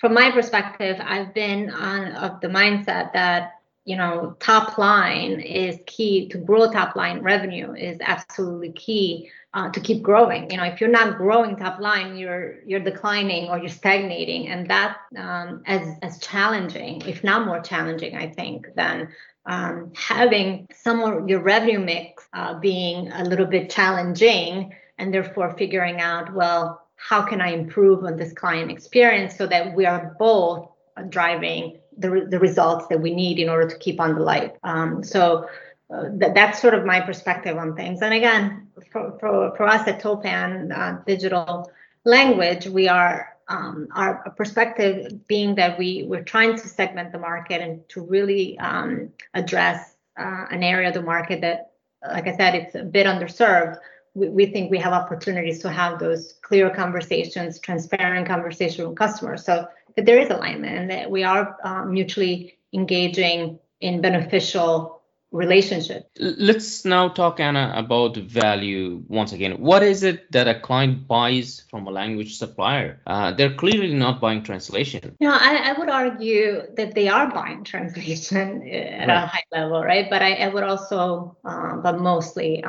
From 0.00 0.14
my 0.14 0.30
perspective, 0.30 0.96
I've 1.02 1.34
been 1.34 1.70
on 1.70 2.12
of 2.12 2.40
the 2.40 2.48
mindset 2.48 3.12
that 3.12 3.57
you 3.88 3.96
know 3.96 4.36
top 4.38 4.76
line 4.76 5.40
is 5.40 5.78
key 5.86 6.28
to 6.28 6.36
grow 6.36 6.70
top 6.70 6.94
line 6.94 7.20
revenue 7.22 7.72
is 7.72 7.96
absolutely 8.02 8.72
key 8.72 9.30
uh, 9.54 9.70
to 9.70 9.80
keep 9.80 10.02
growing. 10.02 10.50
You 10.50 10.58
know 10.58 10.64
if 10.64 10.78
you're 10.78 10.90
not 10.90 11.16
growing 11.16 11.56
top 11.56 11.80
line 11.80 12.18
you're 12.18 12.62
you're 12.66 12.86
declining 12.90 13.48
or 13.48 13.56
you're 13.58 13.78
stagnating. 13.82 14.48
And 14.48 14.68
that 14.68 14.98
um, 15.16 15.62
as 15.64 15.96
as 16.02 16.18
challenging 16.18 17.00
if 17.06 17.24
not 17.24 17.46
more 17.46 17.60
challenging 17.60 18.14
i 18.24 18.28
think 18.28 18.66
than 18.76 19.08
um, 19.46 19.90
having 19.96 20.68
some 20.74 21.00
of 21.00 21.26
your 21.30 21.40
revenue 21.40 21.80
mix 21.80 22.28
uh, 22.34 22.58
being 22.58 23.10
a 23.12 23.24
little 23.24 23.46
bit 23.46 23.70
challenging 23.70 24.74
and 24.98 25.14
therefore 25.14 25.56
figuring 25.56 25.98
out 26.00 26.34
well 26.34 26.82
how 26.96 27.22
can 27.22 27.40
I 27.40 27.50
improve 27.52 28.04
on 28.04 28.16
this 28.16 28.34
client 28.34 28.70
experience 28.70 29.36
so 29.38 29.46
that 29.46 29.74
we 29.74 29.86
are 29.86 30.14
both 30.18 30.68
driving 31.08 31.78
the, 31.98 32.26
the 32.30 32.38
results 32.38 32.86
that 32.88 33.00
we 33.00 33.14
need 33.14 33.38
in 33.38 33.48
order 33.48 33.68
to 33.68 33.78
keep 33.78 34.00
on 34.00 34.14
the 34.14 34.20
light. 34.20 34.56
Um, 34.62 35.02
so 35.02 35.48
uh, 35.92 36.08
th- 36.20 36.34
that's 36.34 36.60
sort 36.60 36.74
of 36.74 36.84
my 36.84 37.00
perspective 37.00 37.56
on 37.56 37.74
things. 37.74 38.02
And 38.02 38.14
again, 38.14 38.68
for, 38.92 39.18
for, 39.18 39.56
for 39.56 39.66
us 39.66 39.86
at 39.88 40.00
Toppan 40.00 40.76
uh, 40.76 41.02
Digital 41.06 41.70
Language, 42.04 42.66
we 42.66 42.88
are 42.88 43.36
um, 43.48 43.88
our 43.94 44.30
perspective 44.36 45.26
being 45.26 45.54
that 45.54 45.78
we 45.78 46.04
we're 46.06 46.22
trying 46.22 46.52
to 46.56 46.68
segment 46.68 47.12
the 47.12 47.18
market 47.18 47.62
and 47.62 47.86
to 47.88 48.02
really 48.02 48.58
um, 48.58 49.10
address 49.34 49.96
uh, 50.18 50.44
an 50.50 50.62
area 50.62 50.88
of 50.88 50.94
the 50.94 51.02
market 51.02 51.40
that, 51.40 51.72
like 52.06 52.26
I 52.26 52.36
said, 52.36 52.54
it's 52.54 52.74
a 52.74 52.82
bit 52.82 53.06
underserved. 53.06 53.78
We, 54.14 54.28
we 54.28 54.46
think 54.46 54.70
we 54.70 54.78
have 54.78 54.92
opportunities 54.92 55.60
to 55.60 55.70
have 55.70 55.98
those 55.98 56.34
clear 56.42 56.68
conversations, 56.70 57.58
transparent 57.58 58.26
conversations 58.28 58.86
with 58.86 58.98
customers. 58.98 59.44
So 59.44 59.66
that 59.98 60.06
there 60.06 60.20
is 60.20 60.30
alignment 60.30 60.78
and 60.78 60.90
that 60.92 61.10
we 61.10 61.24
are 61.24 61.56
uh, 61.64 61.84
mutually 61.84 62.56
engaging 62.72 63.58
in 63.80 64.00
beneficial 64.00 65.02
relationship. 65.32 66.08
Let's 66.20 66.84
now 66.84 67.08
talk, 67.08 67.40
Anna, 67.40 67.72
about 67.74 68.16
value 68.16 69.02
once 69.08 69.32
again. 69.32 69.60
What 69.60 69.82
is 69.82 70.04
it 70.04 70.30
that 70.30 70.46
a 70.46 70.60
client 70.60 71.08
buys 71.08 71.64
from 71.68 71.88
a 71.88 71.90
language 71.90 72.38
supplier? 72.38 73.00
Uh, 73.08 73.32
they're 73.32 73.56
clearly 73.56 73.92
not 73.92 74.20
buying 74.20 74.44
translation. 74.44 75.16
No, 75.18 75.32
I, 75.32 75.70
I, 75.70 75.72
would 75.72 75.90
argue 75.90 76.62
that 76.76 76.94
they 76.94 77.08
are 77.08 77.28
buying 77.28 77.64
translation 77.72 78.68
at 78.68 79.08
right. 79.08 79.24
a 79.24 79.26
high 79.26 79.44
level, 79.50 79.82
right? 79.82 80.08
But 80.08 80.22
I, 80.22 80.34
I 80.34 80.48
would 80.48 80.62
also, 80.62 81.36
uh, 81.44 81.78
but 81.78 81.98
mostly, 81.98 82.62
uh, 82.62 82.68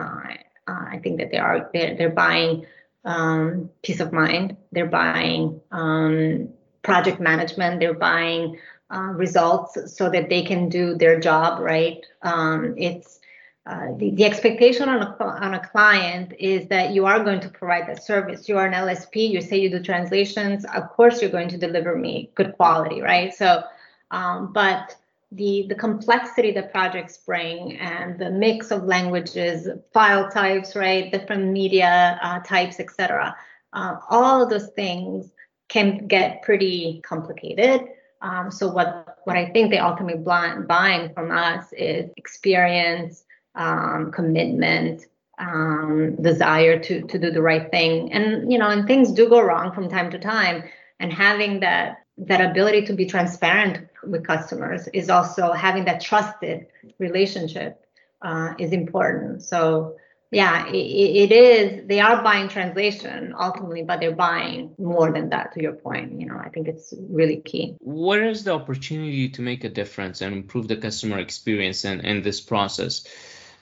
uh, 0.68 0.86
I 0.94 1.00
think 1.04 1.20
that 1.20 1.30
they 1.30 1.38
are 1.38 1.70
they're, 1.74 1.96
they're 1.96 2.10
buying 2.10 2.66
um, 3.06 3.70
peace 3.84 4.00
of 4.00 4.12
mind. 4.12 4.58
They're 4.72 4.88
buying 4.88 5.62
um, 5.72 6.50
project 6.82 7.20
management. 7.20 7.80
They're 7.80 7.94
buying 7.94 8.58
uh, 8.92 9.14
results 9.14 9.96
so 9.96 10.10
that 10.10 10.30
they 10.30 10.42
can 10.42 10.70
do 10.70 10.96
their 10.96 11.20
job 11.20 11.60
right. 11.60 12.06
Um, 12.22 12.74
it's 12.78 13.20
uh, 13.66 13.94
the, 13.98 14.10
the 14.12 14.26
expectation 14.26 14.90
on 14.90 15.04
a, 15.04 15.24
on 15.24 15.54
a 15.54 15.68
client 15.68 16.34
is 16.40 16.68
that 16.70 16.92
you 16.92 17.06
are 17.06 17.24
going 17.24 17.40
to 17.40 17.50
provide 17.50 17.88
that 17.88 18.04
service. 18.04 18.50
You 18.50 18.58
are 18.58 18.66
an 18.66 18.74
LSP, 18.74 19.30
you 19.30 19.42
say 19.42 19.60
you 19.60 19.70
do 19.70 19.80
translations, 19.80 20.66
of 20.74 20.90
course 20.90 21.22
you're 21.22 21.30
going 21.30 21.50
to 21.50 21.58
deliver 21.58 21.96
me 21.96 22.32
good 22.34 22.54
quality, 22.54 23.02
right? 23.02 23.32
So, 23.32 23.64
um, 24.10 24.52
but 24.54 24.96
the, 25.32 25.68
the 25.70 25.76
complexity 25.76 26.52
that 26.54 26.72
projects 26.72 27.18
bring 27.18 27.78
and 27.78 28.18
the 28.18 28.32
mix 28.32 28.72
of 28.72 28.86
languages, 28.86 29.68
file 29.94 30.32
types, 30.32 30.76
right, 30.76 31.12
different 31.12 31.52
media 31.52 32.18
uh, 32.24 32.40
types, 32.40 32.80
etc. 32.80 33.36
Uh, 33.74 33.98
all 34.10 34.42
of 34.42 34.50
those 34.50 34.70
things 34.70 35.30
can 35.70 36.08
get 36.08 36.42
pretty 36.42 37.02
complicated. 37.04 37.88
Um, 38.22 38.52
so 38.52 38.68
what 38.68 39.20
what 39.24 39.38
I 39.38 39.50
think 39.50 39.72
they 39.72 39.78
ultimately 39.78 40.22
buying 40.22 41.14
from 41.14 41.32
us 41.32 41.72
is 41.74 42.12
experience, 42.18 43.24
um, 43.56 44.12
commitment, 44.12 45.06
um, 45.38 46.16
desire 46.22 46.78
to 46.80 47.02
to 47.02 47.18
do 47.18 47.32
the 47.32 47.42
right 47.42 47.72
thing, 47.72 48.12
and 48.12 48.52
you 48.52 48.58
know, 48.58 48.70
and 48.70 48.86
things 48.86 49.12
do 49.12 49.30
go 49.30 49.42
wrong 49.42 49.72
from 49.72 49.90
time 49.90 50.12
to 50.12 50.20
time, 50.20 50.64
and 51.00 51.14
having 51.14 51.62
that 51.62 52.04
that 52.18 52.42
ability 52.42 52.86
to 52.86 52.94
be 52.94 53.06
transparent 53.06 53.88
with 54.04 54.28
customers 54.28 54.88
is 54.94 55.10
also 55.10 55.54
having 55.54 55.86
that 55.86 56.02
trusted 56.02 56.68
relationship 56.98 57.86
uh, 58.22 58.54
is 58.58 58.74
important. 58.74 59.42
So 59.42 59.96
yeah, 60.32 60.68
it, 60.68 60.76
it 60.76 61.32
is. 61.32 61.88
They 61.88 62.00
are 62.00 62.22
buying 62.22 62.50
translation 62.50 63.34
ultimately, 63.38 63.84
but 63.84 64.00
they're 64.00 64.16
buying 64.16 64.76
more 64.78 65.12
than 65.12 65.30
that. 65.30 65.54
To 65.54 65.62
your 65.62 65.74
point, 65.74 66.20
you 66.20 66.28
know, 66.28 66.38
I 66.38 66.50
think 66.50 66.68
it's 66.68 66.94
really 67.10 67.38
key. 67.38 67.76
Where 67.80 68.28
is 68.28 68.44
the 68.44 68.54
opportunity 68.54 69.30
to 69.30 69.42
make 69.42 69.64
a 69.64 69.70
difference 69.70 70.22
and 70.22 70.36
improve 70.36 70.68
the 70.68 70.78
customer 70.78 71.18
experience 71.18 71.84
in, 71.86 72.02
in 72.02 72.22
this 72.22 72.42
process? 72.42 73.08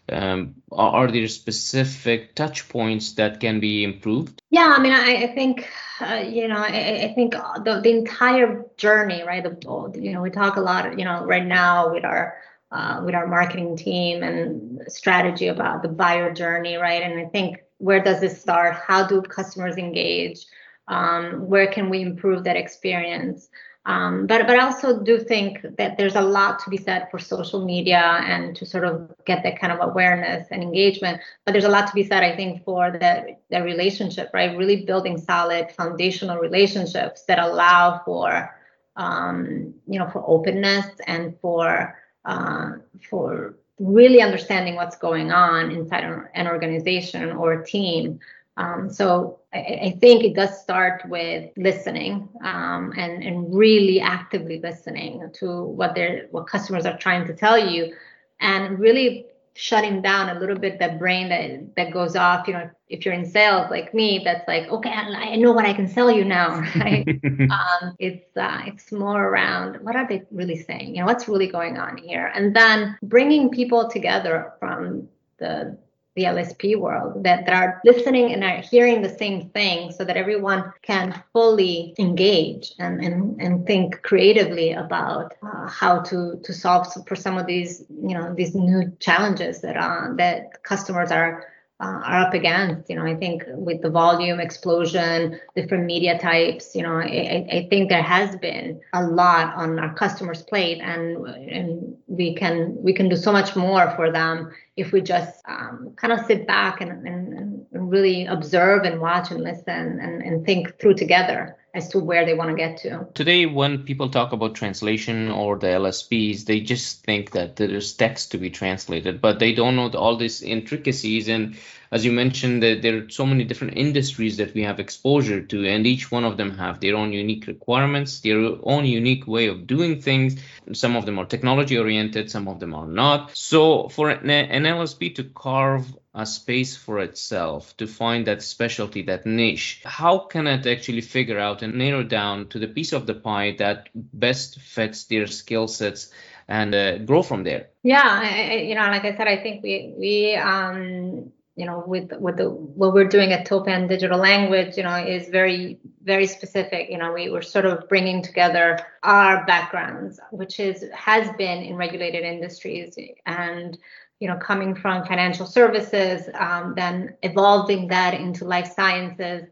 Um, 0.09 0.55
are, 0.71 1.11
there 1.11 1.27
specific 1.27 2.33
touch 2.33 2.69
points 2.69 3.13
that 3.13 3.41
can 3.41 3.59
be 3.59 3.83
improved? 3.83 4.41
Yeah, 4.49 4.73
I 4.77 4.81
mean, 4.81 4.93
I, 4.93 5.23
I 5.23 5.27
think, 5.35 5.67
uh, 5.99 6.23
you 6.25 6.47
know, 6.47 6.57
I, 6.57 7.03
I 7.03 7.13
think 7.13 7.33
the, 7.33 7.81
the 7.83 7.91
entire 7.91 8.65
journey, 8.77 9.23
right? 9.23 9.43
The, 9.43 9.91
you 10.01 10.13
know, 10.13 10.21
we 10.21 10.29
talk 10.29 10.55
a 10.55 10.61
lot, 10.61 10.97
you 10.97 11.03
know, 11.03 11.25
right 11.25 11.45
now 11.45 11.93
with 11.93 12.05
our 12.05 12.37
uh, 12.71 13.01
with 13.05 13.15
our 13.15 13.27
marketing 13.27 13.77
team 13.77 14.23
and 14.23 14.81
strategy 14.91 15.47
about 15.47 15.81
the 15.81 15.87
buyer 15.87 16.33
journey, 16.33 16.75
right? 16.75 17.01
And 17.03 17.19
I 17.19 17.25
think 17.25 17.63
where 17.77 18.03
does 18.03 18.19
this 18.19 18.41
start? 18.41 18.75
How 18.75 19.05
do 19.07 19.21
customers 19.21 19.77
engage? 19.77 20.45
Um, 20.87 21.47
where 21.47 21.67
can 21.67 21.89
we 21.89 22.01
improve 22.01 22.43
that 22.43 22.55
experience? 22.55 23.49
Um, 23.85 24.27
but 24.27 24.45
but 24.47 24.59
I 24.59 24.65
also 24.65 25.01
do 25.01 25.17
think 25.17 25.61
that 25.77 25.97
there's 25.97 26.17
a 26.17 26.21
lot 26.21 26.59
to 26.59 26.69
be 26.69 26.75
said 26.75 27.07
for 27.09 27.19
social 27.19 27.63
media 27.63 28.19
and 28.25 28.53
to 28.57 28.65
sort 28.65 28.83
of 28.83 29.09
get 29.23 29.43
that 29.43 29.61
kind 29.61 29.71
of 29.71 29.79
awareness 29.81 30.45
and 30.51 30.61
engagement. 30.61 31.21
But 31.45 31.53
there's 31.53 31.63
a 31.63 31.69
lot 31.69 31.87
to 31.87 31.93
be 31.93 32.03
said, 32.03 32.21
I 32.21 32.35
think, 32.35 32.65
for 32.65 32.91
the 32.91 33.37
the 33.49 33.63
relationship, 33.63 34.29
right? 34.33 34.57
Really 34.57 34.83
building 34.83 35.17
solid 35.17 35.71
foundational 35.71 36.37
relationships 36.37 37.23
that 37.29 37.39
allow 37.39 38.01
for 38.03 38.53
um, 38.97 39.73
you 39.87 39.99
know 39.99 40.09
for 40.09 40.21
openness 40.27 40.87
and 41.07 41.39
for 41.39 41.95
uh, 42.27 42.73
for 43.09 43.55
really 43.79 44.21
understanding 44.21 44.75
what's 44.75 44.97
going 44.97 45.31
on 45.31 45.71
inside 45.71 46.03
an 46.35 46.47
organization 46.47 47.31
or 47.31 47.53
a 47.53 47.65
team. 47.65 48.19
Um, 48.57 48.91
so 48.91 49.39
I, 49.53 49.79
I, 49.83 49.97
think 50.01 50.23
it 50.23 50.35
does 50.35 50.59
start 50.59 51.03
with 51.07 51.51
listening 51.57 52.27
um, 52.43 52.91
and, 52.97 53.23
and 53.23 53.55
really 53.55 54.01
actively 54.01 54.59
listening 54.59 55.29
to 55.35 55.61
what 55.61 55.93
their 55.93 56.27
what 56.31 56.47
customers 56.47 56.85
are 56.87 56.97
trying 56.97 57.27
to 57.27 57.35
tell 57.35 57.57
you, 57.57 57.93
and 58.39 58.79
really 58.79 59.27
shutting 59.57 60.01
down 60.01 60.29
a 60.29 60.39
little 60.39 60.57
bit 60.57 60.79
that 60.79 60.99
brain 60.99 61.29
that 61.29 61.75
that 61.75 61.91
goes 61.91 62.15
off 62.15 62.47
you 62.47 62.53
know 62.53 62.69
if 62.89 63.03
you're 63.03 63.13
in 63.13 63.25
sales 63.25 63.69
like 63.69 63.93
me 63.93 64.21
that's 64.23 64.47
like 64.47 64.67
okay 64.69 64.91
i 64.91 65.35
know 65.35 65.51
what 65.51 65.65
i 65.65 65.73
can 65.73 65.87
sell 65.87 66.11
you 66.11 66.23
now 66.23 66.59
right? 66.75 67.07
Um, 67.47 67.95
it's 67.99 68.35
uh, 68.35 68.61
it's 68.65 68.91
more 68.91 69.23
around 69.23 69.77
what 69.81 69.95
are 69.95 70.07
they 70.07 70.23
really 70.31 70.57
saying? 70.63 70.95
You 70.95 71.01
know 71.01 71.05
what's 71.05 71.27
really 71.27 71.47
going 71.47 71.77
on 71.77 71.97
here? 71.97 72.31
And 72.33 72.55
then 72.55 72.97
bringing 73.03 73.49
people 73.49 73.89
together 73.89 74.53
from 74.59 75.07
the 75.39 75.77
the 76.17 76.23
LSP 76.23 76.75
world 76.75 77.23
that, 77.23 77.45
that 77.45 77.53
are 77.53 77.79
listening 77.85 78.33
and 78.33 78.43
are 78.43 78.57
hearing 78.57 79.03
the 79.03 79.17
same 79.17 79.49
thing 79.51 79.91
so 79.91 80.03
that 80.03 80.17
everyone 80.17 80.73
can 80.81 81.23
fully 81.31 81.93
engage 81.99 82.73
and, 82.79 82.99
and, 83.05 83.39
and 83.39 83.67
think 83.67 84.01
creatively 84.01 84.71
about 84.71 85.35
uh, 85.43 85.67
how 85.67 85.99
to, 85.99 86.41
to 86.43 86.53
solve 86.53 86.87
for 87.07 87.15
some 87.15 87.37
of 87.37 87.45
these, 87.45 87.85
you 88.01 88.15
know, 88.17 88.33
these 88.33 88.55
new 88.55 88.91
challenges 88.99 89.61
that, 89.61 89.77
uh, 89.77 90.07
that 90.15 90.63
customers 90.63 91.11
are 91.11 91.45
uh, 91.79 92.01
are 92.03 92.19
up 92.19 92.33
against. 92.33 92.89
You 92.89 92.95
know, 92.95 93.05
I 93.05 93.15
think 93.15 93.43
with 93.47 93.81
the 93.81 93.89
volume 93.89 94.39
explosion, 94.39 95.39
different 95.55 95.85
media 95.85 96.17
types. 96.17 96.75
You 96.75 96.83
know, 96.83 96.97
I, 96.97 97.45
I 97.51 97.67
think 97.69 97.89
there 97.89 98.01
has 98.01 98.35
been 98.37 98.79
a 98.93 99.03
lot 99.03 99.55
on 99.55 99.77
our 99.79 99.93
customers' 99.93 100.41
plate, 100.43 100.79
and 100.81 101.25
and 101.27 101.95
we 102.07 102.33
can 102.35 102.75
we 102.81 102.93
can 102.93 103.09
do 103.09 103.15
so 103.15 103.31
much 103.31 103.55
more 103.55 103.91
for 103.95 104.11
them 104.11 104.51
if 104.75 104.91
we 104.91 105.01
just 105.01 105.43
um, 105.47 105.93
kind 105.97 106.13
of 106.13 106.25
sit 106.25 106.45
back 106.45 106.81
and, 106.81 107.07
and, 107.07 107.33
and 107.33 107.91
really 107.91 108.25
observe 108.27 108.83
and 108.83 109.01
watch 109.01 109.31
and 109.31 109.41
listen 109.41 109.99
and, 109.99 110.21
and 110.21 110.45
think 110.45 110.79
through 110.79 110.93
together 110.93 111.57
as 111.77 111.89
to 111.89 111.99
where 111.99 112.25
they 112.25 112.33
want 112.33 112.49
to 112.49 112.55
get 112.55 112.77
to. 112.77 113.07
Today, 113.13 113.45
when 113.45 113.83
people 113.83 114.09
talk 114.09 114.33
about 114.33 114.55
translation 114.55 115.29
or 115.29 115.57
the 115.57 115.67
LSPs, 115.67 116.45
they 116.45 116.59
just 116.59 117.03
think 117.03 117.31
that 117.31 117.55
there's 117.55 117.93
text 117.93 118.31
to 118.31 118.37
be 118.37 118.49
translated, 118.49 119.21
but 119.21 119.39
they 119.39 119.53
don't 119.53 119.75
know 119.75 119.89
all 119.91 120.17
these 120.17 120.41
intricacies. 120.41 121.29
And 121.29 121.55
as 121.91 122.03
you 122.03 122.11
mentioned, 122.11 122.63
that 122.63 122.81
there 122.81 122.97
are 122.97 123.09
so 123.09 123.25
many 123.25 123.43
different 123.43 123.77
industries 123.77 124.37
that 124.37 124.53
we 124.53 124.63
have 124.63 124.79
exposure 124.79 125.41
to, 125.41 125.65
and 125.65 125.85
each 125.85 126.11
one 126.11 126.25
of 126.25 126.35
them 126.35 126.57
have 126.57 126.79
their 126.79 126.95
own 126.95 127.13
unique 127.13 127.47
requirements, 127.47 128.19
their 128.21 128.39
own 128.63 128.85
unique 128.85 129.27
way 129.27 129.47
of 129.47 129.67
doing 129.67 130.01
things. 130.01 130.35
Some 130.73 130.95
of 130.95 131.05
them 131.05 131.19
are 131.19 131.25
technology 131.25 131.77
oriented, 131.77 132.29
some 132.31 132.47
of 132.47 132.59
them 132.59 132.73
are 132.73 132.87
not. 132.87 133.37
So 133.37 133.87
for 133.89 134.09
an, 134.09 134.29
an 134.29 134.63
LSP 134.63 135.15
to 135.15 135.23
carve 135.23 135.85
a 136.17 136.25
space 136.25 136.75
for 136.75 136.99
itself 136.99 137.77
to 137.77 137.85
find 137.85 138.25
that 138.25 138.41
specialty, 138.41 139.03
that 139.03 139.27
niche. 139.27 139.81
How 139.85 140.17
can 140.17 140.47
it 140.47 140.65
actually 140.65 141.01
figure 141.01 141.37
out 141.37 141.61
and 141.61 141.75
narrow 141.75 142.01
down 142.01 142.47
to 142.49 142.59
the 142.59 142.67
piece 142.67 142.91
of 142.91 143.05
the 143.05 143.13
pie 143.13 143.55
that 143.59 143.89
best 143.93 144.59
fits 144.59 145.03
their 145.03 145.27
skill 145.27 145.67
sets 145.67 146.09
and 146.47 146.73
uh, 146.73 146.97
grow 146.97 147.21
from 147.21 147.43
there? 147.43 147.67
Yeah, 147.83 148.01
I, 148.03 148.55
you 148.67 148.73
know, 148.73 148.87
like 148.87 149.05
I 149.05 149.15
said, 149.15 149.27
I 149.27 149.37
think 149.37 149.61
we 149.61 149.93
we 149.95 150.35
um 150.35 151.31
you 151.55 151.65
know 151.67 151.83
with 151.85 152.11
with 152.19 152.37
the 152.37 152.49
what 152.49 152.95
we're 152.95 153.07
doing 153.17 153.31
at 153.31 153.47
Toppan 153.47 153.87
Digital 153.87 154.17
Language, 154.17 154.75
you 154.75 154.83
know, 154.83 154.95
is 154.95 155.29
very 155.29 155.77
very 156.01 156.25
specific. 156.25 156.89
You 156.89 156.97
know, 156.97 157.13
we 157.13 157.29
were 157.29 157.43
sort 157.43 157.65
of 157.65 157.87
bringing 157.87 158.23
together 158.23 158.79
our 159.03 159.45
backgrounds, 159.45 160.19
which 160.31 160.59
is 160.59 160.83
has 160.95 161.29
been 161.37 161.61
in 161.61 161.75
regulated 161.75 162.23
industries 162.23 162.97
and 163.27 163.77
you 164.19 164.27
know, 164.27 164.37
coming 164.37 164.73
from 164.75 165.05
financial 165.05 165.45
services, 165.45 166.27
um, 166.33 166.73
then 166.75 167.15
evolving 167.21 167.87
that 167.89 168.13
into 168.13 168.45
life 168.45 168.71
sciences, 168.73 169.43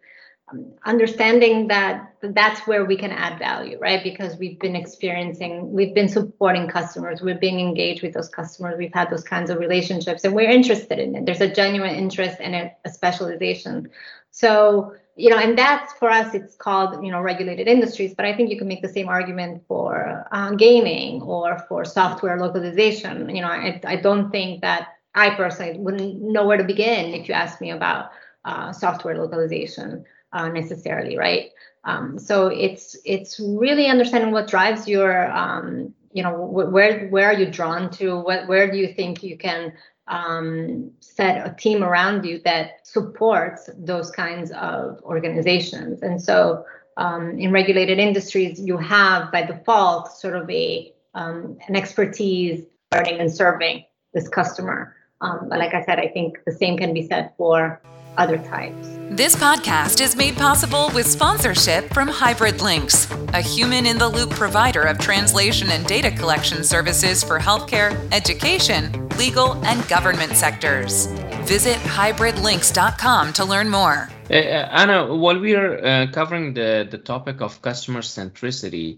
um, 0.51 0.73
understanding 0.85 1.67
that 1.67 2.13
that's 2.21 2.65
where 2.67 2.85
we 2.85 2.97
can 2.97 3.11
add 3.11 3.39
value, 3.39 3.77
right? 3.79 4.03
Because 4.03 4.37
we've 4.37 4.59
been 4.59 4.75
experiencing, 4.75 5.71
we've 5.71 5.93
been 5.93 6.09
supporting 6.09 6.67
customers, 6.67 7.21
we're 7.21 7.37
being 7.37 7.59
engaged 7.59 8.03
with 8.03 8.13
those 8.13 8.29
customers, 8.29 8.75
we've 8.77 8.93
had 8.93 9.09
those 9.09 9.23
kinds 9.23 9.49
of 9.49 9.59
relationships, 9.59 10.23
and 10.23 10.33
we're 10.33 10.49
interested 10.49 10.99
in 10.99 11.15
it. 11.15 11.25
There's 11.25 11.41
a 11.41 11.51
genuine 11.51 11.95
interest 11.95 12.37
and 12.39 12.55
a, 12.55 12.71
a 12.85 12.89
specialization. 12.89 13.89
So, 14.31 14.93
you 15.15 15.29
know, 15.29 15.37
and 15.37 15.57
that's 15.57 15.93
for 15.93 16.09
us, 16.09 16.33
it's 16.33 16.55
called, 16.55 17.03
you 17.03 17.11
know, 17.11 17.21
regulated 17.21 17.67
industries, 17.67 18.13
but 18.13 18.25
I 18.25 18.35
think 18.35 18.49
you 18.49 18.57
can 18.57 18.67
make 18.67 18.81
the 18.81 18.89
same 18.89 19.07
argument 19.07 19.63
for 19.67 20.27
uh, 20.31 20.51
gaming 20.51 21.21
or 21.21 21.59
for 21.69 21.85
software 21.85 22.37
localization. 22.39 23.33
You 23.33 23.41
know, 23.41 23.47
I, 23.47 23.79
I 23.85 23.95
don't 23.95 24.29
think 24.29 24.61
that 24.61 24.89
I 25.13 25.29
personally 25.31 25.79
wouldn't 25.79 26.21
know 26.21 26.45
where 26.45 26.57
to 26.57 26.63
begin 26.63 27.13
if 27.13 27.29
you 27.29 27.33
asked 27.33 27.61
me 27.61 27.71
about 27.71 28.11
uh, 28.43 28.73
software 28.73 29.17
localization 29.17 30.05
uh, 30.33 30.49
necessarily, 30.49 31.17
right? 31.17 31.51
Um, 31.85 32.19
so 32.19 32.47
it's 32.47 32.97
it's 33.05 33.39
really 33.39 33.87
understanding 33.87 34.31
what 34.31 34.47
drives 34.47 34.87
your, 34.87 35.31
um, 35.31 35.93
you 36.11 36.23
know, 36.23 36.33
where 36.33 37.07
where 37.07 37.27
are 37.27 37.33
you 37.33 37.45
drawn 37.45 37.89
to? 37.91 38.19
What 38.19 38.47
where 38.47 38.69
do 38.69 38.77
you 38.77 38.93
think 38.93 39.23
you 39.23 39.37
can 39.37 39.73
um, 40.07 40.91
set 40.99 41.45
a 41.45 41.53
team 41.55 41.83
around 41.83 42.25
you 42.25 42.39
that 42.45 42.85
supports 42.85 43.69
those 43.77 44.11
kinds 44.11 44.51
of 44.51 45.01
organizations? 45.03 46.01
And 46.01 46.21
so 46.21 46.65
um, 46.97 47.37
in 47.39 47.51
regulated 47.51 47.99
industries, 47.99 48.59
you 48.59 48.77
have 48.77 49.31
by 49.31 49.43
default 49.43 50.11
sort 50.11 50.35
of 50.35 50.49
a 50.49 50.93
um, 51.13 51.57
an 51.67 51.75
expertise 51.75 52.65
learning 52.93 53.19
and 53.19 53.33
serving 53.33 53.85
this 54.13 54.27
customer. 54.27 54.95
Um, 55.21 55.47
but 55.49 55.59
like 55.59 55.73
I 55.73 55.83
said, 55.83 55.99
I 55.99 56.07
think 56.07 56.39
the 56.45 56.51
same 56.51 56.77
can 56.77 56.93
be 56.93 57.07
said 57.07 57.31
for 57.37 57.81
other 58.17 58.37
types. 58.37 58.95
This 59.11 59.35
podcast 59.35 60.01
is 60.01 60.15
made 60.15 60.35
possible 60.35 60.89
with 60.93 61.05
sponsorship 61.05 61.93
from 61.93 62.07
Hybrid 62.07 62.61
Lynx, 62.61 63.09
a 63.33 63.41
human 63.41 63.85
in 63.85 63.97
the 63.97 64.09
loop 64.09 64.31
provider 64.31 64.81
of 64.81 64.97
translation 64.97 65.69
and 65.69 65.85
data 65.85 66.11
collection 66.11 66.63
services 66.63 67.23
for 67.23 67.39
healthcare, 67.39 67.95
education, 68.11 69.07
legal, 69.17 69.53
and 69.63 69.87
government 69.87 70.33
sectors. 70.33 71.05
Visit 71.45 71.77
hybridlynx.com 71.77 73.33
to 73.33 73.45
learn 73.45 73.69
more. 73.69 74.09
Uh, 74.29 74.33
Anna, 74.33 75.15
while 75.15 75.39
we 75.39 75.53
are 75.55 75.85
uh, 75.85 76.07
covering 76.11 76.55
the, 76.55 76.87
the 76.89 76.97
topic 76.97 77.41
of 77.41 77.61
customer 77.61 78.01
centricity, 78.01 78.97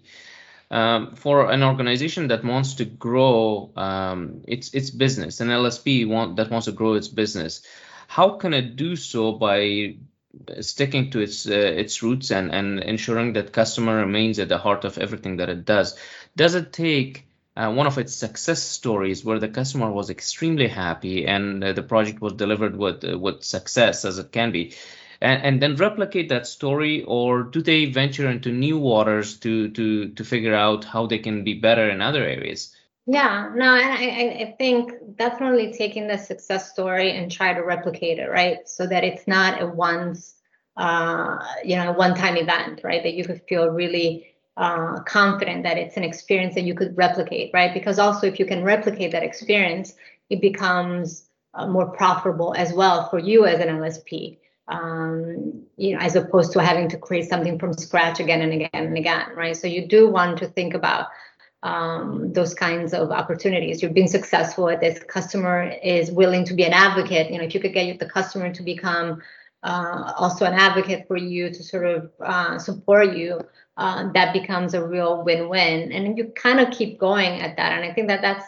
um, 0.71 1.15
for 1.15 1.51
an 1.51 1.63
organization 1.63 2.27
that 2.27 2.43
wants 2.43 2.73
to 2.75 2.85
grow 2.85 3.71
um, 3.77 4.41
its 4.47 4.73
its 4.73 4.89
business, 4.89 5.39
an 5.39 5.47
LSP 5.47 6.07
want, 6.07 6.35
that 6.35 6.49
wants 6.49 6.65
to 6.65 6.73
grow 6.73 6.93
its 6.93 7.07
business, 7.07 7.61
how 8.07 8.31
can 8.31 8.53
it 8.53 8.75
do 8.75 8.95
so 8.95 9.33
by 9.33 9.95
sticking 10.61 11.11
to 11.11 11.19
its 11.19 11.47
uh, 11.47 11.53
its 11.53 12.01
roots 12.03 12.31
and 12.31 12.51
and 12.51 12.79
ensuring 12.79 13.33
that 13.33 13.53
customer 13.53 13.97
remains 13.97 14.39
at 14.39 14.49
the 14.49 14.57
heart 14.57 14.85
of 14.85 14.97
everything 14.97 15.37
that 15.37 15.49
it 15.49 15.65
does? 15.65 15.97
Does 16.35 16.55
it 16.55 16.73
take 16.73 17.27
uh, 17.55 17.71
one 17.71 17.87
of 17.87 17.97
its 17.97 18.13
success 18.13 18.61
stories 18.61 19.25
where 19.25 19.39
the 19.39 19.47
customer 19.49 19.91
was 19.91 20.09
extremely 20.09 20.67
happy 20.67 21.25
and 21.25 21.63
uh, 21.63 21.73
the 21.73 21.83
project 21.83 22.21
was 22.21 22.33
delivered 22.33 22.75
with 22.75 23.03
uh, 23.03 23.17
with 23.17 23.43
success 23.43 24.05
as 24.05 24.19
it 24.19 24.31
can 24.31 24.51
be 24.51 24.73
and, 25.19 25.43
and 25.43 25.61
then 25.61 25.75
replicate 25.75 26.29
that 26.29 26.45
story 26.45 27.03
or 27.03 27.43
do 27.43 27.61
they 27.61 27.85
venture 27.85 28.29
into 28.29 28.51
new 28.51 28.77
waters 28.77 29.39
to 29.39 29.69
to 29.69 30.09
to 30.09 30.23
figure 30.23 30.55
out 30.55 30.85
how 30.85 31.07
they 31.07 31.17
can 31.17 31.43
be 31.43 31.55
better 31.55 31.89
in 31.89 32.01
other 32.01 32.23
areas 32.23 32.75
yeah 33.07 33.49
no 33.55 33.75
and 33.75 33.91
i 33.91 34.43
i 34.43 34.55
think 34.57 34.91
definitely 35.17 35.73
taking 35.73 36.07
the 36.07 36.17
success 36.17 36.69
story 36.71 37.11
and 37.17 37.31
try 37.31 37.53
to 37.53 37.61
replicate 37.61 38.19
it 38.19 38.29
right 38.29 38.67
so 38.67 38.85
that 38.85 39.03
it's 39.03 39.27
not 39.27 39.61
a 39.61 39.65
once 39.65 40.35
uh 40.75 41.37
you 41.63 41.75
know 41.75 41.91
one 41.93 42.13
time 42.13 42.35
event 42.35 42.81
right 42.83 43.03
that 43.03 43.13
you 43.13 43.23
could 43.23 43.41
feel 43.47 43.69
really 43.69 44.27
uh, 44.57 44.99
confident 45.03 45.61
that 45.61 45.77
it's 45.77 45.97
an 45.97 46.03
experience 46.03 46.55
that 46.55 46.63
you 46.63 46.73
could 46.73 46.97
replicate, 46.97 47.51
right? 47.53 47.75
Because 47.75 47.99
also, 47.99 48.25
if 48.25 48.39
you 48.39 48.45
can 48.47 48.63
replicate 48.63 49.11
that 49.11 49.21
experience, 49.21 49.93
it 50.31 50.41
becomes 50.41 51.29
uh, 51.53 51.67
more 51.67 51.91
profitable 51.91 52.55
as 52.57 52.73
well 52.73 53.07
for 53.07 53.19
you 53.19 53.45
as 53.45 53.59
an 53.59 53.67
LSP 53.67 54.39
um, 54.67 55.63
you 55.77 55.93
know, 55.93 55.99
as 55.99 56.15
opposed 56.15 56.51
to 56.53 56.61
having 56.61 56.89
to 56.89 56.97
create 56.97 57.29
something 57.29 57.57
from 57.57 57.73
scratch 57.73 58.19
again 58.19 58.41
and 58.41 58.53
again 58.53 58.69
and 58.73 58.97
again, 58.97 59.27
right? 59.35 59.55
So 59.55 59.67
you 59.67 59.87
do 59.87 60.09
want 60.09 60.39
to 60.39 60.47
think 60.47 60.73
about 60.73 61.07
um, 61.63 62.31
those 62.33 62.53
kinds 62.53 62.93
of 62.93 63.11
opportunities. 63.11 63.81
You're 63.81 63.91
being 63.91 64.07
successful 64.07 64.69
at 64.69 64.79
this. 64.79 64.99
Customer 65.07 65.73
is 65.83 66.11
willing 66.11 66.45
to 66.45 66.53
be 66.53 66.63
an 66.63 66.73
advocate. 66.73 67.31
You 67.31 67.39
know, 67.39 67.43
if 67.43 67.53
you 67.53 67.59
could 67.59 67.73
get 67.73 67.99
the 67.99 68.09
customer 68.09 68.53
to 68.53 68.63
become 68.63 69.21
uh, 69.63 70.13
also 70.17 70.45
an 70.45 70.53
advocate 70.53 71.07
for 71.07 71.17
you 71.17 71.49
to 71.49 71.63
sort 71.63 71.85
of 71.85 72.11
uh, 72.19 72.59
support 72.59 73.15
you, 73.17 73.41
uh, 73.77 74.11
that 74.13 74.33
becomes 74.33 74.73
a 74.73 74.85
real 74.85 75.23
win-win. 75.23 75.91
And 75.91 76.17
you 76.17 76.25
kind 76.35 76.59
of 76.59 76.71
keep 76.71 76.99
going 76.99 77.41
at 77.41 77.57
that. 77.57 77.73
And 77.73 77.83
I 77.83 77.93
think 77.93 78.07
that 78.07 78.21
that's 78.21 78.45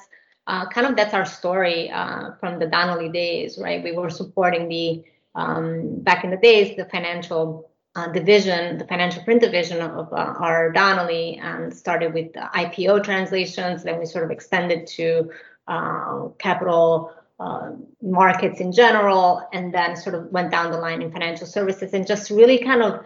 uh, 0.48 0.68
kind 0.70 0.88
of 0.88 0.96
that's 0.96 1.14
our 1.14 1.26
story 1.26 1.90
uh, 1.92 2.32
from 2.40 2.60
the 2.60 2.68
Donnelley 2.68 3.10
days, 3.10 3.60
right? 3.60 3.84
We 3.84 3.92
were 3.92 4.10
supporting 4.10 4.68
the 4.68 5.04
um, 5.36 6.00
back 6.00 6.24
in 6.24 6.32
the 6.32 6.38
days, 6.38 6.76
the 6.76 6.86
financial 6.86 7.69
uh, 7.96 8.08
division, 8.12 8.78
the 8.78 8.86
financial 8.86 9.24
print 9.24 9.42
division 9.42 9.82
of 9.82 10.12
uh, 10.14 10.34
RR 10.40 10.72
Donnelley, 10.72 11.40
and 11.42 11.76
started 11.76 12.14
with 12.14 12.32
IPO 12.34 13.04
translations. 13.04 13.84
Then 13.84 14.00
we 14.00 14.06
sort 14.06 14.26
of 14.26 14.32
extended 14.32 14.88
to 14.88 15.32
uh, 15.68 16.28
capital 16.38 17.14
uh, 17.40 17.72
markets 18.02 18.60
in 18.60 18.72
general, 18.72 19.48
and 19.54 19.74
then 19.74 19.96
sort 19.96 20.16
of 20.16 20.32
went 20.32 20.52
down 20.52 20.72
the 20.72 20.78
line 20.78 21.02
in 21.02 21.12
financial 21.12 21.48
services, 21.48 21.94
and 21.94 22.06
just 22.06 22.30
really 22.30 22.60
kind 22.60 22.84
of 22.84 23.04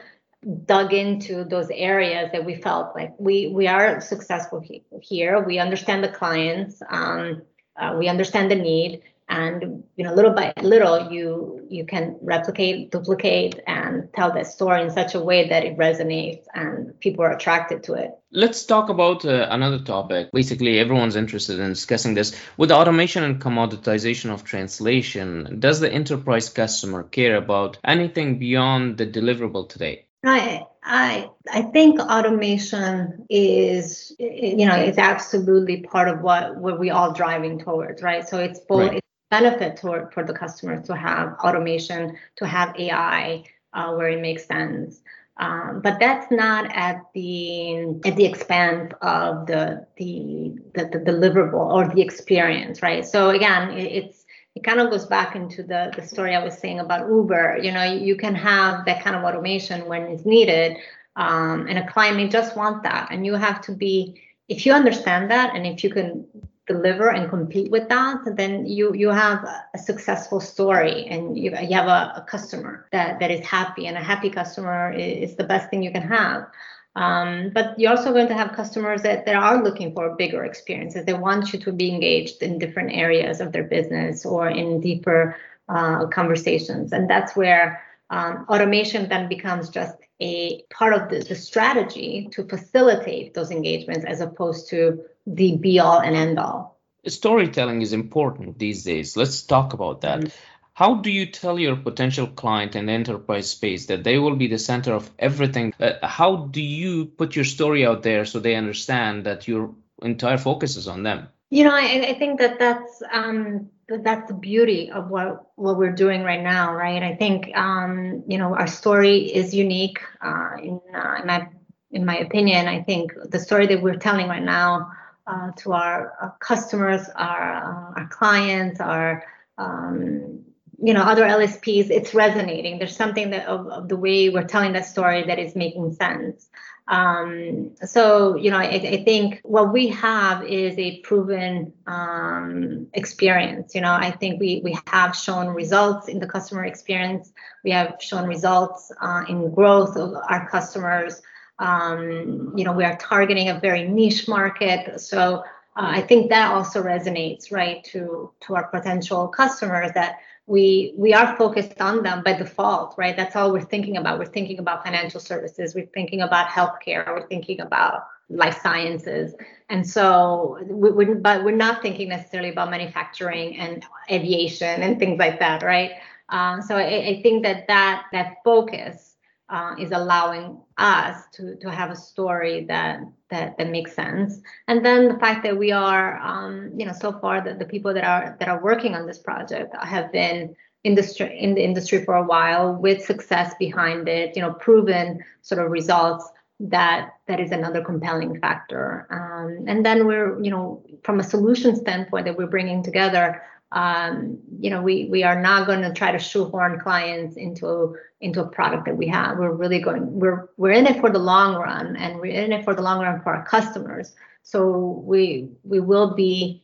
dug 0.65 0.93
into 0.93 1.45
those 1.45 1.69
areas 1.71 2.29
that 2.33 2.43
we 2.43 2.55
felt 2.55 2.93
like 2.95 3.13
we 3.17 3.47
we 3.47 3.67
are 3.67 4.01
successful 4.01 4.59
he- 4.59 4.83
here. 5.01 5.41
We 5.41 5.59
understand 5.59 6.03
the 6.03 6.09
clients. 6.09 6.81
Um, 6.89 7.43
uh, 7.75 7.95
we 7.97 8.07
understand 8.07 8.51
the 8.51 8.55
need 8.55 9.01
and 9.33 9.83
you 9.95 10.03
know 10.03 10.13
little 10.13 10.33
by 10.33 10.53
little 10.61 11.11
you 11.11 11.65
you 11.69 11.85
can 11.85 12.15
replicate 12.21 12.91
duplicate 12.91 13.59
and 13.65 14.07
tell 14.13 14.31
that 14.31 14.45
story 14.45 14.83
in 14.83 14.91
such 14.91 15.15
a 15.15 15.19
way 15.19 15.49
that 15.49 15.63
it 15.65 15.75
resonates 15.75 16.43
and 16.53 16.99
people 16.99 17.25
are 17.25 17.31
attracted 17.31 17.83
to 17.83 17.93
it. 17.93 18.11
Let's 18.31 18.65
talk 18.65 18.89
about 18.89 19.25
uh, 19.25 19.47
another 19.49 19.79
topic. 19.79 20.29
Basically 20.31 20.79
everyone's 20.79 21.15
interested 21.15 21.59
in 21.59 21.69
discussing 21.69 22.13
this. 22.13 22.35
With 22.57 22.69
the 22.69 22.75
automation 22.75 23.23
and 23.23 23.41
commoditization 23.41 24.31
of 24.31 24.43
translation 24.43 25.59
does 25.59 25.79
the 25.79 25.91
enterprise 25.91 26.49
customer 26.49 27.01
care 27.03 27.35
about 27.35 27.79
anything 27.83 28.37
beyond 28.37 28.97
the 28.99 29.07
deliverable 29.07 29.67
today? 29.67 30.05
I 30.23 30.65
I 30.83 31.29
I 31.51 31.63
think 31.63 31.99
automation 31.99 33.25
is 33.29 34.15
you 34.19 34.67
know 34.67 34.75
is 34.75 34.97
absolutely 34.97 35.81
part 35.81 36.07
of 36.07 36.21
what 36.21 36.55
what 36.55 36.79
we 36.79 36.91
all 36.91 37.13
driving 37.13 37.57
towards, 37.59 38.03
right? 38.03 38.27
So 38.27 38.37
it's 38.37 38.59
both 38.59 38.91
right 38.91 39.02
benefit 39.37 39.79
for, 39.79 40.11
for 40.13 40.23
the 40.23 40.33
customers 40.33 40.85
to 40.85 40.95
have 40.95 41.27
automation, 41.45 42.15
to 42.35 42.45
have 42.45 42.69
AI 42.77 43.43
uh, 43.73 43.89
where 43.95 44.09
it 44.09 44.21
makes 44.21 44.45
sense. 44.45 45.01
Um, 45.37 45.81
but 45.81 45.99
that's 45.99 46.29
not 46.29 46.63
at 46.87 46.97
the 47.15 47.77
at 48.05 48.15
the 48.15 48.25
expense 48.31 48.93
of 49.01 49.47
the 49.47 49.87
the, 49.97 50.53
the, 50.75 50.83
the 50.93 50.99
deliverable 51.11 51.65
or 51.75 51.87
the 51.87 52.01
experience, 52.01 52.83
right? 52.83 53.03
So 53.03 53.31
again, 53.31 53.71
it, 53.71 53.89
it's 53.99 54.25
it 54.55 54.63
kind 54.63 54.79
of 54.79 54.91
goes 54.91 55.07
back 55.07 55.35
into 55.35 55.63
the 55.63 55.91
the 55.95 56.03
story 56.05 56.35
I 56.35 56.43
was 56.43 56.55
saying 56.59 56.79
about 56.79 57.09
Uber. 57.09 57.57
You 57.65 57.71
know, 57.71 57.83
you 58.09 58.15
can 58.15 58.35
have 58.35 58.85
that 58.85 59.03
kind 59.03 59.15
of 59.15 59.23
automation 59.23 59.87
when 59.87 60.03
it's 60.03 60.25
needed, 60.35 60.77
um, 61.15 61.65
and 61.67 61.79
a 61.79 61.87
client 61.91 62.17
may 62.17 62.27
just 62.27 62.55
want 62.55 62.83
that, 62.83 63.07
and 63.11 63.25
you 63.25 63.33
have 63.33 63.59
to 63.61 63.71
be 63.71 64.21
if 64.49 64.67
you 64.67 64.73
understand 64.73 65.31
that 65.31 65.55
and 65.55 65.65
if 65.65 65.83
you 65.83 65.89
can 65.89 66.27
deliver 66.67 67.09
and 67.09 67.29
compete 67.29 67.71
with 67.71 67.89
that, 67.89 68.19
then 68.37 68.65
you 68.65 68.93
you 68.93 69.09
have 69.09 69.43
a 69.73 69.77
successful 69.77 70.39
story 70.39 71.05
and 71.07 71.37
you, 71.37 71.51
you 71.51 71.75
have 71.75 71.87
a, 71.87 72.13
a 72.21 72.25
customer 72.27 72.85
that, 72.91 73.19
that 73.19 73.31
is 73.31 73.45
happy. 73.45 73.87
And 73.87 73.97
a 73.97 74.03
happy 74.03 74.29
customer 74.29 74.91
is, 74.91 75.35
the 75.35 75.43
best 75.43 75.69
thing 75.69 75.83
you 75.83 75.91
can 75.91 76.03
have. 76.03 76.47
Um, 76.95 77.51
but 77.53 77.77
you're 77.79 77.91
also 77.91 78.13
going 78.13 78.27
to 78.27 78.35
have 78.35 78.53
customers 78.53 79.01
that, 79.01 79.25
that 79.25 79.35
are 79.35 79.63
looking 79.63 79.93
for 79.93 80.15
bigger 80.15 80.45
experiences. 80.45 81.05
They 81.05 81.13
want 81.13 81.51
you 81.51 81.59
to 81.59 81.71
be 81.71 81.89
engaged 81.89 82.41
in 82.43 82.59
different 82.59 82.91
areas 82.93 83.41
of 83.41 83.51
their 83.51 83.63
business 83.63 84.25
or 84.25 84.47
in 84.47 84.79
deeper 84.79 85.35
uh, 85.67 86.05
conversations. 86.07 86.93
And 86.93 87.09
that's 87.09 87.35
where 87.35 87.81
um, 88.09 88.45
automation 88.47 89.09
then 89.09 89.27
becomes 89.27 89.69
just 89.69 89.95
a 90.19 90.63
part 90.69 90.93
of 90.93 91.09
the, 91.09 91.19
the 91.19 91.35
strategy 91.35 92.29
to 92.31 92.43
facilitate 92.43 93.33
those 93.33 93.51
engagements 93.51 94.05
as 94.05 94.21
opposed 94.21 94.69
to 94.69 95.03
the 95.25 95.57
be 95.57 95.79
all 95.79 95.99
and 95.99 96.15
end 96.15 96.39
all. 96.39 96.79
Storytelling 97.05 97.81
is 97.81 97.93
important 97.93 98.59
these 98.59 98.83
days. 98.83 99.17
Let's 99.17 99.41
talk 99.41 99.73
about 99.73 100.01
that. 100.01 100.19
Mm-hmm. 100.19 100.29
How 100.75 100.95
do 100.95 101.11
you 101.11 101.27
tell 101.27 101.59
your 101.59 101.75
potential 101.75 102.25
client 102.25 102.75
in 102.75 102.87
the 102.87 102.93
enterprise 102.93 103.49
space 103.49 103.87
that 103.87 104.03
they 104.03 104.17
will 104.17 104.35
be 104.35 104.47
the 104.47 104.57
center 104.57 104.93
of 104.93 105.09
everything? 105.19 105.73
Uh, 105.79 105.93
how 106.01 106.35
do 106.35 106.61
you 106.61 107.05
put 107.05 107.35
your 107.35 107.45
story 107.45 107.85
out 107.85 108.01
there 108.01 108.25
so 108.25 108.39
they 108.39 108.55
understand 108.55 109.25
that 109.25 109.47
your 109.47 109.75
entire 110.01 110.39
focus 110.39 110.75
is 110.75 110.87
on 110.87 111.03
them? 111.03 111.27
You 111.51 111.65
know, 111.65 111.75
I, 111.75 112.07
I 112.07 112.13
think 112.15 112.39
that 112.39 112.57
that's 112.57 113.03
um, 113.11 113.69
that's 113.89 114.27
the 114.27 114.33
beauty 114.33 114.91
of 114.91 115.09
what 115.09 115.51
what 115.55 115.77
we're 115.77 115.91
doing 115.91 116.23
right 116.23 116.41
now, 116.41 116.73
right? 116.73 117.03
I 117.03 117.15
think 117.15 117.55
um, 117.55 118.23
you 118.27 118.37
know 118.37 118.55
our 118.55 118.67
story 118.67 119.33
is 119.33 119.53
unique. 119.53 119.99
Uh, 120.21 120.51
in, 120.61 120.79
uh, 120.93 121.15
in 121.19 121.27
my 121.27 121.47
in 121.91 122.05
my 122.05 122.17
opinion, 122.17 122.67
I 122.67 122.81
think 122.81 123.13
the 123.29 123.39
story 123.39 123.67
that 123.67 123.81
we're 123.81 123.97
telling 123.97 124.27
right 124.27 124.43
now 124.43 124.91
uh, 125.27 125.51
to 125.57 125.73
our, 125.73 126.13
our, 126.21 126.35
customers, 126.39 127.07
our 127.15 127.53
uh, 127.53 128.01
our 128.01 128.07
clients, 128.09 128.79
our 128.79 129.23
um, 129.57 130.43
you 130.81 130.93
know 130.93 131.01
other 131.01 131.23
LSPs, 131.23 131.89
it's 131.89 132.13
resonating. 132.13 132.79
There's 132.79 132.95
something 132.95 133.29
that 133.31 133.47
of, 133.47 133.67
of, 133.67 133.89
the 133.89 133.97
way 133.97 134.29
we're 134.29 134.45
telling 134.45 134.73
that 134.73 134.85
story 134.85 135.23
that 135.23 135.39
is 135.39 135.55
making 135.55 135.93
sense. 135.93 136.49
Um, 136.87 137.71
so 137.85 138.35
you 138.35 138.51
know, 138.51 138.57
I, 138.57 138.65
I, 138.65 139.03
think 139.05 139.39
what 139.43 139.71
we 139.71 139.87
have 139.87 140.43
is 140.43 140.77
a 140.77 140.99
proven 140.99 141.71
um, 141.87 142.87
experience. 142.93 143.73
You 143.73 143.81
know, 143.81 143.93
I 143.93 144.11
think 144.11 144.41
we 144.41 144.59
we 144.65 144.77
have 144.87 145.15
shown 145.15 145.47
results 145.47 146.09
in 146.09 146.19
the 146.19 146.27
customer 146.27 146.65
experience. 146.65 147.31
We 147.63 147.71
have 147.71 147.95
shown 148.01 148.27
results 148.27 148.91
uh, 149.01 149.23
in 149.29 149.53
growth 149.53 149.95
of 149.95 150.13
our 150.29 150.49
customers. 150.49 151.21
Um, 151.57 152.51
you 152.57 152.65
know, 152.65 152.73
we 152.73 152.83
are 152.83 152.97
targeting 152.97 153.47
a 153.47 153.59
very 153.59 153.87
niche 153.87 154.27
market. 154.27 154.99
So 154.99 155.43
uh, 155.77 155.89
I 155.89 156.01
think 156.01 156.29
that 156.31 156.51
also 156.51 156.83
resonates, 156.83 157.49
right, 157.49 157.81
to 157.85 158.33
to 158.41 158.55
our 158.55 158.67
potential 158.67 159.29
customers 159.29 159.91
that 159.93 160.17
we 160.45 160.93
we 160.97 161.13
are 161.13 161.37
focused 161.37 161.79
on 161.79 162.03
them 162.03 162.21
by 162.23 162.33
default, 162.33 162.95
right? 162.97 163.15
That's 163.15 163.35
all 163.35 163.51
we're 163.51 163.61
thinking 163.61 163.97
about. 163.97 164.19
We're 164.19 164.25
thinking 164.25 164.59
about 164.59 164.83
financial 164.83 165.19
services. 165.19 165.73
We're 165.73 165.85
thinking 165.93 166.21
about 166.21 166.49
healthcare. 166.49 167.07
We're 167.07 167.27
thinking 167.27 167.61
about 167.61 168.07
life 168.29 168.59
sciences, 168.61 169.35
and 169.69 169.87
so 169.87 170.59
we, 170.67 170.91
we 170.91 171.05
but 171.13 171.43
we're 171.43 171.55
not 171.55 171.81
thinking 171.81 172.09
necessarily 172.09 172.49
about 172.49 172.69
manufacturing 172.69 173.57
and 173.57 173.85
aviation 174.11 174.81
and 174.81 174.99
things 174.99 175.17
like 175.17 175.39
that, 175.39 175.63
right? 175.63 175.91
Um, 176.29 176.61
so 176.61 176.75
I, 176.75 177.07
I 177.07 177.21
think 177.21 177.43
that 177.43 177.67
that 177.67 178.05
that 178.11 178.37
focus 178.43 179.15
uh, 179.47 179.75
is 179.79 179.91
allowing 179.91 180.59
us 180.77 181.23
to 181.33 181.55
to 181.57 181.71
have 181.71 181.89
a 181.89 181.95
story 181.95 182.65
that 182.65 182.99
that 183.33 183.57
that 183.57 183.69
makes 183.69 183.93
sense. 183.93 184.39
And 184.67 184.85
then 184.85 185.07
the 185.07 185.19
fact 185.19 185.43
that 185.43 185.57
we 185.57 185.71
are 185.71 186.17
um, 186.17 186.71
you 186.77 186.85
know 186.85 186.93
so 186.93 187.11
far 187.19 187.41
that 187.41 187.59
the 187.59 187.65
people 187.65 187.93
that 187.93 188.03
are 188.03 188.37
that 188.39 188.47
are 188.47 188.61
working 188.61 188.95
on 188.95 189.05
this 189.05 189.19
project 189.19 189.75
have 189.81 190.11
been 190.11 190.55
industry 190.83 191.37
in 191.39 191.55
the 191.55 191.63
industry 191.63 192.03
for 192.03 192.15
a 192.15 192.23
while 192.23 192.73
with 192.75 193.05
success 193.05 193.53
behind 193.57 194.09
it 194.09 194.35
you 194.35 194.41
know 194.41 194.53
proven 194.53 195.23
sort 195.41 195.63
of 195.63 195.71
results 195.71 196.29
that 196.59 197.13
that 197.27 197.39
is 197.39 197.51
another 197.51 197.83
compelling 197.83 198.39
factor. 198.39 199.07
Um, 199.09 199.65
and 199.67 199.85
then 199.85 200.05
we're 200.05 200.41
you 200.41 200.51
know 200.51 200.83
from 201.03 201.19
a 201.19 201.23
solution 201.23 201.75
standpoint 201.75 202.25
that 202.25 202.37
we're 202.37 202.47
bringing 202.47 202.83
together 202.83 203.41
um, 203.73 204.37
you 204.59 204.69
know, 204.69 204.81
we 204.81 205.05
we 205.05 205.23
are 205.23 205.39
not 205.39 205.65
going 205.65 205.81
to 205.81 205.91
try 205.91 206.11
to 206.11 206.19
shoehorn 206.19 206.79
clients 206.79 207.35
into 207.35 207.95
into 208.21 208.41
a 208.41 208.47
product 208.47 208.85
that 208.85 208.95
we 208.95 209.07
have. 209.07 209.37
We're 209.37 209.51
really 209.51 209.79
going 209.79 210.19
we're 210.19 210.49
we're 210.57 210.71
in 210.71 210.85
it 210.85 210.99
for 210.99 211.09
the 211.09 211.19
long 211.19 211.55
run, 211.55 211.95
and 211.95 212.19
we're 212.19 212.33
in 212.43 212.51
it 212.51 212.63
for 212.63 212.75
the 212.75 212.83
long 212.83 213.01
run 213.01 213.21
for 213.21 213.35
our 213.35 213.43
customers. 213.45 214.13
So 214.43 215.03
we 215.05 215.49
we 215.63 215.79
will 215.79 216.13
be 216.13 216.63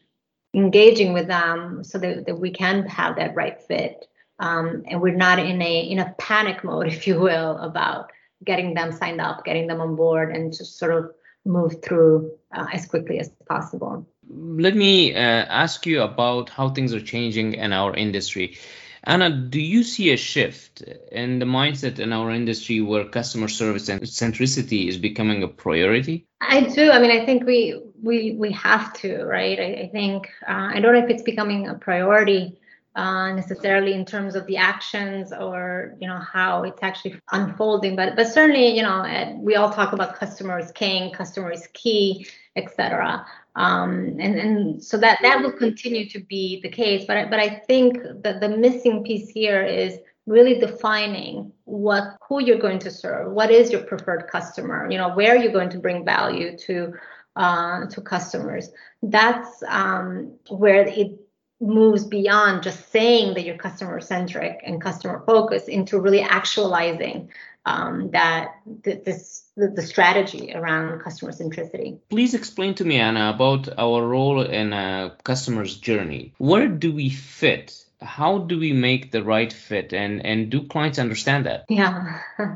engaging 0.54 1.14
with 1.14 1.28
them 1.28 1.84
so 1.84 1.98
that, 1.98 2.26
that 2.28 2.40
we 2.40 2.52
can 2.52 2.86
have 2.86 3.16
that 3.16 3.36
right 3.36 3.60
fit. 3.62 4.06
Um, 4.40 4.84
and 4.88 5.02
we're 5.02 5.16
not 5.16 5.40
in 5.40 5.62
a 5.62 5.80
in 5.82 6.00
a 6.00 6.14
panic 6.20 6.64
mode, 6.64 6.88
if 6.94 7.08
you 7.08 7.20
will, 7.20 7.58
about 7.58 8.12
getting 8.46 8.76
them 8.76 8.92
signed 8.92 9.20
up, 9.20 9.44
getting 9.46 9.66
them 9.66 9.82
on 9.82 9.96
board, 9.96 10.32
and 10.36 10.56
just 10.56 10.78
sort 10.78 10.94
of 10.94 11.12
move 11.44 11.82
through 11.84 12.32
uh, 12.56 12.68
as 12.72 12.86
quickly 12.86 13.18
as 13.20 13.30
possible 13.48 14.08
let 14.30 14.76
me 14.76 15.14
uh, 15.14 15.18
ask 15.18 15.86
you 15.86 16.02
about 16.02 16.50
how 16.50 16.70
things 16.70 16.94
are 16.94 17.02
changing 17.02 17.54
in 17.54 17.74
our 17.74 17.96
industry. 17.96 18.58
Anna, 19.04 19.30
do 19.30 19.60
you 19.60 19.84
see 19.84 20.12
a 20.12 20.18
shift 20.18 20.82
in 21.12 21.40
the 21.40 21.46
mindset 21.46 22.00
in 22.00 22.14
our 22.14 22.32
industry 22.32 22.82
where 22.82 23.06
customer 23.06 23.48
service 23.48 23.90
and 23.90 24.02
centricity 24.02 24.88
is 24.88 24.98
becoming 24.98 25.42
a 25.42 25.48
priority? 25.48 26.28
I 26.42 26.62
do. 26.62 26.92
I 26.92 27.00
mean, 27.00 27.12
I 27.12 27.26
think 27.26 27.46
we 27.46 27.82
we 28.02 28.34
we 28.34 28.52
have 28.52 28.94
to, 29.02 29.24
right? 29.24 29.60
I, 29.60 29.84
I 29.84 29.90
think 29.92 30.30
uh, 30.48 30.70
I 30.74 30.80
don't 30.80 30.94
know 30.94 31.04
if 31.04 31.10
it's 31.10 31.24
becoming 31.24 31.68
a 31.68 31.76
priority 31.76 32.59
uh, 32.96 33.32
necessarily 33.34 33.94
in 33.94 34.04
terms 34.04 34.36
of 34.36 34.46
the 34.48 34.58
actions 34.58 35.32
or 35.32 35.96
you 36.00 36.08
know 36.08 36.20
how 36.20 36.64
it's 36.64 36.82
actually 36.82 37.20
unfolding, 37.32 37.96
but 37.96 38.16
but 38.16 38.28
certainly 38.28 38.76
you 38.76 38.82
know 38.82 39.38
we 39.40 39.56
all 39.56 39.72
talk 39.72 39.94
about 39.94 40.16
customer 40.16 40.60
is 40.60 40.72
king, 40.72 41.12
customer 41.12 41.52
is 41.52 41.68
key, 41.74 42.28
etc. 42.56 43.26
Um, 43.56 44.18
and 44.20 44.36
and 44.40 44.84
so 44.84 44.98
that 44.98 45.20
that 45.22 45.42
will 45.42 45.52
continue 45.52 46.10
to 46.10 46.20
be 46.20 46.62
the 46.62 46.70
case. 46.70 47.06
But 47.06 47.18
I, 47.18 47.26
but 47.26 47.40
I 47.40 47.62
think 47.68 47.98
that 48.24 48.40
the 48.40 48.50
missing 48.50 49.04
piece 49.04 49.30
here 49.30 49.64
is 49.64 50.00
really 50.26 50.60
defining 50.60 51.52
what 51.66 52.18
who 52.28 52.42
you're 52.42 52.60
going 52.60 52.80
to 52.80 52.92
serve, 52.92 53.32
what 53.32 53.52
is 53.52 53.72
your 53.72 53.82
preferred 53.82 54.28
customer, 54.32 54.90
you 54.90 54.98
know, 54.98 55.14
where 55.16 55.36
you're 55.36 55.52
going 55.52 55.70
to 55.70 55.80
bring 55.80 56.06
value 56.06 56.58
to 56.58 56.94
uh, 57.36 57.86
to 57.88 58.02
customers. 58.02 58.70
That's 59.02 59.64
um, 59.68 60.34
where 60.50 60.86
it 60.88 61.20
moves 61.62 62.06
beyond 62.06 62.64
just 62.64 62.92
saying 62.92 63.34
that 63.34 63.44
you're 63.44 63.58
customer 63.58 64.00
centric 64.00 64.62
and 64.66 64.82
customer 64.82 65.22
focused 65.26 65.68
into 65.68 66.00
really 66.00 66.22
actualizing 66.22 67.30
um, 67.66 68.12
that 68.12 68.56
th- 68.84 69.04
this 69.04 69.44
the, 69.56 69.68
the, 69.68 69.82
strategy 69.82 70.54
around 70.56 71.02
customer 71.02 71.32
centricity. 71.32 72.00
Please 72.10 72.34
explain 72.34 72.74
to 72.76 72.86
me, 72.86 72.98
Anna, 72.98 73.32
about 73.36 73.68
our 73.78 74.08
role 74.08 74.42
in 74.42 74.72
a 74.72 75.16
customer's 75.24 75.78
journey. 75.78 76.34
Where 76.38 76.70
do 76.70 76.94
we 76.94 77.10
fit? 77.10 77.84
How 78.02 78.38
do 78.38 78.58
we 78.58 78.72
make 78.72 79.12
the 79.12 79.24
right 79.24 79.52
fit, 79.52 79.94
and 79.94 80.26
and 80.26 80.50
do 80.50 80.66
clients 80.68 81.00
understand 81.00 81.46
that? 81.46 81.66
Yeah, 81.68 82.22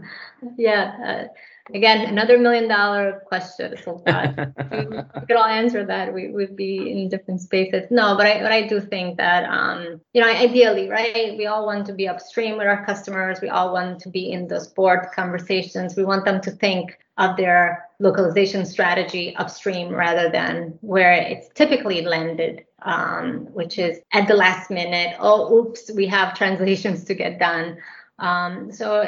yeah. 0.58 0.96
Uh, 1.06 1.28
again, 1.74 2.06
another 2.06 2.38
million 2.38 2.68
dollar 2.68 3.22
question. 3.26 3.76
So 3.84 4.02
uh, 4.06 4.34
we, 4.72 4.78
we, 4.88 5.28
could 5.28 5.38
all 5.38 5.46
answer 5.46 5.86
that. 5.86 6.14
We 6.14 6.30
would 6.30 6.56
be 6.56 6.92
in 6.92 7.10
different 7.10 7.42
spaces. 7.42 7.90
No, 7.90 8.16
but 8.18 8.26
I, 8.26 8.42
but 8.42 8.52
I 8.52 8.68
do 8.68 8.82
think 8.82 9.18
that, 9.18 9.46
um, 9.46 10.02
you 10.14 10.22
know, 10.22 10.28
ideally, 10.28 10.90
right? 10.90 11.38
We 11.38 11.46
all 11.46 11.66
want 11.66 11.86
to 11.88 11.94
be 11.94 12.08
upstream 12.08 12.58
with 12.58 12.68
our 12.68 12.86
customers. 12.86 13.40
We 13.42 13.50
all 13.50 13.72
want 13.72 14.00
to 14.02 14.10
be 14.10 14.32
in 14.32 14.48
those 14.48 14.68
board 14.68 15.08
conversations. 15.16 15.96
We 15.96 16.04
want 16.04 16.26
them 16.26 16.42
to 16.42 16.52
think 16.52 16.98
of 17.18 17.38
their 17.38 17.88
localization 18.00 18.66
strategy 18.66 19.36
upstream 19.36 19.90
rather 19.94 20.30
than 20.30 20.78
where 20.82 21.14
it's 21.14 21.48
typically 21.54 22.02
landed, 22.02 22.66
um, 22.82 23.48
which 23.54 23.78
is 23.78 24.00
at 24.14 24.28
the 24.28 24.34
last 24.34 24.72
minute. 24.72 25.16
Oh, 25.20 25.56
oops, 25.56 25.92
we 25.96 26.08
have 26.08 26.36
translations 26.36 27.04
to 27.06 27.14
get 27.14 27.40
done. 27.40 27.78
Um, 28.20 28.72
so 28.72 29.02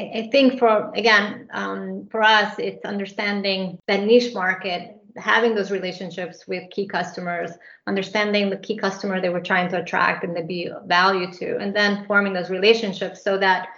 I, 0.00 0.28
think 0.32 0.58
for 0.58 0.92
again 0.94 1.48
um, 1.52 2.08
for 2.10 2.22
us 2.22 2.54
it's 2.58 2.84
understanding 2.84 3.78
that 3.86 4.04
niche 4.04 4.34
market 4.34 4.96
having 5.16 5.54
those 5.54 5.70
relationships 5.70 6.46
with 6.46 6.70
key 6.70 6.86
customers 6.86 7.50
understanding 7.86 8.48
the 8.48 8.56
key 8.56 8.76
customer 8.76 9.20
they 9.20 9.28
were 9.28 9.40
trying 9.40 9.68
to 9.70 9.80
attract 9.80 10.24
and 10.24 10.36
to 10.36 10.42
be 10.42 10.70
value 10.86 11.30
to 11.32 11.58
and 11.58 11.74
then 11.74 12.04
forming 12.06 12.32
those 12.32 12.50
relationships 12.50 13.22
so 13.22 13.36
that 13.38 13.68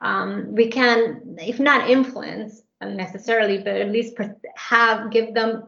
um, 0.00 0.54
we 0.54 0.68
can 0.68 1.36
if 1.38 1.58
not 1.58 1.90
influence 1.90 2.62
necessarily 2.80 3.58
but 3.58 3.76
at 3.76 3.90
least 3.90 4.14
have 4.56 5.10
give 5.10 5.34
them 5.34 5.64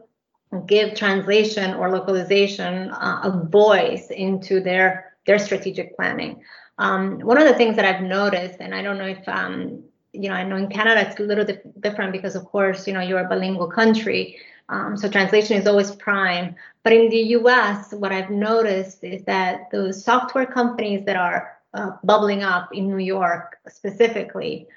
give 0.65 0.95
translation 0.95 1.73
or 1.75 1.89
localization 1.89 2.89
uh, 2.91 3.21
a 3.23 3.47
voice 3.47 4.09
into 4.09 4.59
their 4.59 5.13
their 5.25 5.39
strategic 5.39 5.95
planning. 5.95 6.41
Um, 6.77 7.19
one 7.19 7.37
of 7.37 7.47
the 7.47 7.53
things 7.53 7.75
that 7.75 7.85
I've 7.85 8.01
noticed, 8.01 8.59
and 8.59 8.73
I 8.73 8.81
don't 8.81 8.97
know 8.97 9.05
if 9.05 9.27
um, 9.27 9.83
you 10.13 10.29
know, 10.29 10.35
I 10.35 10.43
know 10.43 10.57
in 10.57 10.67
Canada 10.67 11.07
it's 11.09 11.19
a 11.19 11.23
little 11.23 11.45
dif- 11.45 11.61
different 11.79 12.11
because, 12.11 12.35
of 12.35 12.45
course, 12.45 12.87
you 12.87 12.93
know, 12.93 13.01
you're 13.01 13.19
a 13.19 13.27
bilingual 13.27 13.67
country, 13.67 14.37
um, 14.71 14.95
so 14.95 15.09
translation 15.09 15.57
is 15.57 15.67
always 15.67 15.91
prime. 15.91 16.55
But 16.83 16.93
in 16.93 17.09
the 17.09 17.17
U.S., 17.39 17.93
what 17.93 18.11
I've 18.11 18.29
noticed 18.29 19.03
is 19.03 19.23
that 19.25 19.69
those 19.71 20.03
software 20.03 20.45
companies 20.45 21.05
that 21.05 21.17
are 21.17 21.57
uh, 21.73 21.91
bubbling 22.03 22.43
up 22.43 22.69
in 22.73 22.87
New 22.87 23.03
York 23.03 23.57
specifically, 23.67 24.67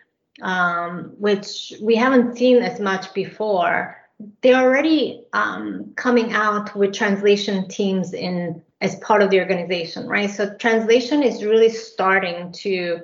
um, 0.43 1.14
which 1.18 1.74
we 1.80 1.95
haven't 1.95 2.37
seen 2.37 2.59
as 2.59 2.80
much 2.80 3.14
before, 3.14 3.97
they're 4.43 4.62
already 4.62 5.24
um, 5.32 5.93
coming 5.97 6.32
out 6.32 6.74
with 6.74 6.93
translation 6.93 7.68
teams 7.68 8.14
in 8.14 8.62
as 8.80 8.97
part 8.97 9.22
of 9.22 9.30
the 9.30 9.41
organization, 9.41 10.07
right? 10.07 10.30
So 10.30 10.55
translation 10.57 11.22
is 11.22 11.45
really 11.45 11.70
starting 11.70 12.53
to 12.53 13.01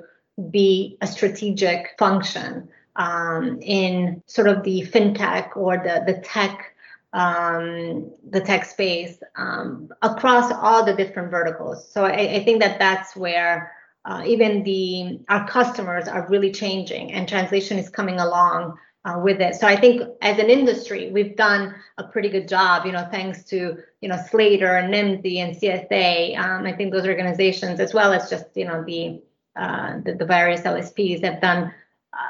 be 0.50 0.96
a 1.00 1.06
strategic 1.06 1.94
function 1.98 2.68
um, 2.96 3.58
in 3.62 4.22
sort 4.26 4.48
of 4.48 4.62
the 4.62 4.82
fintech 4.82 5.56
or 5.56 5.78
the 5.78 6.02
the 6.06 6.20
tech 6.20 6.74
um, 7.12 8.10
the 8.30 8.40
tech 8.40 8.64
space 8.64 9.18
um, 9.36 9.90
across 10.02 10.52
all 10.52 10.84
the 10.84 10.94
different 10.94 11.30
verticals. 11.30 11.90
So 11.90 12.04
I, 12.04 12.36
I 12.36 12.44
think 12.44 12.60
that 12.62 12.78
that's 12.78 13.16
where 13.16 13.72
uh, 14.04 14.22
even 14.24 14.62
the 14.62 15.20
our 15.28 15.46
customers 15.48 16.08
are 16.08 16.28
really 16.28 16.52
changing, 16.52 17.12
and 17.12 17.28
translation 17.28 17.78
is 17.78 17.88
coming 17.88 18.20
along 18.20 18.78
uh, 19.04 19.18
with 19.22 19.40
it. 19.40 19.54
So 19.54 19.66
I 19.66 19.76
think 19.76 20.02
as 20.20 20.38
an 20.38 20.50
industry, 20.50 21.10
we've 21.10 21.36
done 21.36 21.74
a 21.98 22.04
pretty 22.04 22.28
good 22.28 22.48
job, 22.48 22.84
you 22.84 22.92
know, 22.92 23.06
thanks 23.10 23.44
to, 23.44 23.78
you 24.00 24.08
know, 24.08 24.18
Slator 24.30 24.76
and 24.76 24.92
Nimdzi 24.92 25.38
and 25.38 25.56
CSA. 25.56 26.38
Um, 26.38 26.66
I 26.66 26.72
think 26.72 26.92
those 26.92 27.06
organizations, 27.06 27.80
as 27.80 27.94
well 27.94 28.12
as 28.12 28.28
just, 28.28 28.44
you 28.54 28.66
know, 28.66 28.84
the, 28.84 29.22
uh, 29.60 30.00
the, 30.04 30.14
the 30.14 30.24
various 30.24 30.62
LSPs 30.62 31.22
have 31.22 31.40
done 31.40 31.72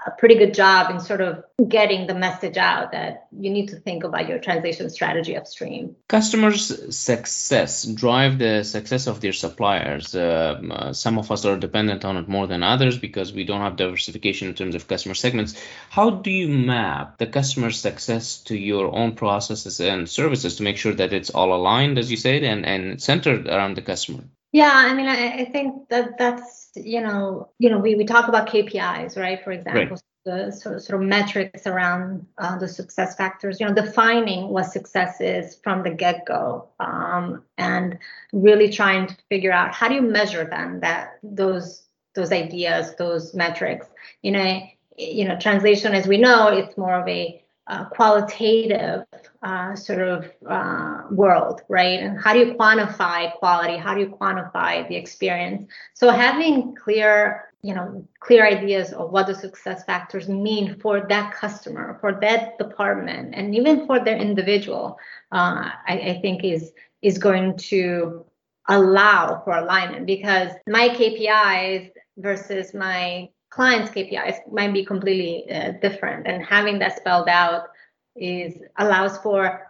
a 0.06 0.10
pretty 0.10 0.34
good 0.34 0.52
job 0.52 0.90
in 0.90 1.00
sort 1.00 1.20
of 1.20 1.42
getting 1.66 2.06
the 2.06 2.14
message 2.14 2.56
out 2.56 2.92
that 2.92 3.28
you 3.32 3.50
need 3.50 3.68
to 3.68 3.76
think 3.76 4.04
about 4.04 4.28
your 4.28 4.38
translation 4.38 4.90
strategy 4.90 5.36
upstream. 5.36 5.96
Customers' 6.08 6.96
success 6.96 7.84
drive 7.84 8.38
the 8.38 8.62
success 8.62 9.06
of 9.06 9.20
their 9.20 9.32
suppliers. 9.32 10.14
Um, 10.14 10.70
uh, 10.70 10.92
some 10.92 11.18
of 11.18 11.30
us 11.30 11.44
are 11.44 11.56
dependent 11.56 12.04
on 12.04 12.18
it 12.18 12.28
more 12.28 12.46
than 12.46 12.62
others 12.62 12.98
because 12.98 13.32
we 13.32 13.44
don't 13.44 13.62
have 13.62 13.76
diversification 13.76 14.48
in 14.48 14.54
terms 14.54 14.74
of 14.74 14.86
customer 14.86 15.14
segments. 15.14 15.54
How 15.88 16.10
do 16.10 16.30
you 16.30 16.48
map 16.48 17.18
the 17.18 17.26
customer 17.26 17.70
success 17.70 18.38
to 18.44 18.56
your 18.56 18.94
own 18.94 19.14
processes 19.14 19.80
and 19.80 20.08
services 20.08 20.56
to 20.56 20.62
make 20.62 20.76
sure 20.76 20.94
that 20.94 21.12
it's 21.12 21.30
all 21.30 21.54
aligned, 21.54 21.98
as 21.98 22.10
you 22.10 22.16
said, 22.16 22.42
and, 22.42 22.66
and 22.66 23.02
centered 23.02 23.48
around 23.48 23.76
the 23.76 23.82
customer? 23.82 24.24
Yeah, 24.52 24.72
I 24.72 24.94
mean, 24.94 25.06
I, 25.06 25.40
I 25.40 25.44
think 25.44 25.88
that 25.88 26.18
that's 26.18 26.59
you 26.74 27.00
know, 27.00 27.48
you 27.58 27.70
know, 27.70 27.78
we, 27.78 27.94
we 27.94 28.04
talk 28.04 28.28
about 28.28 28.48
KPIs, 28.48 29.16
right? 29.16 29.42
For 29.42 29.52
example, 29.52 29.96
right. 29.96 30.46
the 30.46 30.52
sort, 30.52 30.82
sort 30.82 31.02
of 31.02 31.08
metrics 31.08 31.66
around 31.66 32.26
uh, 32.38 32.58
the 32.58 32.68
success 32.68 33.16
factors, 33.16 33.60
you 33.60 33.66
know, 33.66 33.74
defining 33.74 34.48
what 34.48 34.66
success 34.66 35.20
is 35.20 35.56
from 35.62 35.82
the 35.82 35.90
get-go, 35.90 36.68
um, 36.78 37.42
and 37.58 37.98
really 38.32 38.70
trying 38.70 39.06
to 39.06 39.16
figure 39.28 39.52
out 39.52 39.74
how 39.74 39.88
do 39.88 39.94
you 39.94 40.02
measure 40.02 40.44
them 40.44 40.80
that 40.80 41.18
those 41.22 41.82
those 42.14 42.32
ideas, 42.32 42.94
those 42.96 43.34
metrics. 43.34 43.86
You 44.22 44.32
know, 44.32 44.60
you 44.98 45.26
know, 45.26 45.38
translation, 45.38 45.94
as 45.94 46.06
we 46.06 46.18
know, 46.18 46.48
it's 46.48 46.76
more 46.76 46.94
of 46.94 47.08
a 47.08 47.42
qualitative 47.90 49.04
uh, 49.42 49.74
sort 49.74 50.00
of 50.00 50.30
uh, 50.48 51.02
world, 51.10 51.62
right? 51.68 52.00
And 52.00 52.20
how 52.20 52.32
do 52.32 52.40
you 52.40 52.54
quantify 52.54 53.32
quality? 53.34 53.76
How 53.76 53.94
do 53.94 54.00
you 54.00 54.08
quantify 54.08 54.86
the 54.88 54.96
experience? 54.96 55.70
So 55.94 56.10
having 56.10 56.74
clear, 56.74 57.44
you 57.62 57.74
know, 57.74 58.06
clear 58.20 58.46
ideas 58.46 58.92
of 58.92 59.10
what 59.10 59.26
the 59.26 59.34
success 59.34 59.84
factors 59.84 60.28
mean 60.28 60.78
for 60.80 61.06
that 61.08 61.32
customer, 61.32 61.98
for 62.00 62.18
that 62.20 62.58
department, 62.58 63.34
and 63.34 63.54
even 63.54 63.86
for 63.86 64.00
their 64.00 64.16
individual, 64.16 64.98
uh, 65.32 65.70
I, 65.86 65.94
I 66.10 66.18
think 66.22 66.44
is 66.44 66.72
is 67.02 67.18
going 67.18 67.56
to 67.56 68.26
allow 68.68 69.42
for 69.44 69.52
alignment 69.52 70.06
because 70.06 70.52
my 70.66 70.88
KPIs 70.90 71.90
versus 72.18 72.74
my 72.74 73.28
clients' 73.50 73.90
KPIs 73.90 74.50
might 74.50 74.72
be 74.72 74.84
completely 74.84 75.50
uh, 75.52 75.72
different, 75.82 76.26
and 76.26 76.44
having 76.44 76.78
that 76.78 76.96
spelled 76.96 77.28
out 77.28 77.68
is 78.16 78.54
allows 78.78 79.18
for 79.18 79.66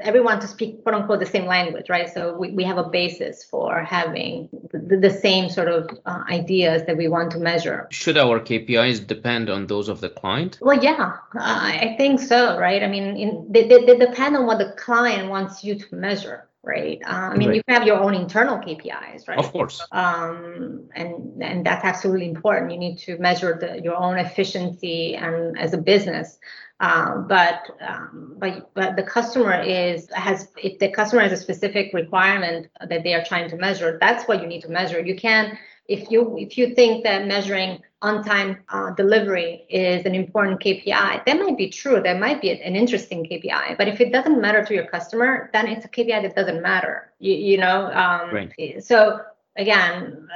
everyone 0.00 0.40
to 0.40 0.48
speak 0.48 0.82
quote 0.82 0.96
unquote 0.96 1.20
the 1.20 1.26
same 1.26 1.46
language 1.46 1.88
right? 1.88 2.12
So 2.12 2.36
we, 2.36 2.50
we 2.50 2.64
have 2.64 2.76
a 2.76 2.88
basis 2.88 3.44
for 3.44 3.82
having 3.84 4.48
the, 4.72 4.96
the 4.96 5.10
same 5.10 5.48
sort 5.48 5.68
of 5.68 5.88
uh, 6.06 6.24
ideas 6.28 6.82
that 6.86 6.96
we 6.96 7.06
want 7.06 7.30
to 7.32 7.38
measure. 7.38 7.86
Should 7.90 8.18
our 8.18 8.40
kpis 8.40 9.06
depend 9.06 9.48
on 9.48 9.68
those 9.68 9.88
of 9.88 10.00
the 10.00 10.08
client? 10.08 10.58
Well 10.60 10.82
yeah 10.82 11.16
uh, 11.34 11.70
i 11.84 11.94
think 11.96 12.20
so 12.20 12.58
right? 12.58 12.82
I 12.82 12.88
mean 12.88 13.16
in, 13.16 13.46
they, 13.48 13.68
they, 13.68 13.84
they 13.84 13.96
depend 13.96 14.36
on 14.36 14.46
what 14.46 14.58
the 14.58 14.72
client 14.76 15.28
wants 15.28 15.62
you 15.62 15.76
to 15.76 15.94
measure 15.94 16.48
right? 16.62 17.00
Uh, 17.04 17.30
I 17.32 17.36
mean, 17.36 17.48
right. 17.48 17.56
you 17.56 17.62
have 17.68 17.86
your 17.86 17.98
own 18.00 18.14
internal 18.14 18.58
KPIs, 18.58 19.28
right? 19.28 19.38
Of 19.38 19.50
course. 19.52 19.86
Um, 19.92 20.88
and 20.94 21.42
and 21.42 21.64
that's 21.64 21.84
absolutely 21.84 22.28
important. 22.28 22.72
You 22.72 22.78
need 22.78 22.98
to 22.98 23.18
measure 23.18 23.58
the, 23.60 23.80
your 23.82 23.96
own 23.96 24.18
efficiency 24.18 25.16
and 25.16 25.58
as 25.58 25.72
a 25.72 25.78
business. 25.78 26.38
Um, 26.80 27.26
but 27.28 27.70
um, 27.80 28.36
but 28.38 28.70
but 28.74 28.96
the 28.96 29.02
customer 29.02 29.60
is 29.60 30.08
has 30.12 30.48
if 30.62 30.78
the 30.78 30.90
customer 30.90 31.22
has 31.22 31.32
a 31.32 31.36
specific 31.36 31.92
requirement 31.92 32.68
that 32.88 33.04
they 33.04 33.14
are 33.14 33.24
trying 33.24 33.50
to 33.50 33.56
measure, 33.56 33.98
that's 34.00 34.26
what 34.26 34.40
you 34.40 34.46
need 34.46 34.62
to 34.62 34.70
measure. 34.70 35.00
You 35.00 35.14
can 35.14 35.58
if 35.90 36.10
you 36.10 36.38
if 36.38 36.56
you 36.56 36.74
think 36.74 37.02
that 37.02 37.26
measuring 37.26 37.82
on-time 38.00 38.56
uh, 38.70 38.90
delivery 38.92 39.66
is 39.68 40.06
an 40.06 40.14
important 40.14 40.60
KPI, 40.60 41.24
that 41.26 41.38
might 41.38 41.58
be 41.58 41.68
true. 41.68 42.00
That 42.00 42.18
might 42.18 42.40
be 42.40 42.50
an 42.50 42.76
interesting 42.76 43.24
KPI. 43.24 43.76
But 43.76 43.88
if 43.88 44.00
it 44.00 44.10
doesn't 44.10 44.40
matter 44.40 44.64
to 44.64 44.72
your 44.72 44.86
customer, 44.86 45.50
then 45.52 45.66
it's 45.66 45.84
a 45.84 45.88
KPI 45.88 46.22
that 46.22 46.34
doesn't 46.34 46.62
matter. 46.62 47.12
You, 47.18 47.34
you 47.34 47.58
know. 47.58 47.90
Um, 47.92 48.32
right. 48.32 48.82
So 48.82 49.20
again, 49.56 50.28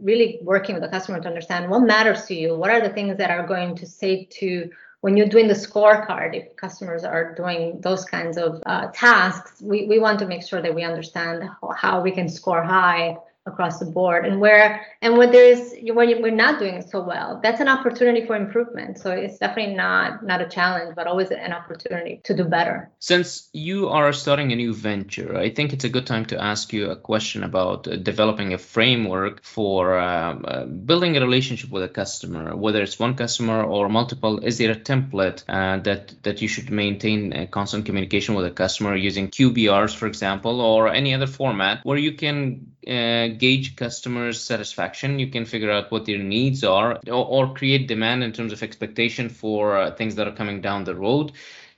really 0.00 0.38
working 0.42 0.74
with 0.74 0.82
the 0.82 0.88
customer 0.88 1.20
to 1.20 1.28
understand 1.28 1.70
what 1.70 1.82
matters 1.82 2.24
to 2.26 2.34
you. 2.34 2.56
What 2.56 2.70
are 2.70 2.80
the 2.80 2.94
things 2.94 3.18
that 3.18 3.30
are 3.30 3.46
going 3.46 3.76
to 3.76 3.86
say 3.86 4.24
to 4.40 4.70
when 5.02 5.16
you're 5.16 5.28
doing 5.28 5.48
the 5.48 5.54
scorecard, 5.54 6.34
if 6.34 6.56
customers 6.56 7.04
are 7.04 7.34
doing 7.34 7.80
those 7.80 8.04
kinds 8.04 8.38
of 8.38 8.62
uh, 8.66 8.86
tasks, 8.94 9.60
we, 9.60 9.86
we 9.86 9.98
want 9.98 10.20
to 10.20 10.26
make 10.26 10.46
sure 10.46 10.62
that 10.62 10.74
we 10.74 10.84
understand 10.84 11.42
how, 11.42 11.70
how 11.76 12.00
we 12.00 12.12
can 12.12 12.28
score 12.28 12.62
high 12.62 13.18
across 13.46 13.78
the 13.78 13.86
board. 13.86 14.26
And 14.26 14.40
where 14.40 14.86
and 15.00 15.18
when 15.18 15.30
there's 15.30 15.72
when 15.82 16.22
we're 16.22 16.30
not 16.30 16.58
doing 16.58 16.82
so 16.82 17.02
well 17.02 17.40
that's 17.42 17.60
an 17.60 17.68
opportunity 17.68 18.26
for 18.26 18.36
improvement. 18.36 18.98
So 18.98 19.10
it's 19.10 19.38
definitely 19.38 19.74
not 19.74 20.24
not 20.24 20.40
a 20.40 20.48
challenge 20.48 20.94
but 20.94 21.06
always 21.06 21.30
an 21.30 21.52
opportunity 21.52 22.20
to 22.24 22.34
do 22.34 22.44
better. 22.44 22.90
Since 22.98 23.48
you 23.52 23.88
are 23.88 24.12
starting 24.12 24.52
a 24.52 24.56
new 24.56 24.72
venture 24.74 25.36
i 25.36 25.50
think 25.50 25.72
it's 25.72 25.84
a 25.84 25.88
good 25.88 26.06
time 26.06 26.24
to 26.26 26.40
ask 26.40 26.72
you 26.72 26.90
a 26.90 26.96
question 26.96 27.44
about 27.44 27.86
uh, 27.86 27.96
developing 27.96 28.52
a 28.52 28.58
framework 28.58 29.42
for 29.44 29.98
um, 29.98 30.44
uh, 30.46 30.64
building 30.64 31.16
a 31.16 31.20
relationship 31.20 31.70
with 31.70 31.82
a 31.82 31.88
customer 31.88 32.56
whether 32.56 32.82
it's 32.82 32.98
one 32.98 33.14
customer 33.14 33.62
or 33.62 33.88
multiple. 33.88 34.38
Is 34.38 34.58
there 34.58 34.70
a 34.70 34.76
template 34.76 35.44
uh, 35.48 35.78
that 35.82 36.14
that 36.22 36.42
you 36.42 36.48
should 36.48 36.70
maintain 36.70 37.32
a 37.32 37.46
constant 37.46 37.86
communication 37.86 38.34
with 38.34 38.46
a 38.46 38.50
customer 38.50 38.94
using 38.96 39.28
qbrs 39.28 39.94
for 39.94 40.06
example 40.06 40.60
or 40.60 40.88
any 40.88 41.14
other 41.14 41.26
format 41.26 41.84
where 41.84 41.98
you 41.98 42.12
can 42.12 42.72
uh, 42.86 43.28
gauge 43.38 43.76
customers' 43.76 44.40
satisfaction. 44.40 45.18
You 45.18 45.28
can 45.28 45.44
figure 45.44 45.70
out 45.70 45.90
what 45.90 46.06
their 46.06 46.18
needs 46.18 46.64
are 46.64 46.98
or, 47.06 47.26
or 47.26 47.54
create 47.54 47.88
demand 47.88 48.24
in 48.24 48.32
terms 48.32 48.52
of 48.52 48.62
expectation 48.62 49.28
for 49.28 49.76
uh, 49.76 49.90
things 49.92 50.16
that 50.16 50.26
are 50.26 50.32
coming 50.32 50.60
down 50.60 50.84
the 50.84 50.94
road. 50.94 51.32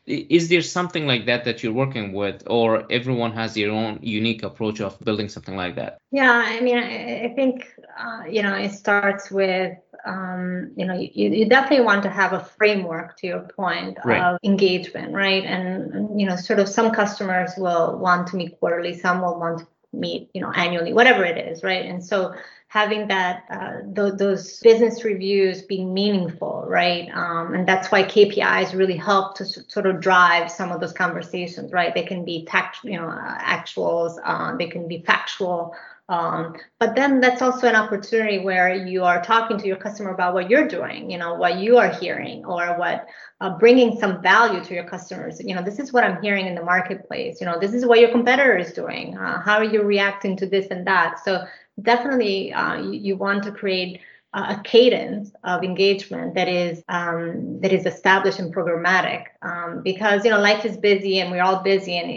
Is 0.06 0.50
there 0.50 0.60
something 0.60 1.06
like 1.06 1.24
that 1.26 1.44
that 1.44 1.62
you're 1.62 1.72
working 1.72 2.12
with, 2.12 2.42
or 2.46 2.84
everyone 2.92 3.32
has 3.32 3.54
their 3.54 3.70
own 3.70 4.00
unique 4.02 4.42
approach 4.42 4.80
of 4.82 5.00
building 5.00 5.30
something 5.30 5.56
like 5.56 5.76
that? 5.76 5.96
Yeah, 6.10 6.30
I 6.30 6.60
mean, 6.60 6.76
I, 6.76 7.24
I 7.24 7.34
think 7.34 7.72
uh, 7.98 8.24
you 8.28 8.42
know 8.42 8.54
it 8.54 8.72
starts 8.72 9.30
with 9.30 9.78
um, 10.04 10.72
you 10.76 10.84
know 10.84 10.92
you, 10.92 11.30
you 11.30 11.48
definitely 11.48 11.86
want 11.86 12.02
to 12.02 12.10
have 12.10 12.34
a 12.34 12.44
framework 12.44 13.16
to 13.18 13.26
your 13.26 13.40
point 13.40 13.96
right. 14.04 14.20
of 14.20 14.38
engagement, 14.44 15.14
right? 15.14 15.42
And 15.42 16.20
you 16.20 16.26
know, 16.26 16.36
sort 16.36 16.58
of 16.58 16.68
some 16.68 16.90
customers 16.90 17.52
will 17.56 17.98
want 17.98 18.26
to 18.28 18.36
meet 18.36 18.60
quarterly, 18.60 18.98
some 18.98 19.22
will 19.22 19.40
want 19.40 19.60
to 19.60 19.66
meet 20.00 20.30
you 20.34 20.40
know 20.40 20.52
annually 20.52 20.92
whatever 20.92 21.24
it 21.24 21.38
is 21.38 21.62
right? 21.62 21.84
And 21.86 22.04
so 22.04 22.34
having 22.68 23.06
that 23.08 23.44
uh, 23.50 23.72
th- 23.94 24.14
those 24.18 24.58
business 24.60 25.04
reviews 25.04 25.62
being 25.62 25.94
meaningful 25.94 26.64
right? 26.66 27.08
Um, 27.14 27.54
and 27.54 27.68
that's 27.68 27.90
why 27.92 28.02
kpis 28.04 28.74
really 28.76 28.96
help 28.96 29.36
to 29.36 29.44
s- 29.44 29.60
sort 29.68 29.86
of 29.86 30.00
drive 30.00 30.50
some 30.50 30.72
of 30.72 30.80
those 30.80 30.92
conversations 30.92 31.72
right? 31.72 31.94
They 31.94 32.02
can 32.04 32.24
be 32.24 32.44
tact- 32.46 32.84
you 32.84 32.98
know 32.98 33.08
uh, 33.08 33.38
actuals 33.38 34.18
uh, 34.24 34.56
they 34.56 34.66
can 34.66 34.88
be 34.88 35.02
factual 35.06 35.74
um, 36.08 36.54
but 36.78 36.94
then 36.94 37.20
that's 37.20 37.40
also 37.40 37.66
an 37.66 37.74
opportunity 37.74 38.38
where 38.38 38.74
you 38.74 39.04
are 39.04 39.22
talking 39.22 39.56
to 39.56 39.66
your 39.66 39.76
customer 39.76 40.10
about 40.10 40.34
what 40.34 40.50
you're 40.50 40.68
doing, 40.68 41.10
you 41.10 41.16
know, 41.16 41.34
what 41.34 41.58
you 41.58 41.78
are 41.78 41.88
hearing 41.88 42.44
or 42.44 42.78
what 42.78 43.06
uh, 43.40 43.56
bringing 43.58 43.98
some 43.98 44.20
value 44.20 44.62
to 44.64 44.74
your 44.74 44.84
customers. 44.84 45.40
You 45.42 45.54
know, 45.54 45.62
this 45.62 45.78
is 45.78 45.94
what 45.94 46.04
I'm 46.04 46.20
hearing 46.20 46.46
in 46.46 46.54
the 46.54 46.62
marketplace. 46.62 47.40
You 47.40 47.46
know, 47.46 47.58
this 47.58 47.72
is 47.72 47.86
what 47.86 48.00
your 48.00 48.10
competitor 48.10 48.56
is 48.56 48.72
doing. 48.72 49.16
Uh, 49.16 49.40
how 49.40 49.56
are 49.56 49.64
you 49.64 49.82
reacting 49.82 50.36
to 50.36 50.46
this 50.46 50.66
and 50.70 50.86
that? 50.86 51.24
So 51.24 51.44
definitely 51.80 52.52
uh, 52.52 52.82
you, 52.82 52.92
you, 52.92 53.16
want 53.16 53.42
to 53.44 53.50
create 53.50 54.00
a 54.34 54.60
cadence 54.62 55.32
of 55.44 55.62
engagement 55.62 56.34
that 56.34 56.48
is 56.48 56.82
um, 56.88 57.60
that 57.60 57.72
is 57.72 57.86
established 57.86 58.40
and 58.40 58.54
programmatic 58.54 59.26
um, 59.42 59.80
because 59.82 60.24
you 60.24 60.30
know 60.30 60.40
life 60.40 60.64
is 60.64 60.76
busy 60.76 61.20
and 61.20 61.30
we're 61.30 61.42
all 61.42 61.62
busy 61.62 61.96
and 61.96 62.10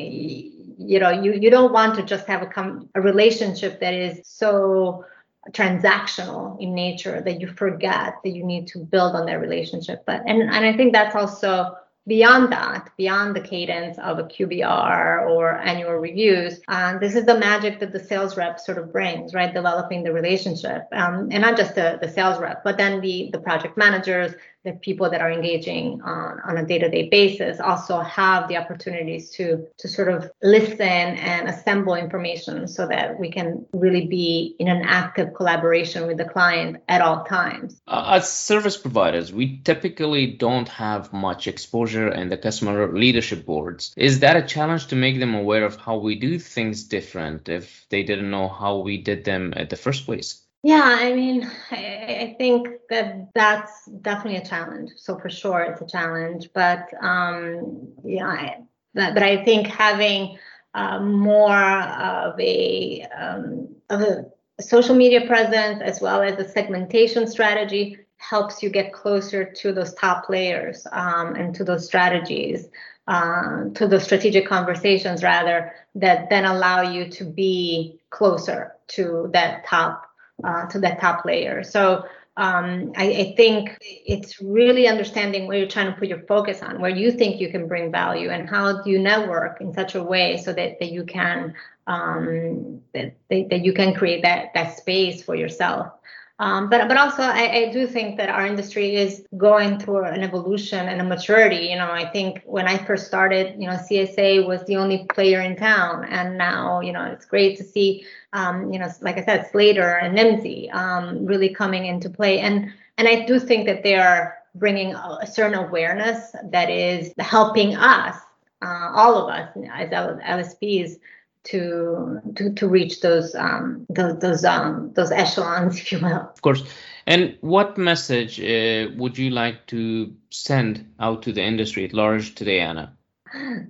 you 0.78 1.00
know 1.00 1.10
you 1.10 1.34
you 1.34 1.50
don't 1.50 1.74
want 1.74 1.96
to 1.96 2.04
just 2.04 2.28
have 2.28 2.42
a 2.42 2.46
com- 2.46 2.90
a 2.96 3.02
relationship 3.02 3.80
that 3.80 3.94
is 3.94 4.20
so 4.24 5.06
transactional 5.52 6.60
in 6.62 6.76
nature 6.76 7.22
that 7.22 7.40
you 7.40 7.48
forget 7.48 8.16
that 8.24 8.32
you 8.32 8.44
need 8.44 8.68
to 8.68 8.80
build 8.80 9.16
on 9.16 9.26
that 9.26 9.40
relationship. 9.40 10.04
But 10.06 10.24
and 10.28 10.42
and 10.42 10.66
i 10.66 10.76
think 10.76 10.94
that's 10.94 11.16
also 11.16 11.78
beyond 12.06 12.52
that 12.54 12.90
beyond 12.98 13.36
the 13.36 13.42
cadence 13.42 13.98
of 14.00 14.18
a 14.18 14.24
qbr 14.24 15.30
or 15.30 15.58
annual 15.58 15.92
reviews 15.94 16.62
um, 16.70 17.00
this 17.02 17.16
is 17.16 17.26
the 17.26 17.38
magic 17.38 17.80
that 17.82 17.92
the 17.92 18.00
sales 18.00 18.38
rep 18.38 18.60
sort 18.60 18.78
of 18.78 18.94
brings 18.94 19.34
right? 19.34 19.54
Developing 19.54 20.04
the 20.04 20.14
relationship 20.14 20.88
um, 20.94 21.28
and 21.32 21.42
not 21.42 21.58
just 21.58 21.76
the, 21.76 22.00
the 22.02 22.10
sales 22.10 22.40
rep 22.40 22.64
but 22.64 22.78
then 22.78 23.02
the 23.02 23.30
the 23.34 23.40
project 23.40 23.78
managers 23.78 24.34
the 24.68 24.74
people 24.74 25.10
that 25.10 25.22
are 25.22 25.32
engaging 25.32 26.02
on, 26.02 26.42
on 26.42 26.58
a 26.58 26.66
day-to-day 26.66 27.08
basis 27.10 27.60
also 27.60 28.00
have 28.02 28.50
the 28.50 28.58
opportunities 28.58 29.30
to 29.32 29.66
to 29.78 29.88
sort 29.88 30.10
of 30.10 30.30
listen 30.44 30.82
and 30.82 31.48
assemble 31.48 31.96
information 31.96 32.68
so 32.68 32.86
that 32.88 33.18
we 33.18 33.32
can 33.32 33.66
really 33.72 34.06
be 34.08 34.56
in 34.60 34.68
an 34.68 34.82
active 34.84 35.34
collaboration 35.34 36.06
with 36.06 36.18
the 36.18 36.26
client 36.26 36.78
at 36.90 37.02
all 37.02 37.24
times. 37.24 37.80
Uh, 37.88 38.18
as 38.18 38.32
service 38.32 38.78
providers, 38.78 39.32
we 39.32 39.60
typically 39.64 40.28
don't 40.28 40.68
have 40.68 41.14
much 41.14 41.48
exposure 41.48 42.10
in 42.10 42.28
the 42.28 42.38
customer 42.38 42.92
leadership 42.92 43.46
boards. 43.46 43.94
Is 43.96 44.20
that 44.20 44.36
a 44.36 44.46
challenge 44.46 44.88
to 44.88 44.96
make 44.96 45.20
them 45.20 45.34
aware 45.34 45.64
of 45.64 45.78
how 45.78 45.98
we 45.98 46.16
do 46.16 46.40
things 46.40 46.84
different 46.84 47.48
if 47.48 47.86
they 47.90 48.04
didn't 48.04 48.30
know 48.30 48.50
how 48.50 48.80
we 48.80 48.98
did 49.02 49.24
them 49.24 49.54
at 49.56 49.70
the 49.70 49.78
first 49.78 50.06
place? 50.06 50.44
Yeah, 50.68 50.84
I 50.84 51.14
mean, 51.14 51.50
I, 51.72 51.76
I, 51.76 52.36
think 52.38 52.68
that 52.90 53.30
that's 53.34 53.86
definitely 54.02 54.42
a 54.42 54.46
challenge. 54.46 54.92
So 54.98 55.18
for 55.18 55.30
sure, 55.30 55.62
it's 55.62 55.80
a 55.80 55.88
challenge. 55.88 56.50
But 56.54 56.90
um, 57.02 57.88
yeah, 58.04 58.28
I, 58.28 58.58
but, 58.94 59.14
but 59.14 59.24
I 59.24 59.46
think 59.46 59.68
having 59.68 60.38
uh, 60.74 61.00
more 61.00 61.58
of 61.58 62.38
a 62.38 63.08
um, 63.18 63.70
of 63.90 64.02
a 64.02 64.26
social 64.60 64.94
media 64.94 65.26
presence 65.26 65.82
as 65.82 66.02
well 66.02 66.22
as 66.22 66.38
a 66.38 66.50
segmentation 66.50 67.28
strategy 67.28 68.00
helps 68.18 68.62
you 68.62 68.70
get 68.70 68.92
closer 68.92 69.46
to 69.46 69.72
those 69.72 69.94
top 69.94 70.26
players 70.26 70.86
um, 70.92 71.36
and 71.36 71.56
to 71.56 71.64
those 71.64 71.86
strategies, 71.86 72.68
uh, 73.08 73.70
to 73.74 73.88
the 73.88 74.02
strategic 74.02 74.46
conversations 74.46 75.24
rather 75.24 75.72
that 75.96 76.30
then 76.30 76.44
allow 76.44 76.82
you 76.82 77.10
to 77.10 77.24
be 77.24 78.02
closer 78.10 78.74
to 78.88 79.30
that 79.32 79.66
top 79.66 80.07
uh, 80.44 80.66
to 80.68 80.80
that 80.80 81.00
top 81.00 81.26
layer. 81.26 81.64
So 81.64 82.06
um, 82.38 82.92
I, 82.96 83.06
I, 83.06 83.34
think 83.36 83.78
it's 83.82 84.40
really 84.40 84.88
understanding 84.88 85.48
where 85.48 85.58
you're 85.58 85.68
trying 85.68 85.92
to 85.92 85.98
put 85.98 86.08
your 86.08 86.22
focus 86.28 86.62
on, 86.62 86.80
where 86.80 86.92
you 86.92 87.12
think 87.12 87.42
you 87.42 87.50
can 87.50 87.68
bring 87.68 87.92
value, 87.92 88.30
and 88.30 88.48
how 88.48 88.84
do 88.84 88.92
you 88.92 89.00
network 89.00 89.60
in 89.60 89.74
such 89.74 89.96
a 89.96 90.04
way 90.04 90.38
so 90.38 90.54
that, 90.54 90.78
that 90.80 90.92
you 90.92 91.04
can 91.04 91.56
um, 91.88 92.80
that, 92.94 93.16
that 93.30 93.62
you 93.64 93.74
can 93.74 93.96
create 93.96 94.22
that 94.22 94.54
that 94.54 94.78
space 94.78 95.24
for 95.24 95.34
yourself. 95.34 95.92
Um, 96.40 96.70
but 96.70 96.88
but 96.88 96.98
also 96.98 97.24
I, 97.24 97.66
I, 97.66 97.72
do 97.72 97.88
think 97.88 98.18
that 98.18 98.30
our 98.30 98.46
industry 98.46 98.96
is 98.96 99.26
going 99.38 99.80
through 99.80 100.06
an 100.06 100.22
evolution 100.22 100.88
and 100.88 101.02
a 101.02 101.04
maturity. 101.04 101.66
You 101.66 101.78
know, 101.78 101.90
I 101.90 102.06
think 102.12 102.44
when 102.46 102.68
I 102.68 102.78
first 102.78 103.08
started, 103.08 103.60
you 103.60 103.68
know, 103.68 103.74
CSA 103.74 104.46
was 104.46 104.64
the 104.66 104.76
only 104.76 105.08
player 105.12 105.42
in 105.42 105.56
town, 105.56 106.06
and 106.06 106.38
now 106.38 106.82
you 106.82 106.92
know 106.92 107.06
it's 107.06 107.26
great 107.26 107.58
to 107.58 107.64
see, 107.64 108.06
um, 108.34 108.72
you 108.72 108.80
know, 108.80 108.90
like 109.02 109.18
I 109.18 109.26
said, 109.26 109.50
Slator 109.52 109.98
and 109.98 110.18
Nimdzi 110.18 110.74
um, 110.74 111.26
really 111.26 111.50
coming 111.50 111.86
into 111.86 112.10
play, 112.10 112.40
and 112.40 112.72
and 112.98 113.08
I 113.08 113.26
do 113.26 113.40
think 113.40 113.66
that 113.68 113.84
they 113.84 113.96
are 113.96 114.38
bringing 114.56 114.94
a 114.96 115.28
certain 115.28 115.58
awareness 115.58 116.36
that 116.52 116.70
is 116.70 117.14
helping 117.20 117.76
us, 117.76 118.16
uh, 118.62 118.92
all 118.94 119.16
of 119.18 119.30
us 119.30 119.50
as 119.72 119.90
LSPs, 119.90 120.98
to 121.46 122.20
to 122.36 122.54
to 122.54 122.68
reach 122.68 123.02
those 123.02 123.34
um, 123.36 123.86
those 123.90 124.20
those 124.20 124.44
um, 124.44 124.92
those 124.94 125.12
echelons, 125.12 125.78
if 125.80 125.92
you 125.92 126.00
will. 126.00 126.30
Of 126.34 126.42
course. 126.42 126.64
And 127.06 127.38
what 127.40 127.78
message 127.78 128.38
uh, 128.42 128.90
would 128.98 129.18
you 129.18 129.30
like 129.30 129.66
to 129.68 130.14
send 130.30 130.94
out 131.00 131.24
to 131.24 131.32
the 131.32 131.42
industry 131.42 131.86
at 131.86 131.94
large 131.94 132.36
today, 132.36 132.60
Anna? 132.60 132.97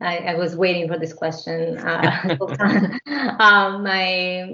I, 0.01 0.17
I 0.17 0.35
was 0.35 0.55
waiting 0.55 0.87
for 0.87 0.97
this 0.97 1.13
question. 1.13 1.77
Uh, 1.77 2.37
um, 3.39 3.83
my 3.83 4.53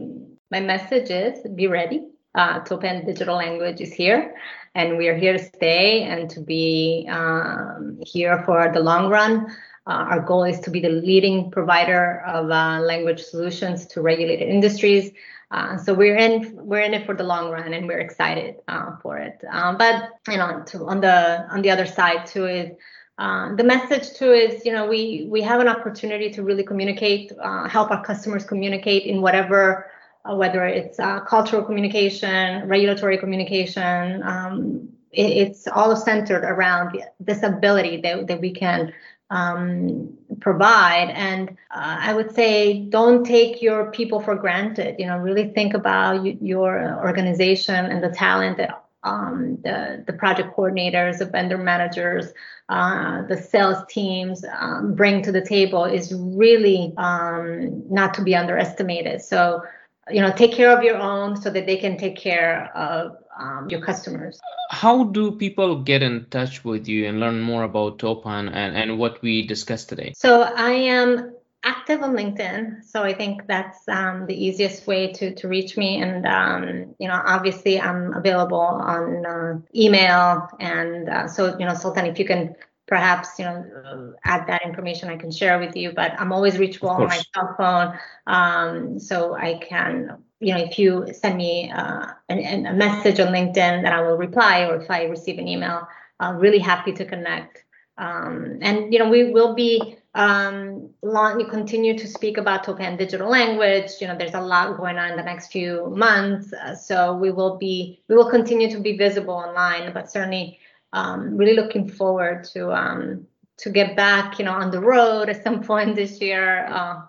my 0.52 0.60
message 0.60 1.10
is: 1.10 1.40
be 1.56 1.68
ready. 1.68 2.04
Uh, 2.36 2.62
Toppan 2.62 3.06
Digital 3.06 3.36
Language 3.36 3.80
is 3.82 3.94
here, 3.94 4.36
and 4.76 4.98
we 4.98 5.08
are 5.08 5.16
here 5.16 5.34
to 5.34 5.44
stay 5.44 6.04
and 6.04 6.30
to 6.32 6.42
be 6.42 7.08
um, 7.10 8.00
here 8.06 8.44
for 8.46 8.72
the 8.74 8.80
long 8.80 9.10
run. 9.10 9.48
Uh, 9.86 10.06
our 10.10 10.20
goal 10.22 10.44
is 10.44 10.60
to 10.62 10.72
be 10.72 10.80
the 10.80 10.90
leading 10.90 11.52
provider 11.52 12.24
of 12.26 12.50
uh, 12.50 12.80
language 12.80 13.22
solutions 13.22 13.86
to 13.88 14.02
regulated 14.02 14.48
industries. 14.48 15.12
Uh, 15.52 15.78
so 15.78 15.94
we're 15.94 16.18
in 16.18 16.56
we're 16.56 16.80
in 16.80 16.96
it 16.96 17.06
for 17.06 17.14
the 17.14 17.24
long 17.24 17.52
run, 17.52 17.74
and 17.74 17.88
we're 17.88 18.00
excited 18.00 18.56
uh, 18.68 18.96
for 19.02 19.20
it. 19.20 19.44
Um, 19.52 19.78
but 19.78 20.10
you 20.28 20.38
know, 20.38 20.64
to, 20.68 20.86
on 20.86 21.02
the 21.02 21.46
on 21.52 21.62
the 21.62 21.70
other 21.70 21.86
side 21.86 22.26
too 22.26 22.48
is 22.48 22.72
uh, 23.18 23.56
the 23.56 23.64
message 23.64 24.14
too 24.14 24.32
is 24.32 24.66
you 24.66 24.72
know 24.72 24.88
we 24.88 25.28
we 25.30 25.42
have 25.42 25.60
an 25.60 25.68
opportunity 25.68 26.30
to 26.32 26.44
really 26.44 26.64
communicate, 26.64 27.32
uh, 27.42 27.68
help 27.70 27.92
our 27.92 28.04
customers 28.04 28.44
communicate 28.44 29.04
in 29.04 29.22
whatever 29.22 29.90
whether 30.26 30.66
it's 30.66 30.98
cultural 31.28 31.64
communication, 31.64 32.68
regulatory 32.68 33.18
communication. 33.18 34.24
Um, 34.24 34.90
it, 35.12 35.32
it's 35.32 35.68
all 35.68 35.96
centered 35.96 36.44
around 36.44 36.98
this 37.20 37.44
ability 37.44 38.02
that, 38.02 38.28
that 38.28 38.40
we 38.40 38.54
can 38.54 38.94
um, 39.30 40.14
provide. 40.40 41.10
And 41.10 41.50
uh, 41.72 41.98
I 42.00 42.14
would 42.14 42.34
say 42.34 42.86
don't 42.86 43.26
take 43.26 43.62
your 43.62 43.92
people 43.92 44.20
for 44.20 44.36
granted. 44.36 44.96
You 45.00 45.08
know, 45.08 45.18
really 45.18 45.50
think 45.50 45.74
about 45.74 46.42
your 46.42 47.00
organization 47.04 47.86
and 47.86 48.04
the 48.04 48.10
talent 48.10 48.58
that 48.58 48.83
um, 49.04 49.58
the, 49.64 50.04
the 50.08 50.14
project 50.14 50.56
coordinators, 50.56 51.20
the 51.20 51.26
vendor 51.26 51.58
managers, 51.58 52.34
uh, 52.70 53.24
the 53.28 53.38
sales 53.38 53.78
teams 53.90 54.46
um, 54.60 54.96
bring 54.96 55.22
to 55.24 55.32
the 55.32 55.46
table 55.46 55.86
is 55.86 56.14
really 56.14 56.94
um, 56.98 57.84
not 57.90 58.14
to 58.16 58.22
be 58.22 58.36
underestimated. 58.36 59.22
So, 59.22 59.62
you 60.10 60.22
know, 60.22 60.32
take 60.32 60.54
care 60.54 60.76
of 60.76 60.84
your 60.84 60.98
own 60.98 61.36
so 61.36 61.50
that 61.50 61.66
they 61.66 61.78
can 61.78 61.98
take 61.98 62.16
care 62.16 62.72
of 62.76 63.18
um, 63.40 63.70
your 63.70 63.82
customers. 63.82 64.40
How 64.70 65.06
do 65.06 65.32
people 65.32 65.82
get 65.82 66.02
in 66.02 66.26
touch 66.30 66.64
with 66.64 66.88
you 66.88 67.08
and 67.08 67.20
learn 67.20 67.42
more 67.42 67.64
about 67.64 68.00
Toppan 68.00 68.50
and, 68.54 68.76
and 68.76 68.98
what 68.98 69.22
we 69.22 69.46
discussed 69.46 69.90
today? 69.90 70.14
So 70.16 70.42
I 70.42 70.72
am 70.72 71.34
active 71.64 72.02
on 72.02 72.14
LinkedIn. 72.14 72.84
So 72.84 73.04
I 73.04 73.14
think 73.14 73.48
that's 73.48 73.88
um, 73.88 74.26
the 74.26 74.36
easiest 74.36 74.86
way 74.86 75.12
to, 75.14 75.34
to 75.36 75.48
reach 75.48 75.78
me. 75.78 76.02
And, 76.02 76.26
um, 76.26 76.96
you 77.00 77.08
know, 77.08 77.22
obviously 77.26 77.80
I'm 77.80 78.14
available 78.14 78.60
on 78.60 79.26
uh, 79.26 79.60
email. 79.76 80.48
And 80.60 81.10
uh, 81.10 81.28
so, 81.28 81.58
you 81.58 81.66
know, 81.66 81.74
Sultan, 81.74 82.06
if 82.06 82.20
you 82.20 82.26
can 82.26 82.56
perhaps 82.88 83.40
you 83.40 83.46
know 83.46 84.14
add 84.26 84.46
that 84.46 84.62
information 84.66 85.10
i 85.10 85.16
can 85.16 85.32
share 85.32 85.58
with 85.58 85.74
you 85.74 85.94
but 85.94 86.12
i'm 86.20 86.34
always 86.34 86.58
reachable 86.58 86.90
on 86.90 87.08
my 87.08 87.22
cell 87.34 87.56
phone 87.58 87.98
um, 88.28 89.00
so 89.00 89.36
i 89.36 89.58
can 89.60 90.18
you 90.42 90.54
know 90.54 90.60
if 90.60 90.78
you 90.78 91.08
send 91.14 91.38
me 91.38 91.72
uh, 91.72 92.08
an, 92.28 92.66
a 92.66 92.74
message 92.74 93.22
on 93.22 93.30
linkedin 93.30 93.84
then 93.84 93.94
i 93.94 94.02
will 94.02 94.18
reply 94.18 94.66
or 94.66 94.76
if 94.76 94.92
i 94.92 95.04
receive 95.06 95.40
an 95.40 95.48
email 95.48 95.88
i'm 96.20 96.38
really 96.38 96.60
happy 96.60 96.92
to 96.92 97.06
connect 97.06 97.64
um, 97.98 98.60
and 98.62 98.92
you 98.92 99.00
know 99.00 99.10
we 99.10 99.32
will 99.32 99.56
be 99.56 99.96
um, 100.16 100.90
long, 101.02 101.40
you 101.40 101.48
continue 101.48 101.98
to 101.98 102.08
speak 102.08 102.38
about 102.38 102.64
Toppan 102.64 102.98
digital 102.98 103.30
language. 103.30 103.92
You 104.00 104.08
know, 104.08 104.18
there's 104.18 104.36
a 104.36 104.42
lot 104.42 104.78
going 104.78 104.98
on 104.98 105.12
in 105.12 105.18
the 105.18 105.24
next 105.24 105.52
few 105.52 105.90
months, 105.90 106.54
uh, 106.54 106.76
so 106.76 107.16
we 107.16 107.32
will 107.32 107.58
be 107.58 108.02
we 108.08 108.16
will 108.16 108.30
continue 108.30 108.70
to 108.70 108.80
be 108.80 108.96
visible 108.96 109.34
online. 109.34 109.92
But 109.92 110.12
certainly, 110.12 110.60
um, 110.94 111.36
really 111.36 111.56
looking 111.56 111.90
forward 111.90 112.44
to 112.54 112.72
um, 112.72 113.26
to 113.58 113.72
get 113.72 113.96
back, 113.96 114.38
you 114.38 114.46
know, 114.46 114.52
on 114.52 114.70
the 114.70 114.80
road 114.80 115.30
at 115.30 115.44
some 115.44 115.64
point 115.70 115.96
this 115.96 116.22
year, 116.22 116.68
uh, 116.68 117.02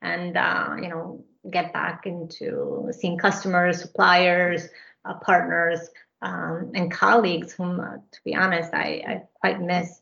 and 0.00 0.36
uh, 0.36 0.74
you 0.82 0.88
know, 0.88 1.24
get 1.48 1.72
back 1.72 2.06
into 2.06 2.90
seeing 2.90 3.18
customers, 3.18 3.80
suppliers, 3.80 4.66
uh, 5.04 5.14
partners, 5.14 5.78
um, 6.22 6.72
and 6.74 6.90
colleagues. 6.90 7.52
Whom, 7.52 7.78
uh, 7.78 7.98
to 8.10 8.20
be 8.24 8.34
honest, 8.34 8.74
I, 8.74 9.04
I 9.06 9.22
quite 9.40 9.60
missed 9.60 10.01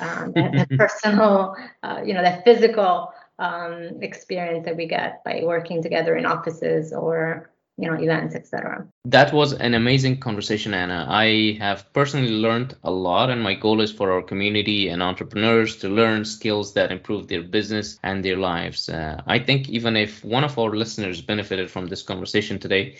um, 0.00 0.32
that, 0.34 0.52
that, 0.52 0.70
personal, 0.78 1.56
uh, 1.82 2.00
you 2.04 2.14
know, 2.14 2.22
that 2.22 2.44
physical 2.44 3.12
um, 3.38 4.02
experience 4.02 4.64
that 4.64 4.76
we 4.76 4.86
get 4.86 5.22
by 5.24 5.40
working 5.44 5.82
together 5.82 6.16
in 6.16 6.26
offices 6.26 6.92
or 6.92 7.50
you 7.76 7.90
know 7.90 8.00
events 8.00 8.36
etc 8.36 8.86
that 9.04 9.32
was 9.32 9.52
an 9.52 9.74
amazing 9.74 10.20
conversation 10.20 10.72
anna. 10.72 11.06
I 11.08 11.58
have 11.60 11.92
personally 11.92 12.30
learned 12.30 12.76
a 12.84 12.90
lot 12.90 13.30
and 13.30 13.42
my 13.42 13.54
goal 13.54 13.80
is 13.80 13.90
for 13.90 14.12
our 14.12 14.22
community 14.22 14.88
and 14.88 15.02
entrepreneurs 15.02 15.76
to 15.78 15.88
learn 15.88 16.24
skills 16.24 16.72
that 16.74 16.92
improve 16.92 17.26
their 17.26 17.42
business 17.42 17.98
and 18.04 18.24
their 18.24 18.36
lives. 18.36 18.88
Uh, 18.88 19.20
i 19.26 19.38
think 19.40 19.68
even 19.68 19.96
if 19.96 20.24
one 20.24 20.44
of 20.44 20.56
our 20.58 20.70
listeners 20.76 21.20
benefited 21.20 21.68
from 21.68 21.86
this 21.86 22.02
conversation 22.02 22.60
today 22.60 22.96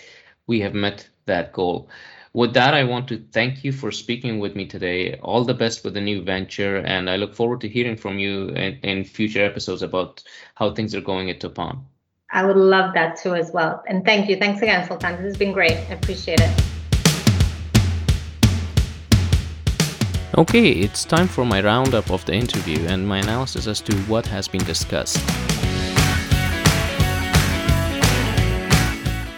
we 0.48 0.60
have 0.60 0.74
met 0.74 1.08
that 1.26 1.52
goal 1.52 1.88
with 2.34 2.52
that 2.52 2.74
i 2.74 2.84
want 2.84 3.08
to 3.08 3.24
thank 3.32 3.64
you 3.64 3.72
for 3.72 3.90
speaking 3.90 4.38
with 4.38 4.54
me 4.54 4.66
today 4.66 5.16
all 5.22 5.44
the 5.44 5.54
best 5.54 5.84
with 5.84 5.94
the 5.94 6.00
new 6.00 6.20
venture 6.22 6.76
and 6.78 7.08
i 7.08 7.16
look 7.16 7.34
forward 7.34 7.60
to 7.60 7.68
hearing 7.68 7.96
from 7.96 8.18
you 8.18 8.48
in, 8.48 8.74
in 8.82 9.04
future 9.04 9.44
episodes 9.44 9.82
about 9.82 10.22
how 10.56 10.74
things 10.74 10.94
are 10.94 11.00
going 11.00 11.30
at 11.30 11.40
Toppan 11.40 11.78
I 12.34 12.44
would 12.44 12.56
love 12.56 12.94
that 12.94 13.16
too 13.16 13.36
as 13.36 13.52
well. 13.52 13.84
And 13.86 14.04
thank 14.04 14.28
you. 14.28 14.36
Thanks 14.36 14.60
again, 14.60 14.84
Sultan. 14.88 15.12
This 15.12 15.22
has 15.22 15.36
been 15.36 15.52
great. 15.52 15.70
I 15.70 15.92
appreciate 15.94 16.40
it. 16.40 16.50
Okay, 20.36 20.72
it's 20.72 21.04
time 21.04 21.28
for 21.28 21.44
my 21.44 21.62
roundup 21.62 22.10
of 22.10 22.24
the 22.24 22.34
interview 22.34 22.80
and 22.88 23.06
my 23.06 23.18
analysis 23.18 23.68
as 23.68 23.80
to 23.82 23.96
what 24.08 24.26
has 24.26 24.48
been 24.48 24.64
discussed. 24.64 25.22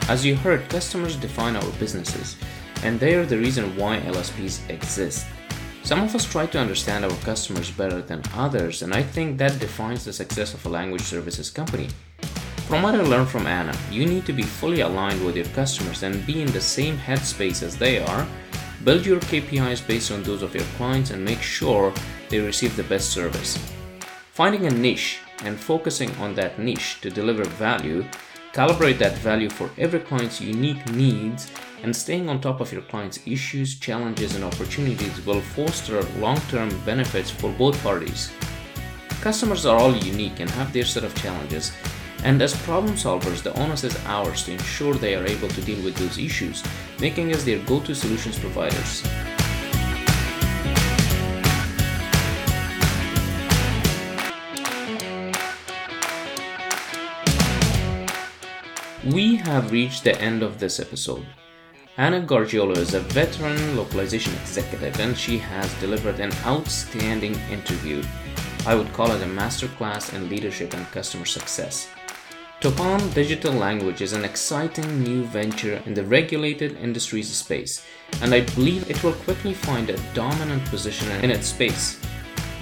As 0.08 0.24
you 0.24 0.34
heard, 0.34 0.66
customers 0.70 1.16
define 1.16 1.54
our 1.54 1.70
businesses, 1.72 2.36
and 2.82 2.98
they 2.98 3.14
are 3.14 3.26
the 3.26 3.38
reason 3.38 3.76
why 3.76 4.00
LSPs 4.00 4.68
exist. 4.68 5.26
Some 5.82 6.02
of 6.02 6.14
us 6.14 6.24
try 6.24 6.46
to 6.46 6.58
understand 6.58 7.04
our 7.04 7.16
customers 7.22 7.70
better 7.70 8.02
than 8.02 8.22
others, 8.34 8.82
and 8.82 8.92
I 8.92 9.02
think 9.02 9.38
that 9.38 9.60
defines 9.60 10.04
the 10.04 10.12
success 10.12 10.52
of 10.52 10.66
a 10.66 10.68
language 10.68 11.02
services 11.02 11.48
company. 11.48 11.88
From 12.66 12.82
what 12.82 12.96
I 12.96 13.02
learned 13.02 13.28
from 13.28 13.46
Anna, 13.46 13.72
you 13.92 14.04
need 14.04 14.26
to 14.26 14.32
be 14.32 14.42
fully 14.42 14.80
aligned 14.80 15.24
with 15.24 15.36
your 15.36 15.46
customers 15.54 16.02
and 16.02 16.26
be 16.26 16.42
in 16.42 16.50
the 16.50 16.60
same 16.60 16.98
headspace 16.98 17.62
as 17.62 17.76
they 17.76 18.00
are. 18.00 18.26
Build 18.82 19.06
your 19.06 19.20
KPIs 19.20 19.86
based 19.86 20.10
on 20.10 20.24
those 20.24 20.42
of 20.42 20.52
your 20.52 20.64
clients 20.76 21.10
and 21.10 21.24
make 21.24 21.40
sure 21.40 21.94
they 22.28 22.40
receive 22.40 22.74
the 22.74 22.82
best 22.82 23.10
service. 23.10 23.56
Finding 24.32 24.66
a 24.66 24.70
niche 24.70 25.20
and 25.44 25.56
focusing 25.56 26.10
on 26.16 26.34
that 26.34 26.58
niche 26.58 27.00
to 27.02 27.10
deliver 27.10 27.44
value, 27.44 28.04
calibrate 28.52 28.98
that 28.98 29.16
value 29.18 29.48
for 29.48 29.70
every 29.78 30.00
client's 30.00 30.40
unique 30.40 30.84
needs, 30.90 31.48
and 31.86 31.94
staying 31.94 32.28
on 32.28 32.40
top 32.40 32.60
of 32.60 32.72
your 32.72 32.82
client's 32.82 33.20
issues, 33.26 33.78
challenges, 33.78 34.34
and 34.34 34.42
opportunities 34.42 35.24
will 35.24 35.40
foster 35.40 36.02
long 36.18 36.36
term 36.50 36.68
benefits 36.84 37.30
for 37.30 37.52
both 37.52 37.80
parties. 37.80 38.32
Customers 39.20 39.64
are 39.64 39.78
all 39.78 39.94
unique 39.94 40.40
and 40.40 40.50
have 40.50 40.72
their 40.72 40.84
set 40.84 41.04
of 41.04 41.14
challenges, 41.14 41.70
and 42.24 42.42
as 42.42 42.60
problem 42.62 42.94
solvers, 42.94 43.40
the 43.40 43.56
onus 43.56 43.84
is 43.84 43.96
ours 44.06 44.42
to 44.44 44.52
ensure 44.52 44.94
they 44.94 45.14
are 45.14 45.24
able 45.26 45.46
to 45.48 45.62
deal 45.62 45.80
with 45.84 45.94
those 45.94 46.18
issues, 46.18 46.64
making 46.98 47.32
us 47.32 47.44
their 47.44 47.60
go 47.60 47.78
to 47.78 47.94
solutions 47.94 48.36
providers. 48.36 49.04
We 59.04 59.36
have 59.36 59.70
reached 59.70 60.02
the 60.02 60.20
end 60.20 60.42
of 60.42 60.58
this 60.58 60.80
episode. 60.80 61.24
Anna 61.98 62.20
Gargiulo 62.20 62.76
is 62.76 62.92
a 62.92 63.00
veteran 63.00 63.74
localization 63.74 64.34
executive 64.34 65.00
and 65.00 65.16
she 65.16 65.38
has 65.38 65.72
delivered 65.80 66.20
an 66.20 66.30
outstanding 66.44 67.34
interview. 67.50 68.02
I 68.66 68.74
would 68.74 68.92
call 68.92 69.12
it 69.12 69.22
a 69.22 69.26
masterclass 69.26 70.12
in 70.12 70.28
leadership 70.28 70.74
and 70.74 70.84
customer 70.90 71.24
success. 71.24 71.88
Toppan 72.60 73.14
Digital 73.14 73.54
Language 73.54 74.02
is 74.02 74.12
an 74.12 74.26
exciting 74.26 75.02
new 75.02 75.24
venture 75.24 75.82
in 75.86 75.94
the 75.94 76.04
regulated 76.04 76.76
industries 76.76 77.34
space, 77.34 77.82
and 78.20 78.34
I 78.34 78.40
believe 78.40 78.90
it 78.90 79.02
will 79.02 79.14
quickly 79.14 79.54
find 79.54 79.88
a 79.88 80.12
dominant 80.12 80.66
position 80.66 81.10
in 81.24 81.30
its 81.30 81.46
space. 81.46 81.98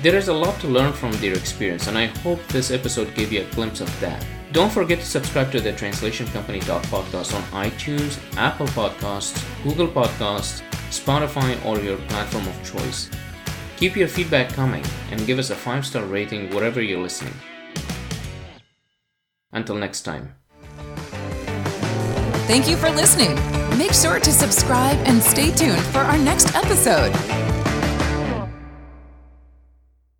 There 0.03 0.15
is 0.15 0.29
a 0.29 0.33
lot 0.33 0.61
to 0.61 0.69
learn 0.69 0.93
from 0.93 1.11
their 1.15 1.35
experience, 1.35 1.89
and 1.89 1.99
I 1.99 2.07
hope 2.07 2.47
this 2.49 2.71
episode 2.71 3.13
gave 3.17 3.33
you 3.33 3.43
a 3.43 3.55
glimpse 3.55 3.81
of 3.81 4.01
that. 4.01 4.25
Don't 4.55 4.71
forget 4.71 5.01
to 5.01 5.05
subscribe 5.05 5.51
to 5.51 5.61
the 5.61 5.73
Translation 5.73 6.29
Company 6.29 6.61
podcast 6.61 7.35
on 7.35 7.43
iTunes, 7.69 8.21
Apple 8.37 8.69
Podcasts, 8.69 9.35
Google 9.65 9.89
Podcasts, 9.89 10.63
Spotify, 10.91 11.59
or 11.67 11.81
your 11.81 11.97
platform 12.07 12.47
of 12.47 12.65
choice. 12.65 13.11
Keep 13.77 13.97
your 13.97 14.07
feedback 14.07 14.51
coming 14.51 14.85
and 15.11 15.27
give 15.27 15.41
us 15.41 15.51
a 15.51 15.57
5 15.57 15.85
star 15.85 16.05
rating 16.05 16.55
wherever 16.55 16.81
you're 16.81 17.03
listening. 17.03 17.35
Until 19.51 19.75
next 19.75 20.03
time. 20.03 20.37
Thank 22.47 22.69
you 22.69 22.77
for 22.77 22.91
listening. 22.91 23.35
Make 23.77 23.93
sure 23.93 24.21
to 24.21 24.31
subscribe 24.31 24.99
and 24.99 25.21
stay 25.21 25.51
tuned 25.51 25.83
for 25.87 25.99
our 25.99 26.19
next 26.19 26.55
episode. 26.55 27.44